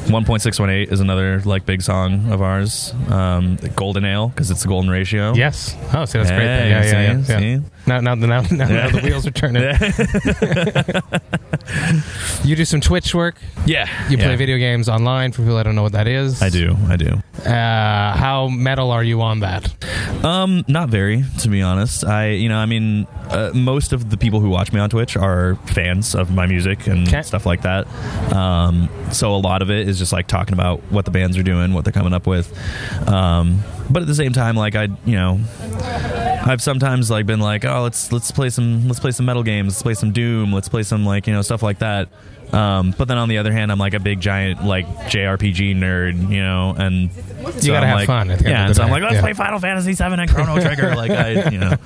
1.618 0.06 0.90
is 0.92 1.00
another 1.00 1.40
like 1.44 1.66
big 1.66 1.82
song 1.82 2.30
of 2.32 2.40
ours. 2.42 2.94
Um, 3.08 3.56
Golden 3.76 4.04
Ale 4.04 4.28
because 4.28 4.50
it's 4.50 4.62
the 4.62 4.68
golden 4.68 4.88
ratio. 4.90 5.34
Yes. 5.34 5.76
Oh, 5.92 6.04
see, 6.04 6.18
that's 6.18 6.30
great. 6.30 6.40
Hey, 6.40 6.46
then. 6.46 6.70
Yeah, 6.70 6.84
yeah, 6.84 7.02
yeah. 7.18 7.22
see, 7.24 7.32
yeah. 7.32 7.38
see? 7.58 7.62
Now, 7.86 8.00
now, 8.00 8.14
now, 8.14 8.40
now, 8.42 8.68
now 8.68 8.90
the 8.90 9.00
wheels 9.02 9.26
are 9.26 9.30
turning. 9.32 9.62
you 12.44 12.56
do 12.56 12.64
some 12.64 12.80
Twitch 12.80 13.14
work. 13.14 13.36
Yeah, 13.66 13.86
You 14.08 14.16
play 14.16 14.30
yeah. 14.30 14.36
video 14.36 14.58
games 14.58 14.88
online. 14.88 15.32
For 15.32 15.42
people 15.42 15.56
that 15.56 15.64
don't 15.64 15.74
know 15.74 15.82
what 15.82 15.92
that 15.92 16.08
is, 16.08 16.42
I 16.42 16.48
do, 16.48 16.76
I 16.88 16.96
do. 16.96 17.22
Uh, 17.44 18.16
how 18.16 18.48
metal 18.48 18.90
are 18.90 19.04
you 19.04 19.20
on 19.22 19.40
that? 19.40 19.72
Um, 20.24 20.64
not 20.68 20.88
very, 20.88 21.24
to 21.40 21.48
be 21.48 21.62
honest. 21.62 22.04
I, 22.04 22.30
you 22.30 22.48
know, 22.48 22.56
I 22.58 22.66
mean, 22.66 23.06
uh, 23.28 23.50
most 23.54 23.92
of 23.92 24.10
the 24.10 24.16
people 24.16 24.40
who 24.40 24.48
watch 24.50 24.72
me 24.72 24.80
on 24.80 24.90
Twitch 24.90 25.16
are 25.16 25.56
fans 25.66 26.14
of 26.14 26.30
my 26.30 26.46
music 26.46 26.86
and 26.86 27.06
Okay. 27.08 27.22
stuff 27.22 27.46
like 27.46 27.62
that. 27.62 27.86
Um, 28.34 28.88
so 29.12 29.34
a 29.34 29.36
lot 29.38 29.62
of 29.62 29.70
it 29.70 29.88
is 29.88 29.98
just 29.98 30.12
like 30.12 30.26
talking 30.26 30.52
about 30.54 30.80
what 30.90 31.04
the 31.04 31.10
bands 31.10 31.36
are 31.38 31.42
doing, 31.42 31.72
what 31.74 31.84
they're 31.84 31.92
coming 31.92 32.12
up 32.12 32.26
with. 32.26 32.52
Um, 33.08 33.62
but 33.88 34.02
at 34.02 34.08
the 34.08 34.14
same 34.14 34.32
time, 34.32 34.56
like 34.56 34.74
I, 34.74 34.84
you 35.04 35.14
know, 35.16 35.40
I've 36.50 36.60
sometimes 36.62 37.10
like 37.10 37.26
been 37.26 37.40
like, 37.40 37.64
oh, 37.64 37.82
let's 37.82 38.10
let's 38.12 38.30
play 38.32 38.50
some 38.50 38.88
let's 38.88 38.98
play 39.00 39.12
some 39.12 39.26
metal 39.26 39.42
games, 39.42 39.74
let's 39.74 39.82
play 39.82 39.94
some 39.94 40.10
Doom, 40.12 40.52
let's 40.52 40.68
play 40.68 40.82
some 40.82 41.04
like 41.06 41.26
you 41.26 41.32
know 41.32 41.42
stuff 41.42 41.62
like 41.62 41.78
that. 41.78 42.08
Um, 42.52 42.92
but 42.98 43.06
then 43.06 43.16
on 43.16 43.28
the 43.28 43.38
other 43.38 43.52
hand, 43.52 43.70
I'm 43.70 43.78
like 43.78 43.94
a 43.94 44.00
big 44.00 44.20
giant 44.20 44.64
like 44.64 44.84
JRPG 45.06 45.76
nerd, 45.76 46.28
you 46.30 46.42
know, 46.42 46.74
and 46.76 47.12
so 47.12 47.20
gotta 47.68 47.76
I'm 47.76 47.82
have 47.84 47.94
like- 47.94 48.06
fun 48.08 48.30
at 48.32 48.40
the 48.40 48.46
end 48.46 48.52
Yeah, 48.52 48.66
and 48.66 48.74
so 48.76 48.82
I'm 48.82 48.90
like, 48.90 49.02
let's 49.04 49.14
Yeah. 49.14 49.20
play 49.20 49.32
Final 49.34 49.60
Fantasy 49.60 49.92
VII 49.92 50.02
and 50.20 50.28
Chrono 50.28 50.60
Trigger. 50.60 50.96
like 50.96 51.12
I, 51.12 51.48
you 51.50 51.58
know, 51.58 51.76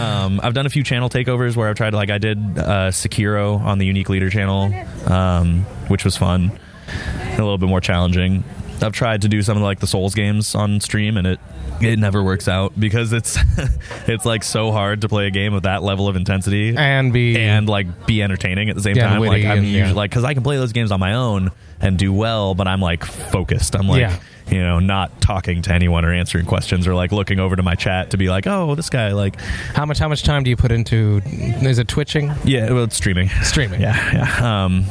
um, 0.00 0.40
I've 0.42 0.54
done 0.54 0.66
a 0.66 0.70
few 0.70 0.82
channel 0.82 1.08
takeovers 1.08 1.54
where 1.54 1.68
I've 1.68 1.76
tried 1.76 1.94
like 1.94 2.10
I 2.10 2.18
did 2.18 2.38
uh, 2.58 2.90
Sekiro 2.90 3.60
on 3.60 3.78
the 3.78 3.86
Unique 3.86 4.08
Leader 4.08 4.28
channel, 4.28 4.74
um, 5.06 5.60
which 5.86 6.04
was 6.04 6.16
fun, 6.16 6.50
a 6.88 7.36
little 7.36 7.58
bit 7.58 7.68
more 7.68 7.80
challenging. 7.80 8.42
I've 8.82 8.90
tried 8.92 9.22
to 9.22 9.28
do 9.28 9.40
some 9.42 9.56
of 9.56 9.62
like 9.62 9.78
the 9.78 9.86
Souls 9.86 10.16
games 10.16 10.56
on 10.56 10.80
stream, 10.80 11.16
and 11.16 11.28
it 11.28 11.40
it 11.84 11.98
never 11.98 12.22
works 12.22 12.48
out 12.48 12.78
because 12.78 13.12
it's 13.12 13.38
it's 14.08 14.24
like 14.24 14.42
so 14.44 14.72
hard 14.72 15.00
to 15.02 15.08
play 15.08 15.26
a 15.26 15.30
game 15.30 15.54
of 15.54 15.62
that 15.62 15.82
level 15.82 16.08
of 16.08 16.16
intensity 16.16 16.76
And 16.76 17.12
be 17.12 17.38
and 17.38 17.68
like 17.68 18.06
be 18.06 18.22
entertaining 18.22 18.68
at 18.70 18.76
the 18.76 18.82
same 18.82 18.96
Yeah, 18.96 19.08
time. 19.08 19.20
Like 19.20 19.44
I'm 19.44 19.58
and- 19.58 19.66
usually 19.66 19.90
yeah. 19.90 19.92
like 19.92 20.10
because 20.10 20.24
I 20.24 20.34
can 20.34 20.42
play 20.42 20.56
those 20.56 20.72
games 20.72 20.90
on 20.92 21.00
my 21.00 21.14
own 21.14 21.50
and 21.80 21.98
do 21.98 22.12
well, 22.12 22.54
but 22.54 22.68
I'm 22.68 22.80
like 22.80 23.04
focused. 23.04 23.74
I'm 23.74 23.88
like 23.88 24.00
Yeah. 24.00 24.18
you 24.48 24.62
know 24.62 24.78
not 24.78 25.20
talking 25.20 25.62
to 25.62 25.72
anyone 25.72 26.04
or 26.04 26.12
answering 26.12 26.46
questions 26.46 26.86
or 26.86 26.94
like 26.94 27.10
looking 27.12 27.40
over 27.40 27.56
to 27.56 27.62
my 27.62 27.74
chat 27.74 28.10
to 28.10 28.16
be 28.16 28.28
like, 28.28 28.46
oh, 28.46 28.74
this 28.74 28.88
guy 28.90 29.12
like 29.12 29.40
how 29.74 29.84
much 29.86 29.98
how 29.98 30.08
much 30.08 30.22
time 30.22 30.44
do 30.44 30.50
you 30.50 30.56
put 30.56 30.70
into? 30.72 31.20
Is 31.26 31.78
it 31.78 31.88
twitching? 31.88 32.32
yeah, 32.44 32.70
well, 32.70 32.84
it's 32.84 32.96
streaming. 32.96 33.28
Streaming. 33.42 33.80
Yeah, 33.82 34.12
yeah. 34.40 34.64
Um, 34.64 34.84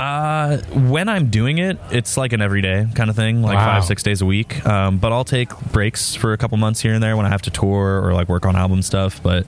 uh, 0.00 0.56
when 0.72 1.08
I'm 1.08 1.28
doing 1.28 1.58
it, 1.58 1.78
it's 1.90 2.16
like 2.16 2.32
an 2.32 2.40
everyday 2.40 2.86
kind 2.94 3.10
of 3.10 3.16
thing, 3.16 3.42
like 3.42 3.56
Wow. 3.56 3.74
five, 3.74 3.84
six 3.84 4.02
days 4.02 4.22
a 4.22 4.26
week. 4.26 4.64
Um, 4.66 4.96
but 4.98 5.12
I'll 5.12 5.24
take 5.24 5.50
breaks 5.72 6.14
for 6.14 6.32
a 6.32 6.38
couple 6.38 6.56
months 6.56 6.80
here 6.80 6.94
and 6.94 7.02
there 7.02 7.16
when 7.16 7.26
I 7.26 7.28
have 7.28 7.42
to 7.42 7.50
tour 7.50 8.00
or 8.02 8.14
like 8.14 8.28
work 8.28 8.46
on 8.46 8.56
album 8.56 8.80
stuff. 8.82 9.22
But 9.22 9.46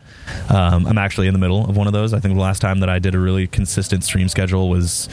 um, 0.51 0.87
I'm 0.87 0.99
actually 0.99 1.27
in 1.27 1.33
the 1.33 1.39
middle 1.41 1.65
of 1.69 1.77
one 1.77 1.87
of 1.87 1.93
those. 1.95 2.13
I 2.13 2.21
think 2.21 2.35
the 2.35 2.41
last 2.41 2.61
time 2.61 2.81
that 2.81 2.91
I 2.91 2.99
did 2.99 3.15
a 3.15 3.19
really 3.19 3.47
consistent 3.47 4.05
stream 4.05 4.29
schedule 4.29 4.69
was. 4.69 5.09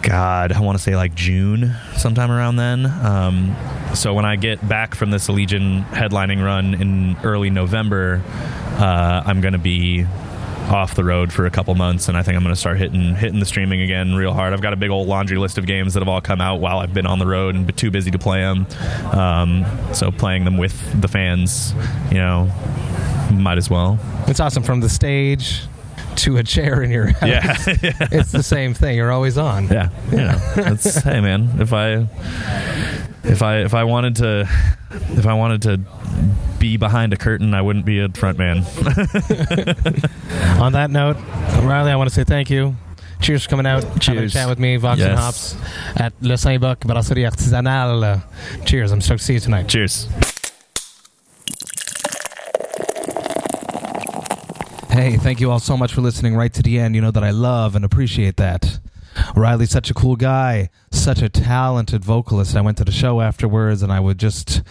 God, 0.00 0.52
I 0.52 0.60
want 0.60 0.78
to 0.78 0.82
say 0.82 0.94
like 0.94 1.16
June, 1.16 1.74
sometime 1.96 2.30
around 2.30 2.54
then. 2.56 2.86
Um, 2.86 3.56
so 3.94 4.14
when 4.14 4.24
I 4.24 4.36
get 4.36 4.66
back 4.66 4.94
from 4.94 5.10
this 5.10 5.26
Allegaeon 5.26 5.84
headlining 5.90 6.42
run 6.42 6.74
in 6.80 7.16
early 7.24 7.50
November, 7.50 8.22
uh, 8.78 9.24
I'm 9.26 9.40
going 9.40 9.52
to 9.54 9.58
be 9.58 10.06
off 10.68 10.94
the 10.94 11.04
road 11.04 11.32
for 11.32 11.46
a 11.46 11.50
couple 11.50 11.74
months, 11.74 12.08
and 12.08 12.16
I 12.16 12.22
think 12.22 12.36
I'm 12.36 12.42
going 12.42 12.54
to 12.54 12.60
start 12.60 12.78
hitting 12.78 13.14
hitting 13.14 13.40
the 13.40 13.46
streaming 13.46 13.80
again 13.80 14.14
real 14.14 14.32
hard. 14.32 14.52
I've 14.52 14.60
got 14.60 14.72
a 14.72 14.76
big 14.76 14.90
old 14.90 15.08
laundry 15.08 15.38
list 15.38 15.58
of 15.58 15.66
games 15.66 15.94
that 15.94 16.00
have 16.00 16.08
all 16.08 16.20
come 16.20 16.40
out 16.40 16.60
while 16.60 16.78
I've 16.78 16.94
been 16.94 17.06
on 17.06 17.18
the 17.18 17.26
road 17.26 17.54
and 17.54 17.66
been 17.66 17.76
too 17.76 17.90
busy 17.90 18.10
to 18.10 18.18
play 18.18 18.40
them. 18.40 18.66
Um, 19.12 19.64
so 19.94 20.10
playing 20.10 20.44
them 20.44 20.56
with 20.58 21.00
the 21.00 21.08
fans, 21.08 21.74
you 22.10 22.18
know, 22.18 22.50
might 23.32 23.58
as 23.58 23.70
well. 23.70 23.98
It's 24.26 24.40
awesome 24.40 24.62
from 24.62 24.80
the 24.80 24.88
stage 24.88 25.62
to 26.16 26.36
a 26.38 26.42
chair 26.42 26.82
in 26.82 26.90
your 26.90 27.08
house. 27.08 27.22
Yeah, 27.28 27.56
it's 28.12 28.32
the 28.32 28.42
same 28.42 28.74
thing. 28.74 28.96
You're 28.96 29.12
always 29.12 29.38
on. 29.38 29.68
yeah, 29.68 29.90
you 30.10 30.18
know. 30.18 30.38
That's 30.56 31.02
hey 31.02 31.20
man, 31.20 31.60
if 31.60 31.72
I 31.72 32.06
if 33.28 33.42
I 33.42 33.58
if 33.58 33.74
I 33.74 33.84
wanted 33.84 34.16
to 34.16 34.48
if 34.90 35.26
I 35.26 35.34
wanted 35.34 35.62
to 35.62 35.80
be 36.58 36.76
behind 36.76 37.12
a 37.12 37.16
curtain, 37.16 37.54
I 37.54 37.62
wouldn't 37.62 37.84
be 37.84 38.00
a 38.00 38.08
front 38.08 38.38
man. 38.38 38.58
On 40.60 40.72
that 40.72 40.88
note, 40.90 41.16
Riley, 41.62 41.92
I 41.92 41.96
want 41.96 42.08
to 42.08 42.14
say 42.14 42.24
thank 42.24 42.50
you. 42.50 42.74
Cheers 43.20 43.44
for 43.44 43.50
coming 43.50 43.66
out. 43.66 43.84
Having 43.84 43.98
Cheers. 44.00 44.32
chat 44.32 44.48
with 44.48 44.58
me, 44.58 44.76
Vox 44.76 45.00
and 45.00 45.18
Hops 45.18 45.56
at 45.96 46.12
Le 46.20 46.38
Saint-Bock 46.38 46.80
Brasserie 46.80 47.24
Artisanale. 47.24 48.22
Cheers. 48.64 48.92
I'm 48.92 49.00
stoked 49.00 49.20
to 49.20 49.24
see 49.26 49.34
you 49.34 49.40
tonight. 49.40 49.68
Cheers. 49.68 50.08
Hey, 54.90 55.16
thank 55.16 55.40
you 55.40 55.50
all 55.50 55.58
so 55.60 55.76
much 55.76 55.92
for 55.92 56.00
listening 56.00 56.36
right 56.36 56.52
to 56.54 56.62
the 56.62 56.78
end. 56.78 56.94
You 56.94 57.00
know 57.00 57.10
that 57.10 57.24
I 57.24 57.30
love 57.30 57.74
and 57.76 57.84
appreciate 57.84 58.36
that. 58.36 58.78
Riley's 59.38 59.70
such 59.70 59.90
a 59.90 59.94
cool 59.94 60.16
guy, 60.16 60.70
such 60.90 61.22
a 61.22 61.28
talented 61.28 62.04
vocalist. 62.04 62.56
I 62.56 62.60
went 62.60 62.78
to 62.78 62.84
the 62.84 62.92
show 62.92 63.20
afterwards 63.20 63.82
and 63.82 63.92
I 63.92 64.00
would 64.00 64.18
just 64.18 64.62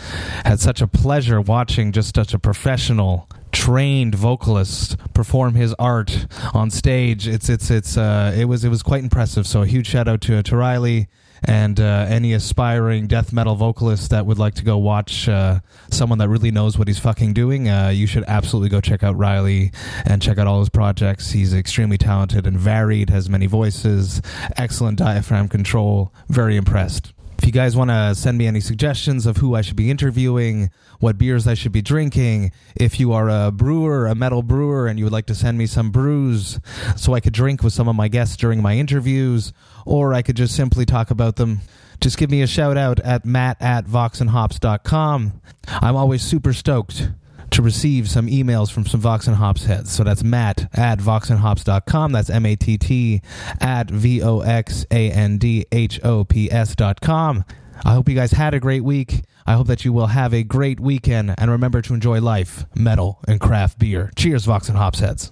had 0.45 0.59
such 0.59 0.81
a 0.81 0.87
pleasure 0.87 1.39
watching 1.39 1.91
just 1.91 2.15
such 2.15 2.33
a 2.33 2.39
professional 2.39 3.29
trained 3.51 4.13
vocalist 4.13 4.97
perform 5.13 5.55
his 5.55 5.73
art 5.79 6.27
on 6.53 6.69
stage. 6.69 7.27
It's 7.27 7.49
it's 7.49 7.71
it's 7.71 7.97
uh 7.97 8.33
it 8.37 8.45
was 8.45 8.63
it 8.63 8.69
was 8.69 8.83
quite 8.83 9.03
impressive. 9.03 9.47
So 9.47 9.61
a 9.61 9.67
huge 9.67 9.87
shout 9.87 10.07
out 10.07 10.21
to 10.21 10.43
to 10.43 10.55
Riley 10.55 11.07
and 11.43 11.79
uh, 11.79 12.05
any 12.09 12.33
aspiring 12.33 13.07
death 13.07 13.31
metal 13.31 13.55
vocalist 13.55 14.09
that 14.09 14.25
would 14.25 14.39
like 14.39 14.55
to 14.55 14.63
go 14.63 14.77
watch 14.77 15.27
uh, 15.29 15.59
someone 15.91 16.19
that 16.19 16.29
really 16.29 16.51
knows 16.51 16.77
what 16.77 16.87
he's 16.87 16.99
fucking 16.99 17.33
doing, 17.33 17.69
uh, 17.69 17.89
you 17.89 18.07
should 18.07 18.23
absolutely 18.27 18.69
go 18.69 18.81
check 18.81 19.03
out 19.03 19.17
Riley 19.17 19.71
and 20.05 20.21
check 20.21 20.37
out 20.37 20.47
all 20.47 20.59
his 20.59 20.69
projects. 20.69 21.31
He's 21.31 21.53
extremely 21.53 21.97
talented 21.97 22.47
and 22.47 22.57
varied, 22.57 23.09
has 23.09 23.29
many 23.29 23.45
voices, 23.45 24.21
excellent 24.57 24.97
diaphragm 24.97 25.47
control. 25.47 26.13
Very 26.29 26.57
impressed. 26.57 27.13
If 27.37 27.45
you 27.45 27.51
guys 27.51 27.77
want 27.77 27.91
to 27.91 28.15
send 28.15 28.37
me 28.39 28.47
any 28.47 28.59
suggestions 28.59 29.27
of 29.27 29.37
who 29.37 29.53
I 29.53 29.61
should 29.61 29.75
be 29.75 29.91
interviewing, 29.91 30.71
what 30.99 31.19
beers 31.19 31.47
I 31.47 31.53
should 31.53 31.71
be 31.71 31.83
drinking, 31.83 32.51
if 32.75 32.99
you 32.99 33.13
are 33.13 33.29
a 33.29 33.51
brewer, 33.51 34.07
a 34.07 34.15
metal 34.15 34.41
brewer, 34.41 34.87
and 34.87 34.97
you 34.97 35.05
would 35.05 35.13
like 35.13 35.27
to 35.27 35.35
send 35.35 35.57
me 35.57 35.67
some 35.67 35.91
brews 35.91 36.59
so 36.95 37.13
I 37.13 37.19
could 37.19 37.33
drink 37.33 37.61
with 37.61 37.73
some 37.73 37.87
of 37.87 37.95
my 37.95 38.07
guests 38.07 38.35
during 38.37 38.61
my 38.61 38.75
interviews, 38.75 39.53
or 39.87 40.13
I 40.13 40.21
could 40.21 40.35
just 40.35 40.55
simply 40.55 40.85
talk 40.85 41.11
about 41.11 41.37
them, 41.37 41.61
just 42.01 42.17
give 42.17 42.29
me 42.29 42.41
a 42.41 42.47
shout 42.47 42.77
out 42.77 42.99
at 42.99 43.25
matt 43.25 43.57
at 43.61 43.85
voxandhops.com. 43.85 45.41
I'm 45.67 45.95
always 45.95 46.21
super 46.21 46.53
stoked 46.53 47.09
to 47.51 47.61
receive 47.61 48.09
some 48.09 48.27
emails 48.27 48.71
from 48.71 48.85
some 48.85 48.99
Vox 48.99 49.27
and 49.27 49.35
Hops 49.35 49.65
heads. 49.65 49.91
So 49.91 50.03
that's 50.03 50.23
Matt 50.23 50.69
at 50.73 50.99
voxandhops.com. 50.99 52.11
That's 52.11 52.29
M 52.29 52.45
A 52.45 52.55
T 52.55 52.77
T 52.77 53.21
at 53.59 53.89
V 53.89 54.21
O 54.21 54.41
X 54.41 54.85
A 54.91 55.11
N 55.11 55.37
D 55.37 55.65
H 55.71 55.99
O 56.03 56.23
P 56.23 56.51
S 56.51 56.75
dot 56.75 57.01
com. 57.01 57.45
I 57.85 57.93
hope 57.93 58.09
you 58.09 58.15
guys 58.15 58.31
had 58.31 58.53
a 58.53 58.59
great 58.59 58.83
week. 58.83 59.23
I 59.45 59.53
hope 59.53 59.67
that 59.67 59.85
you 59.85 59.93
will 59.93 60.07
have 60.07 60.33
a 60.33 60.43
great 60.43 60.79
weekend 60.79 61.33
and 61.37 61.49
remember 61.49 61.81
to 61.81 61.93
enjoy 61.93 62.19
life, 62.19 62.65
metal, 62.75 63.19
and 63.27 63.39
craft 63.39 63.79
beer. 63.79 64.11
Cheers, 64.15 64.45
Vox 64.45 64.67
and 64.67 64.77
Hops 64.77 64.99
heads. 64.99 65.31